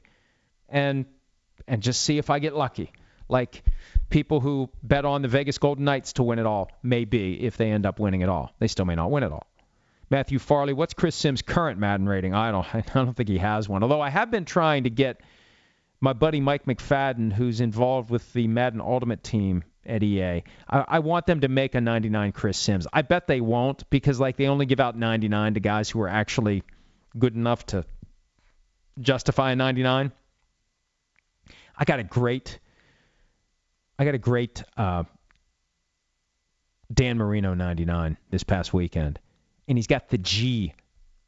And 0.68 1.06
and 1.68 1.82
just 1.82 2.02
see 2.02 2.18
if 2.18 2.30
I 2.30 2.38
get 2.38 2.54
lucky. 2.54 2.92
Like 3.28 3.64
people 4.08 4.40
who 4.40 4.70
bet 4.82 5.04
on 5.04 5.22
the 5.22 5.28
Vegas 5.28 5.58
Golden 5.58 5.84
Knights 5.84 6.14
to 6.14 6.22
win 6.22 6.38
it 6.38 6.46
all 6.46 6.70
may 6.82 7.04
be 7.04 7.42
if 7.42 7.56
they 7.56 7.70
end 7.70 7.86
up 7.86 7.98
winning 7.98 8.20
it 8.20 8.28
all. 8.28 8.52
They 8.58 8.68
still 8.68 8.84
may 8.84 8.94
not 8.94 9.10
win 9.10 9.22
it 9.22 9.32
all. 9.32 9.46
Matthew 10.08 10.38
Farley, 10.38 10.72
what's 10.72 10.94
Chris 10.94 11.16
Sims' 11.16 11.42
current 11.42 11.78
Madden 11.78 12.08
rating? 12.08 12.34
I 12.34 12.50
don't 12.50 12.74
I 12.74 12.80
don't 12.80 13.14
think 13.14 13.28
he 13.28 13.38
has 13.38 13.68
one. 13.68 13.82
Although 13.82 14.00
I 14.00 14.10
have 14.10 14.30
been 14.30 14.44
trying 14.44 14.84
to 14.84 14.90
get 14.90 15.20
my 16.00 16.12
buddy 16.12 16.40
Mike 16.40 16.66
McFadden, 16.66 17.32
who's 17.32 17.60
involved 17.60 18.10
with 18.10 18.32
the 18.32 18.46
Madden 18.48 18.80
Ultimate 18.80 19.22
team, 19.22 19.64
at 19.88 20.02
EA. 20.02 20.42
I, 20.68 20.84
I, 20.88 20.98
want 20.98 21.26
them 21.26 21.40
to 21.40 21.48
make 21.48 21.74
a 21.74 21.80
99 21.80 22.32
Chris 22.32 22.58
Sims. 22.58 22.86
I 22.92 23.02
bet 23.02 23.26
they 23.26 23.40
won't 23.40 23.88
because 23.90 24.20
like 24.20 24.36
they 24.36 24.48
only 24.48 24.66
give 24.66 24.80
out 24.80 24.96
99 24.96 25.54
to 25.54 25.60
guys 25.60 25.88
who 25.88 26.00
are 26.02 26.08
actually 26.08 26.62
good 27.18 27.34
enough 27.34 27.64
to 27.66 27.84
justify 29.00 29.52
a 29.52 29.56
99. 29.56 30.12
I 31.78 31.84
got 31.84 32.00
a 32.00 32.04
great, 32.04 32.58
I 33.98 34.04
got 34.04 34.14
a 34.14 34.18
great 34.18 34.62
uh, 34.76 35.04
Dan 36.92 37.18
Marino 37.18 37.54
99 37.54 38.16
this 38.30 38.44
past 38.44 38.72
weekend, 38.72 39.18
and 39.68 39.78
he's 39.78 39.86
got 39.86 40.08
the 40.08 40.18
G. 40.18 40.74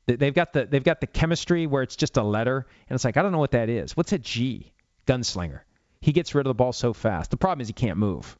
They've 0.06 0.34
got 0.34 0.52
the 0.52 0.64
they've 0.64 0.84
got 0.84 1.00
the 1.00 1.06
chemistry 1.06 1.66
where 1.66 1.82
it's 1.82 1.96
just 1.96 2.16
a 2.16 2.22
letter, 2.22 2.66
and 2.88 2.94
it's 2.94 3.04
like 3.04 3.16
I 3.16 3.22
don't 3.22 3.32
know 3.32 3.38
what 3.38 3.50
that 3.52 3.68
is. 3.68 3.96
What's 3.96 4.12
a 4.12 4.18
G? 4.18 4.72
Gunslinger. 5.06 5.60
He 6.00 6.12
gets 6.12 6.34
rid 6.34 6.46
of 6.46 6.50
the 6.50 6.54
ball 6.54 6.72
so 6.72 6.92
fast. 6.92 7.30
The 7.30 7.36
problem 7.36 7.60
is 7.60 7.66
he 7.66 7.72
can't 7.72 7.98
move 7.98 8.38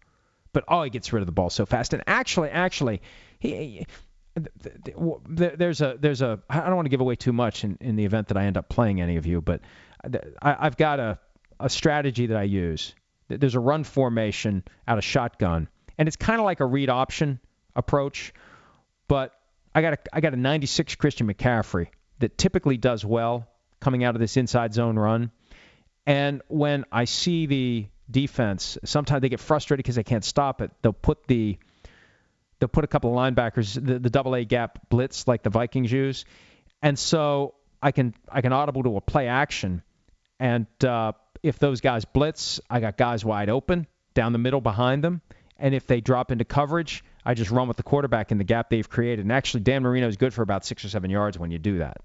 but 0.53 0.64
oh, 0.68 0.82
he 0.82 0.90
gets 0.90 1.12
rid 1.12 1.20
of 1.20 1.26
the 1.26 1.32
ball 1.32 1.51
so 1.51 1.66
fast. 1.66 1.92
And 1.92 2.03
actually, 2.07 2.51
actually, 2.51 3.03
he, 3.38 3.86
there's 4.34 5.80
a 5.80 5.96
there's 6.01 6.22
a 6.22 6.40
I 6.49 6.61
don't 6.61 6.76
want 6.76 6.86
to 6.86 6.90
give 6.90 7.01
away 7.01 7.16
too 7.16 7.32
much 7.32 7.64
in, 7.64 7.78
in 7.80 7.96
the 7.96 8.05
event 8.05 8.28
that 8.28 8.36
I 8.36 8.44
end 8.44 8.57
up 8.57 8.68
playing 8.68 9.01
any 9.01 9.16
of 9.16 9.26
you, 9.26 9.40
but 9.40 9.61
I, 10.42 10.57
I've 10.59 10.76
got 10.76 11.01
a 11.01 11.18
a 11.61 11.68
strategy 11.68 12.26
that 12.26 12.36
I 12.36 12.44
use. 12.44 12.94
There's 13.28 13.57
a 13.57 13.61
run 13.61 13.84
formation 13.84 14.64
out 14.86 14.99
of 14.99 15.05
shotgun, 15.05 15.68
and 15.99 16.09
it's 16.09 16.16
kind 16.16 16.40
of 16.40 16.44
like 16.44 16.61
a 16.61 16.66
read 16.66 16.88
option 16.88 17.40
approach, 17.76 18.32
but 19.07 19.38
I 19.78 19.82
got 19.82 19.92
a 19.94 19.98
I 20.12 20.20
got 20.20 20.34
a 20.34 20.36
96 20.36 20.96
Christian 20.96 21.32
McCaffrey 21.32 21.88
that 22.18 22.36
typically 22.36 22.76
does 22.76 23.04
well 23.04 23.48
coming 23.80 24.04
out 24.04 24.14
of 24.14 24.20
this 24.20 24.36
inside 24.36 24.74
zone 24.74 24.98
run. 24.98 25.30
And 26.06 26.42
when 26.48 26.84
I 26.90 27.04
see 27.04 27.46
the 27.46 27.88
defense. 28.10 28.78
Sometimes 28.84 29.22
they 29.22 29.28
get 29.28 29.40
frustrated 29.40 29.84
because 29.84 29.96
they 29.96 30.04
can't 30.04 30.24
stop 30.24 30.60
it. 30.60 30.70
They'll 30.82 30.92
put 30.92 31.26
the 31.26 31.58
they'll 32.58 32.68
put 32.68 32.84
a 32.84 32.88
couple 32.88 33.10
of 33.10 33.16
linebackers 33.16 33.74
the, 33.74 34.10
double 34.10 34.34
A 34.34 34.44
gap 34.44 34.88
blitz 34.88 35.28
like 35.28 35.42
the 35.42 35.50
Vikings 35.50 35.92
use, 35.92 36.24
and 36.82 36.98
so 36.98 37.54
I 37.82 37.92
can 37.92 38.14
I 38.30 38.40
can 38.40 38.52
audible 38.52 38.82
to 38.84 38.96
a 38.96 39.00
play 39.00 39.28
action, 39.28 39.82
and 40.40 40.66
uh, 40.84 41.12
if 41.42 41.58
those 41.58 41.80
guys 41.80 42.04
blitz, 42.04 42.60
I 42.68 42.80
got 42.80 42.96
guys 42.96 43.24
wide 43.24 43.50
open 43.50 43.86
down 44.14 44.32
the 44.32 44.38
middle 44.38 44.60
behind 44.60 45.04
them, 45.04 45.20
And 45.59 45.74
if 45.74 45.86
they 45.86 46.00
drop 46.00 46.30
into 46.30 46.44
coverage, 46.44 47.04
I 47.24 47.34
just 47.34 47.50
run 47.50 47.68
with 47.68 47.76
the 47.76 47.82
quarterback 47.82 48.30
in 48.30 48.38
the 48.38 48.44
gap 48.44 48.70
they've 48.70 48.88
created. 48.88 49.24
And 49.24 49.32
actually, 49.32 49.61
Dan 49.61 49.82
Marino 49.82 50.09
is 50.09 50.16
good 50.16 50.32
for 50.32 50.42
about 50.42 50.64
six 50.64 50.84
or 50.84 50.88
seven 50.88 51.11
yards 51.11 51.38
when 51.38 51.50
you 51.50 51.59
do 51.59 51.78
that. 51.78 51.98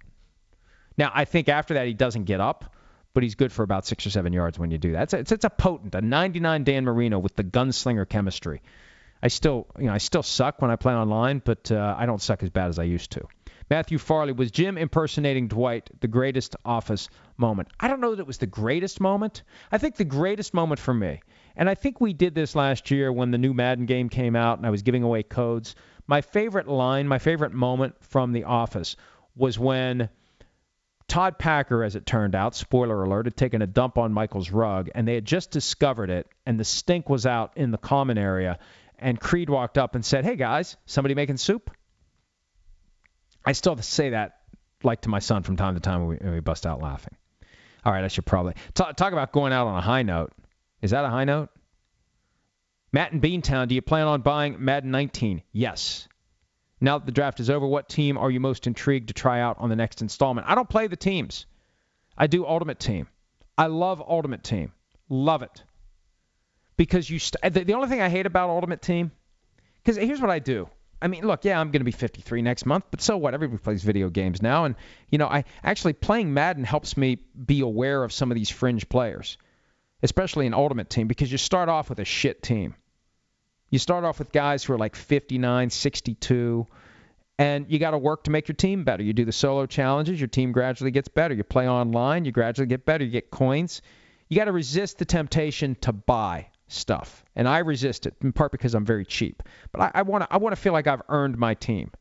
Now, 0.98 1.12
I 1.14 1.26
think 1.26 1.50
after 1.50 1.76
that, 1.76 1.88
he 1.88 1.94
doesn't 1.94 2.26
get 2.26 2.40
up, 2.40 2.76
but 3.14 3.24
he's 3.24 3.36
good 3.36 3.52
for 3.52 3.64
about 3.64 3.86
six 3.86 4.06
or 4.06 4.10
seven 4.10 4.34
yards 4.34 4.58
when 4.58 4.72
you 4.72 4.78
do 4.78 4.94
that. 4.94 5.04
It's 5.04 5.14
it's, 5.14 5.32
it's 5.32 5.46
a 5.46 5.50
potent, 5.50 5.96
a 5.96 6.02
99 6.02 6.64
Dan 6.64 6.86
Marino 6.86 7.20
with 7.20 7.36
the 7.36 7.44
gunslinger 7.44 8.08
chemistry. 8.08 8.62
I 9.22 9.30
still, 9.30 9.68
you 9.80 9.86
know, 9.86 9.94
I 9.94 10.00
still 10.00 10.24
suck 10.24 10.62
when 10.62 10.70
I 10.70 10.76
play 10.76 10.94
online, 10.94 11.42
but 11.44 11.72
uh, 11.72 11.96
I 11.98 12.06
don't 12.06 12.22
suck 12.22 12.44
as 12.44 12.50
bad 12.50 12.68
as 12.68 12.78
I 12.78 12.84
used 12.84 13.12
to. 13.12 13.26
Matthew 13.70 13.98
Farley 13.98 14.34
was 14.34 14.52
Jim 14.52 14.78
impersonating 14.78 15.48
Dwight 15.48 15.90
the 16.02 16.10
greatest 16.10 16.56
office 16.66 17.10
moment. 17.38 17.70
I 17.80 17.88
don't 17.88 18.02
know 18.02 18.12
that 18.12 18.20
it 18.20 18.28
was 18.28 18.38
the 18.38 18.48
greatest 18.48 19.00
moment. 19.00 19.44
I 19.72 19.78
think 19.78 19.96
the 19.96 20.04
greatest 20.04 20.54
moment 20.54 20.80
for 20.80 20.94
me, 20.94 21.22
and 21.56 21.70
I 21.70 21.76
think 21.76 22.02
we 22.02 22.14
did 22.14 22.36
this 22.36 22.56
last 22.56 22.92
year 22.92 23.12
when 23.12 23.32
the 23.32 23.38
new 23.38 23.54
Madden 23.54 23.86
game 23.86 24.10
came 24.10 24.36
out 24.36 24.58
and 24.58 24.68
I 24.68 24.70
was 24.70 24.82
giving 24.82 25.04
away 25.04 25.24
codes. 25.24 25.76
My 26.08 26.22
favorite 26.22 26.68
line, 26.68 27.08
my 27.08 27.20
favorite 27.20 27.54
moment 27.54 27.96
from 28.02 28.34
The 28.34 28.44
Office 28.44 28.96
was 29.36 29.58
when 29.58 30.10
Todd 31.08 31.38
Packer, 31.38 31.84
as 31.84 31.96
it 31.96 32.06
turned 32.06 32.36
out, 32.36 32.56
spoiler 32.56 33.04
alert, 33.04 33.26
had 33.26 33.38
taken 33.38 33.62
a 33.62 33.68
dump 33.68 33.98
on 33.98 34.14
Michael's 34.14 34.52
rug, 34.52 34.90
and 34.96 35.08
they 35.08 35.16
had 35.16 35.26
just 35.26 35.52
discovered 35.52 36.10
it, 36.10 36.28
and 36.46 36.60
the 36.60 36.64
stink 36.64 37.10
was 37.10 37.26
out 37.26 37.54
in 37.56 37.72
the 37.72 37.78
common 37.78 38.18
area, 38.18 38.60
and 38.98 39.20
Creed 39.20 39.50
walked 39.50 39.78
up 39.78 39.96
and 39.96 40.06
said, 40.06 40.26
"Hey 40.26 40.36
guys, 40.36 40.78
somebody 40.86 41.14
making 41.14 41.38
soup?" 41.38 41.72
I 43.46 43.52
still 43.52 43.74
have 43.74 43.80
to 43.80 43.84
say 43.84 44.12
that 44.12 44.40
like 44.84 45.02
to 45.02 45.10
my 45.10 45.20
son 45.20 45.44
from 45.44 45.56
time 45.56 45.76
to 45.76 45.80
time 45.80 46.02
when 46.02 46.10
we, 46.10 46.16
when 46.18 46.34
we 46.34 46.40
bust 46.40 46.66
out 46.66 46.82
laughing. 46.82 47.16
All 47.86 47.92
right, 47.92 48.04
I 48.04 48.08
should 48.08 48.26
probably 48.26 48.56
talk, 48.74 48.96
talk 48.96 49.14
about 49.14 49.32
going 49.32 49.54
out 49.54 49.68
on 49.68 49.78
a 49.78 49.82
high 49.82 50.04
note. 50.04 50.32
Is 50.84 50.92
that 50.92 51.06
a 51.06 51.10
high 51.10 51.24
note? 51.24 51.50
Matt 52.92 53.14
in 53.14 53.22
Beantown, 53.22 53.68
do 53.68 53.74
you 53.74 53.82
plan 53.82 54.06
on 54.06 54.22
buying 54.22 54.64
Madden 54.64 54.92
19? 54.92 55.42
Yes. 55.52 56.08
Now 56.80 57.00
that 57.00 57.06
the 57.06 57.12
draft 57.12 57.40
is 57.40 57.50
over, 57.50 57.66
what 57.66 57.90
team 57.90 58.18
are 58.18 58.30
you 58.30 58.40
most 58.40 58.68
intrigued 58.68 59.08
to 59.08 59.14
try 59.14 59.40
out 59.40 59.58
on 59.60 59.70
the 59.70 59.76
next 59.76 60.02
installment? 60.02 60.46
I 60.48 60.54
don't 60.54 60.70
play 60.70 60.88
the 60.88 60.98
teams. 60.98 61.48
I 62.18 62.28
do 62.28 62.46
Ultimate 62.46 62.80
Team. 62.80 63.08
I 63.58 63.68
love 63.68 64.04
Ultimate 64.08 64.44
Team. 64.44 64.74
Love 65.10 65.42
it 65.42 65.64
because 66.76 67.10
you 67.10 67.18
st- 67.18 67.54
the, 67.54 67.64
the 67.64 67.74
only 67.74 67.88
thing 67.88 68.02
I 68.02 68.10
hate 68.10 68.26
about 68.26 68.50
Ultimate 68.50 68.82
Team 68.82 69.12
because 69.82 69.96
here's 69.96 70.22
what 70.22 70.30
I 70.30 70.40
do. 70.40 70.70
I 71.02 71.08
mean, 71.08 71.26
look, 71.26 71.46
yeah, 71.46 71.60
I'm 71.60 71.72
going 71.72 71.82
to 71.82 71.86
be 71.86 71.92
53 71.92 72.42
next 72.42 72.66
month, 72.66 72.86
but 72.92 73.02
so 73.02 73.18
what? 73.18 73.34
Everybody 73.34 73.62
plays 73.62 73.84
video 73.84 74.10
games 74.10 74.42
now, 74.42 74.66
and 74.66 74.76
you 75.10 75.18
know, 75.18 75.28
I 75.28 75.46
actually 75.64 75.94
playing 75.94 76.34
Madden 76.34 76.64
helps 76.64 76.96
me 76.98 77.20
be 77.46 77.62
aware 77.62 78.04
of 78.04 78.12
some 78.14 78.32
of 78.32 78.36
these 78.36 78.50
fringe 78.50 78.88
players, 78.88 79.38
especially 80.04 80.46
in 80.46 80.54
Ultimate 80.54 80.90
Team, 80.90 81.08
because 81.08 81.32
you 81.32 81.38
start 81.38 81.70
off 81.70 81.90
with 81.90 82.00
a 82.00 82.06
shit 82.06 82.44
team. 82.44 82.76
You 83.70 83.80
start 83.80 84.04
off 84.04 84.20
with 84.20 84.32
guys 84.32 84.64
who 84.64 84.74
are 84.74 84.78
like 84.78 84.96
59, 84.96 85.72
62, 85.72 86.68
and 87.40 87.66
you 87.70 87.80
got 87.80 87.92
to 87.92 87.98
work 87.98 88.26
to 88.26 88.32
make 88.32 88.48
your 88.48 88.56
team 88.56 88.84
better. 88.84 89.02
You 89.02 89.14
do 89.14 89.26
the 89.26 89.32
solo 89.32 89.66
challenges, 89.66 90.20
your 90.22 90.28
team 90.28 90.52
gradually 90.52 90.92
gets 90.92 91.08
better. 91.08 91.34
You 91.34 91.44
play 91.44 91.68
online, 91.68 92.26
you 92.26 92.32
gradually 92.32 92.68
get 92.68 92.86
better. 92.86 93.04
You 93.04 93.10
get 93.10 93.32
coins. 93.32 93.82
You 94.30 94.38
got 94.38 94.46
to 94.46 94.52
resist 94.52 95.00
the 95.00 95.06
temptation 95.06 95.76
to 95.82 95.92
buy 95.92 96.50
stuff, 96.68 97.24
and 97.36 97.48
I 97.48 97.60
resist 97.60 98.06
it 98.06 98.16
in 98.22 98.34
part 98.34 98.52
because 98.52 98.76
I'm 98.76 98.86
very 98.86 99.06
cheap. 99.06 99.42
But 99.72 99.82
I, 99.82 99.92
I 99.96 100.02
want 100.04 100.24
to 100.24 100.34
I 100.34 100.38
want 100.38 100.56
to 100.56 100.62
feel 100.62 100.74
like 100.74 100.88
I've 100.88 101.02
earned 101.10 101.38
my 101.38 101.56
team. 101.56 101.92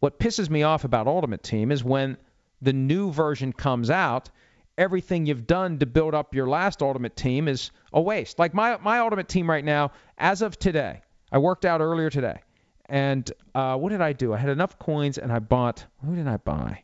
What 0.00 0.18
pisses 0.18 0.50
me 0.50 0.62
off 0.64 0.84
about 0.84 1.06
Ultimate 1.06 1.42
Team 1.42 1.72
is 1.72 1.82
when 1.82 2.18
the 2.60 2.72
new 2.72 3.10
version 3.10 3.52
comes 3.52 3.90
out, 3.90 4.28
everything 4.76 5.26
you've 5.26 5.46
done 5.46 5.78
to 5.78 5.86
build 5.86 6.14
up 6.14 6.34
your 6.34 6.48
last 6.48 6.82
Ultimate 6.82 7.16
Team 7.16 7.48
is 7.48 7.70
a 7.92 8.00
waste. 8.00 8.38
Like 8.38 8.54
my 8.54 8.76
my 8.78 8.98
Ultimate 8.98 9.28
Team 9.28 9.48
right 9.48 9.64
now, 9.64 9.92
as 10.18 10.42
of 10.42 10.58
today, 10.58 11.02
I 11.30 11.38
worked 11.38 11.64
out 11.64 11.80
earlier 11.80 12.10
today, 12.10 12.40
and 12.86 13.30
uh, 13.54 13.76
what 13.76 13.90
did 13.90 14.00
I 14.00 14.12
do? 14.12 14.32
I 14.32 14.38
had 14.38 14.50
enough 14.50 14.78
coins, 14.78 15.18
and 15.18 15.32
I 15.32 15.38
bought. 15.38 15.84
Who 16.04 16.14
did 16.14 16.28
I 16.28 16.36
buy? 16.36 16.82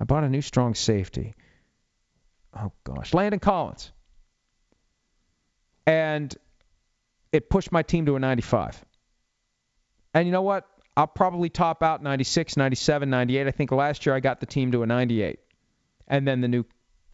I 0.00 0.04
bought 0.04 0.24
a 0.24 0.28
new 0.28 0.42
strong 0.42 0.74
safety. 0.74 1.34
Oh 2.56 2.72
gosh, 2.84 3.14
Landon 3.14 3.40
Collins. 3.40 3.92
And 5.86 6.34
it 7.32 7.48
pushed 7.48 7.72
my 7.72 7.82
team 7.82 8.06
to 8.06 8.16
a 8.16 8.18
95. 8.18 8.84
And 10.14 10.26
you 10.26 10.32
know 10.32 10.42
what? 10.42 10.66
I'll 10.96 11.06
probably 11.06 11.48
top 11.48 11.82
out 11.82 12.02
96, 12.02 12.56
97, 12.56 13.08
98. 13.08 13.46
I 13.46 13.50
think 13.50 13.72
last 13.72 14.04
year 14.04 14.14
I 14.14 14.20
got 14.20 14.40
the 14.40 14.46
team 14.46 14.72
to 14.72 14.82
a 14.82 14.86
98. 14.86 15.38
And 16.08 16.26
then 16.26 16.40
the 16.40 16.48
new 16.48 16.64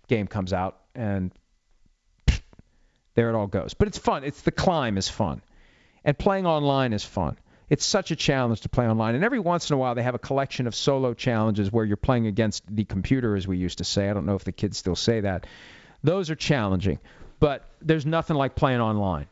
game 0.09 0.27
comes 0.27 0.53
out 0.53 0.79
and 0.95 1.33
there 3.15 3.29
it 3.29 3.35
all 3.35 3.47
goes. 3.47 3.75
But 3.75 3.89
it's 3.89 3.99
fun. 3.99 4.25
It's 4.25 4.43
the 4.43 4.53
climb 4.53 4.99
is 4.99 5.09
fun. 5.09 5.43
And 6.05 6.19
playing 6.19 6.47
online 6.47 6.93
is 6.93 7.05
fun. 7.05 7.39
It's 7.71 7.85
such 7.85 8.11
a 8.11 8.17
challenge 8.17 8.63
to 8.63 8.69
play 8.69 8.87
online. 8.87 9.15
And 9.15 9.25
every 9.25 9.39
once 9.39 9.71
in 9.71 9.75
a 9.75 9.79
while 9.79 9.95
they 9.95 10.03
have 10.03 10.15
a 10.15 10.19
collection 10.19 10.67
of 10.67 10.75
solo 10.75 11.15
challenges 11.15 11.73
where 11.73 11.85
you're 11.85 11.97
playing 11.97 12.27
against 12.27 12.65
the 12.75 12.85
computer 12.85 13.37
as 13.37 13.49
we 13.49 13.57
used 13.57 13.79
to 13.79 13.85
say. 13.85 14.11
I 14.11 14.13
don't 14.13 14.27
know 14.27 14.35
if 14.35 14.45
the 14.45 14.53
kids 14.53 14.77
still 14.77 14.97
say 14.97 15.21
that. 15.21 15.47
Those 16.03 16.31
are 16.31 16.37
challenging. 16.37 16.99
But 17.41 17.69
there's 17.81 18.07
nothing 18.07 18.37
like 18.37 18.55
playing 18.55 18.81
online 18.81 19.27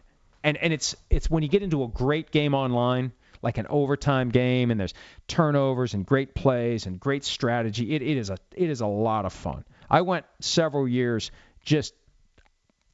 and 0.45 0.57
and 0.57 0.73
it's 0.73 0.97
it's 1.11 1.31
when 1.31 1.43
you 1.43 1.49
get 1.49 1.63
into 1.63 1.83
a 1.85 1.89
great 1.89 2.31
game 2.31 2.55
online 2.55 3.13
like 3.43 3.59
an 3.59 3.67
overtime 3.69 4.31
game 4.31 4.71
and 4.71 4.79
there's 4.79 4.95
turnovers 5.27 5.95
and 5.95 6.07
great 6.07 6.35
plays 6.35 6.87
and 6.87 7.01
great 7.01 7.25
strategy 7.25 7.95
it, 7.95 8.03
it 8.03 8.17
is 8.17 8.31
a 8.31 8.39
it 8.55 8.71
is 8.71 8.81
a 8.81 8.87
lot 8.87 9.25
of 9.25 9.33
fun 9.33 9.65
i 9.93 10.01
went 10.01 10.27
several 10.41 10.89
years 10.89 11.31
just 11.65 11.95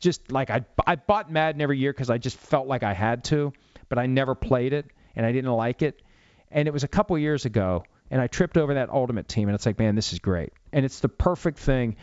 just 0.01 0.31
like 0.31 0.51
i 0.51 0.63
i 0.87 0.97
bought 0.97 1.33
madden 1.33 1.63
every 1.63 1.79
year 1.79 1.93
because 1.93 2.11
i 2.11 2.19
just 2.19 2.37
felt 2.37 2.67
like 2.67 2.83
i 2.83 2.93
had 2.93 3.25
to 3.25 3.53
but 3.89 3.99
i 3.99 4.05
never 4.05 4.35
played 4.35 4.75
it 4.75 4.85
and 5.17 5.27
i 5.27 5.33
didn't 5.33 5.53
like 5.53 5.83
it. 5.83 6.01
And 6.51 6.67
it 6.67 6.71
was 6.73 6.85
a 6.85 6.89
couple 6.89 7.19
years 7.19 7.45
ago 7.45 7.85
and 8.11 8.21
i 8.21 8.27
tripped 8.27 8.57
over 8.57 8.75
that 8.75 8.89
ultimate 8.89 9.29
team 9.29 9.49
and 9.49 9.55
it's 9.55 9.67
like 9.67 9.79
man 9.79 9.95
this 9.95 10.13
is 10.13 10.19
great. 10.19 10.53
And 10.73 10.85
it's 10.85 11.01
the 11.01 11.09
perfect 11.09 11.59
thing 11.59 11.97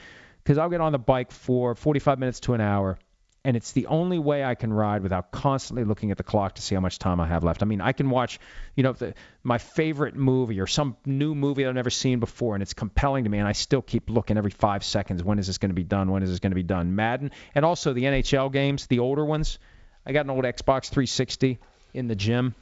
because 0.44 0.58
i'll 0.58 0.70
get 0.70 0.82
on 0.82 0.92
the 0.92 1.00
bike 1.00 1.32
for 1.32 1.76
45 1.76 2.20
minutes 2.20 2.40
to 2.42 2.54
an 2.54 2.62
hour 2.62 3.00
and 3.46 3.56
it's 3.56 3.74
the 3.74 3.86
only 3.86 4.18
way 4.18 4.44
I 4.44 4.56
can 4.56 4.74
ride 4.74 5.04
without 5.04 5.30
constantly 5.30 5.84
looking 5.84 6.10
at 6.10 6.18
the 6.18 6.24
clock 6.24 6.56
to 6.56 6.64
see 6.64 6.74
how 6.74 6.82
much 6.82 6.98
time 6.98 7.20
I 7.20 7.28
have 7.28 7.44
left. 7.44 7.62
I 7.62 7.68
mean, 7.68 7.80
I 7.80 7.92
can 7.92 8.10
watch, 8.10 8.40
you 8.76 8.82
know, 8.82 8.94
the, 8.94 9.14
my 9.44 9.60
favorite 9.60 10.16
movie 10.16 10.60
or 10.60 10.66
some 10.66 10.98
new 11.06 11.36
movie 11.36 11.64
I've 11.64 11.76
never 11.76 11.92
seen 11.92 12.20
before, 12.20 12.56
and 12.56 12.64
it's 12.64 12.74
compelling 12.74 13.26
to 13.26 13.30
me, 13.30 13.38
and 13.38 13.48
I 13.48 13.52
still 13.52 13.84
keep 13.84 14.10
looking 14.10 14.40
every 14.40 14.50
five 14.50 14.84
seconds. 14.84 15.24
When 15.24 15.38
is 15.38 15.46
this 15.46 15.60
going 15.60 15.70
to 15.70 15.76
be 15.76 15.84
done? 15.84 16.10
When 16.10 16.24
is 16.24 16.32
this 16.32 16.40
going 16.40 16.54
to 16.54 16.56
be 16.56 16.64
done? 16.64 16.96
Madden, 16.96 17.30
and 17.54 17.64
also 17.64 17.94
the 17.94 18.06
NHL 18.06 18.52
games, 18.52 18.88
the 18.88 18.98
older 18.98 19.24
ones. 19.24 19.60
I 20.08 20.12
got 20.12 20.26
an 20.26 20.32
old 20.32 20.44
Xbox 20.44 20.90
360 20.90 21.60
in 21.94 22.08
the 22.08 22.16
gym, 22.16 22.56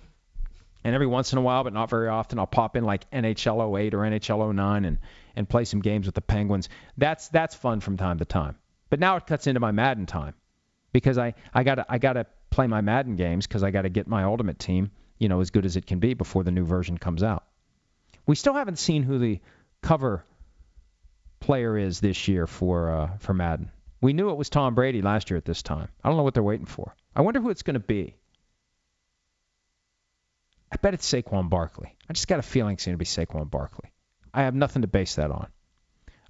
and 0.84 0.94
every 0.94 1.08
once 1.08 1.32
in 1.32 1.38
a 1.38 1.42
while, 1.42 1.64
but 1.64 1.72
not 1.72 1.90
very 1.90 2.10
often, 2.10 2.40
I'll 2.40 2.46
pop 2.46 2.76
in 2.76 2.84
like 2.84 3.10
NHL 3.10 3.80
08 3.80 3.94
or 3.94 4.00
NHL 4.00 4.54
09 4.54 4.84
and 4.84 4.98
and 5.34 5.48
play 5.48 5.64
some 5.64 5.80
games 5.80 6.08
with 6.08 6.16
the 6.16 6.22
Penguins. 6.22 6.68
That's 6.98 7.30
that's 7.30 7.56
fun 7.56 7.80
from 7.80 7.96
time 7.96 8.20
to 8.20 8.26
time. 8.26 8.58
But 8.90 9.00
now 9.00 9.16
it 9.16 9.26
cuts 9.26 9.48
into 9.48 9.62
my 9.62 9.72
Madden 9.72 10.08
time 10.08 10.36
because 10.94 11.18
I 11.18 11.34
I 11.54 11.64
got 11.64 11.86
I 11.90 11.98
got 11.98 12.14
to 12.14 12.26
play 12.50 12.68
my 12.68 12.80
Madden 12.80 13.18
games 13.18 13.46
because 13.46 13.64
I 13.64 13.72
got 13.72 13.82
to 13.82 13.90
get 13.90 14.08
my 14.08 14.24
Ultimate 14.24 14.60
Team 14.60 14.92
you 15.20 15.30
know 15.30 15.42
as 15.42 15.52
good 15.52 15.66
as 15.66 15.76
it 15.76 15.86
can 15.86 16.00
be 16.00 16.14
before 16.14 16.44
the 16.44 16.52
new 16.52 16.66
version 16.66 16.98
comes 16.98 17.24
out. 17.24 17.44
We 18.26 18.36
still 18.36 18.54
haven't 18.54 18.80
seen 18.80 19.04
who 19.04 19.18
the 19.20 19.42
cover 19.82 20.24
player 21.40 21.78
is 21.78 22.00
this 22.00 22.28
year 22.28 22.48
for 22.48 22.90
uh, 22.90 23.18
for 23.20 23.34
Madden. 23.34 23.72
We 24.02 24.14
knew 24.14 24.30
it 24.30 24.38
was 24.38 24.50
Tom 24.50 24.76
Brady 24.76 25.02
last 25.02 25.30
year 25.30 25.38
at 25.38 25.46
this 25.46 25.62
time. 25.62 25.88
I 26.04 26.10
don't 26.10 26.18
know 26.18 26.24
what 26.24 26.34
they're 26.34 26.44
waiting 26.44 26.66
for. 26.66 26.96
I 27.16 27.22
wonder 27.22 27.40
who 27.40 27.50
it's 27.50 27.64
going 27.64 27.76
to 27.76 27.80
be. 27.80 28.16
I 30.72 30.76
bet 30.78 30.94
it's 30.94 31.10
Saquon 31.10 31.50
Barkley. 31.50 31.96
I 32.10 32.14
just 32.14 32.28
got 32.28 32.40
a 32.40 32.42
feeling 32.42 32.74
it's 32.74 32.86
going 32.86 32.96
to 32.96 32.98
be 32.98 33.06
Saquon 33.06 33.50
Barkley. 33.50 33.92
I 34.34 34.44
have 34.44 34.56
nothing 34.56 34.82
to 34.82 34.88
base 34.88 35.16
that 35.16 35.32
on. 35.32 35.48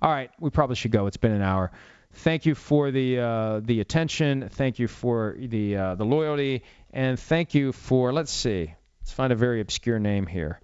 All 0.02 0.12
right, 0.12 0.30
we 0.40 0.50
probably 0.50 0.76
should 0.76 0.92
go. 0.92 1.08
It's 1.08 1.18
been 1.18 1.32
an 1.32 1.42
hour. 1.42 1.72
Thank 2.14 2.46
you 2.46 2.54
for 2.54 2.92
the 2.92 3.20
uh, 3.20 3.60
the 3.62 3.80
attention. 3.80 4.50
Thank 4.50 4.78
you 4.78 4.88
for 4.88 5.36
the 5.38 5.76
uh, 5.76 5.96
the 5.96 6.06
loyalty, 6.06 6.64
and 6.92 7.20
thank 7.20 7.56
you 7.56 7.72
for 7.72 8.14
let's 8.14 8.32
see. 8.32 8.74
Let's 9.02 9.12
find 9.12 9.34
a 9.34 9.36
very 9.36 9.62
obscure 9.62 10.00
name 10.00 10.28
here. 10.28 10.62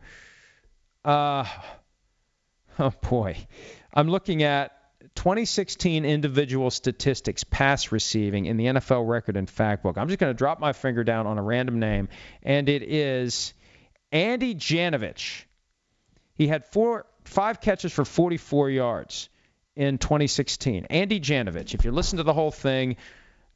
Uh, 1.03 1.45
oh 2.79 2.93
boy, 3.01 3.35
I'm 3.93 4.09
looking 4.09 4.43
at 4.43 4.73
2016 5.15 6.05
individual 6.05 6.69
statistics 6.69 7.43
pass 7.43 7.91
receiving 7.91 8.45
in 8.45 8.57
the 8.57 8.65
NFL 8.65 9.09
record 9.09 9.35
and 9.35 9.49
fact 9.49 9.81
book. 9.81 9.97
I'm 9.97 10.07
just 10.07 10.19
going 10.19 10.31
to 10.31 10.37
drop 10.37 10.59
my 10.59 10.73
finger 10.73 11.03
down 11.03 11.25
on 11.25 11.39
a 11.39 11.43
random 11.43 11.79
name, 11.79 12.09
and 12.43 12.69
it 12.69 12.83
is 12.83 13.55
Andy 14.11 14.53
Janovich. 14.53 15.45
He 16.35 16.47
had 16.47 16.67
four 16.67 17.07
five 17.25 17.59
catches 17.59 17.91
for 17.91 18.05
44 18.05 18.69
yards 18.69 19.29
in 19.79 19.97
2016. 19.97 20.87
Andy 20.89 21.21
Janovich, 21.21 21.73
if 21.73 21.85
you 21.85 21.91
listen 21.91 22.17
to 22.17 22.23
the 22.23 22.33
whole 22.33 22.51
thing, 22.51 22.97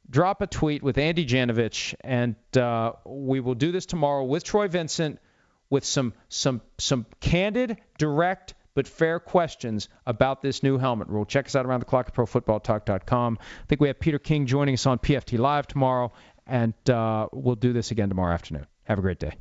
drop 0.08 0.40
a 0.40 0.46
tweet 0.46 0.82
with 0.82 0.96
Andy 0.96 1.26
Janovich, 1.26 1.94
and 2.00 2.34
uh, 2.56 2.92
we 3.04 3.40
will 3.40 3.54
do 3.54 3.70
this 3.72 3.84
tomorrow 3.84 4.24
with 4.24 4.42
Troy 4.42 4.66
Vincent 4.66 5.20
with 5.68 5.84
some 5.84 6.14
some 6.30 6.62
some 6.78 7.04
candid, 7.20 7.76
direct 7.98 8.54
but 8.74 8.88
fair 8.88 9.20
questions 9.20 9.90
about 10.06 10.40
this 10.40 10.62
new 10.62 10.78
helmet 10.78 11.08
rule. 11.08 11.26
Check 11.26 11.44
us 11.46 11.54
out 11.56 11.66
around 11.66 11.80
the 11.80 11.86
clock 11.86 12.08
at 12.08 12.14
ProFootballTalk.com. 12.14 13.38
I 13.40 13.66
think 13.68 13.82
we 13.82 13.88
have 13.88 14.00
Peter 14.00 14.18
King 14.18 14.46
joining 14.46 14.74
us 14.74 14.86
on 14.86 14.98
PFT 14.98 15.38
Live 15.38 15.66
tomorrow, 15.66 16.10
and 16.46 16.74
uh, 16.88 17.28
we'll 17.32 17.54
do 17.54 17.74
this 17.74 17.90
again 17.90 18.08
tomorrow 18.08 18.32
afternoon. 18.32 18.66
Have 18.84 18.98
a 18.98 19.02
great 19.02 19.20
day. 19.20 19.36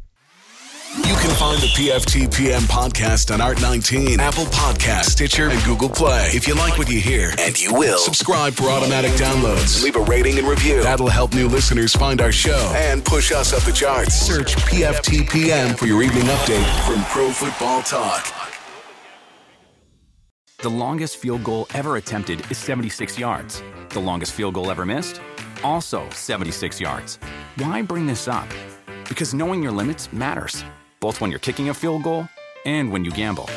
You 0.96 1.02
can 1.16 1.32
find 1.38 1.60
the 1.60 1.70
PFTPM 1.70 2.62
podcast 2.68 3.34
on 3.34 3.40
Art19, 3.40 4.20
Apple 4.20 4.46
Podcast, 4.46 5.06
Stitcher, 5.06 5.50
and 5.50 5.60
Google 5.64 5.90
Play. 5.90 6.28
If 6.34 6.48
you 6.48 6.54
like 6.54 6.78
what 6.78 6.88
you 6.88 7.02
hear, 7.02 7.34
and 7.40 7.60
you 7.60 7.74
will, 7.74 7.98
subscribe 7.98 8.54
for 8.54 8.70
automatic 8.70 9.10
downloads. 9.14 9.84
Leave 9.84 9.96
a 9.96 10.02
rating 10.02 10.38
and 10.38 10.48
review. 10.48 10.84
That'll 10.84 11.10
help 11.10 11.34
new 11.34 11.48
listeners 11.48 11.96
find 11.96 12.22
our 12.22 12.32
show 12.32 12.72
and 12.76 13.04
push 13.04 13.32
us 13.32 13.54
up 13.54 13.64
the 13.64 13.72
charts. 13.72 14.14
Search 14.14 14.56
PFTPM 14.56 15.80
for 15.80 15.88
your 15.88 16.04
evening 16.04 16.26
update 16.26 16.86
from 16.86 17.04
Pro 17.06 17.32
Football 17.32 17.82
Talk. 17.82 18.32
The 20.60 20.70
longest 20.70 21.18
field 21.18 21.44
goal 21.44 21.66
ever 21.74 21.98
attempted 21.98 22.52
is 22.52 22.60
76 22.60 23.18
yards. 23.18 23.64
The 23.90 24.00
longest 24.00 24.34
field 24.34 24.54
goal 24.54 24.70
ever 24.70 24.86
missed? 24.86 25.22
Also 25.64 26.08
76 26.12 26.80
yards. 26.80 27.18
Why 27.58 27.82
bring 27.82 28.06
this 28.06 28.28
up? 28.28 28.48
Because 29.10 29.34
knowing 29.34 29.64
your 29.64 29.72
limits 29.72 30.14
matters 30.14 30.64
both 31.04 31.20
when 31.20 31.30
you're 31.30 31.48
kicking 31.48 31.68
a 31.68 31.74
field 31.74 32.02
goal 32.02 32.30
and 32.66 32.90
when 32.90 33.04
you 33.04 33.12
gamble. 33.12 33.50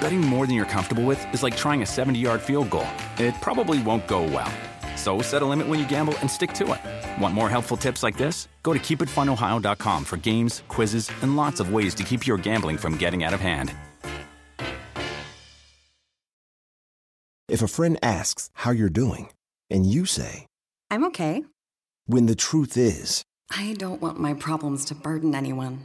Betting 0.00 0.20
more 0.20 0.46
than 0.46 0.54
you're 0.54 0.72
comfortable 0.76 1.02
with 1.02 1.18
is 1.34 1.42
like 1.42 1.56
trying 1.56 1.82
a 1.82 1.86
70 1.86 2.20
yard 2.20 2.40
field 2.40 2.70
goal. 2.70 2.86
It 3.18 3.34
probably 3.40 3.82
won't 3.82 4.06
go 4.06 4.22
well. 4.22 4.52
So 4.94 5.20
set 5.20 5.42
a 5.42 5.46
limit 5.46 5.66
when 5.66 5.80
you 5.80 5.88
gamble 5.88 6.14
and 6.18 6.30
stick 6.30 6.52
to 6.52 6.64
it. 6.74 6.80
Want 7.20 7.34
more 7.34 7.50
helpful 7.50 7.76
tips 7.76 8.04
like 8.04 8.16
this? 8.16 8.46
Go 8.62 8.72
to 8.72 8.78
keepitfunohio.com 8.78 10.04
for 10.04 10.16
games, 10.16 10.62
quizzes, 10.68 11.10
and 11.22 11.36
lots 11.36 11.58
of 11.58 11.72
ways 11.72 11.92
to 11.96 12.04
keep 12.04 12.24
your 12.24 12.38
gambling 12.38 12.78
from 12.78 12.96
getting 12.96 13.24
out 13.24 13.34
of 13.34 13.40
hand. 13.40 13.74
If 17.48 17.62
a 17.62 17.68
friend 17.68 17.98
asks 18.00 18.50
how 18.54 18.70
you're 18.70 18.90
doing, 19.04 19.30
and 19.70 19.86
you 19.86 20.06
say, 20.06 20.46
I'm 20.90 21.04
okay, 21.06 21.44
when 22.06 22.26
the 22.26 22.36
truth 22.36 22.76
is, 22.76 23.24
I 23.50 23.74
don't 23.76 24.00
want 24.00 24.20
my 24.20 24.34
problems 24.34 24.84
to 24.86 24.94
burden 24.94 25.34
anyone. 25.34 25.84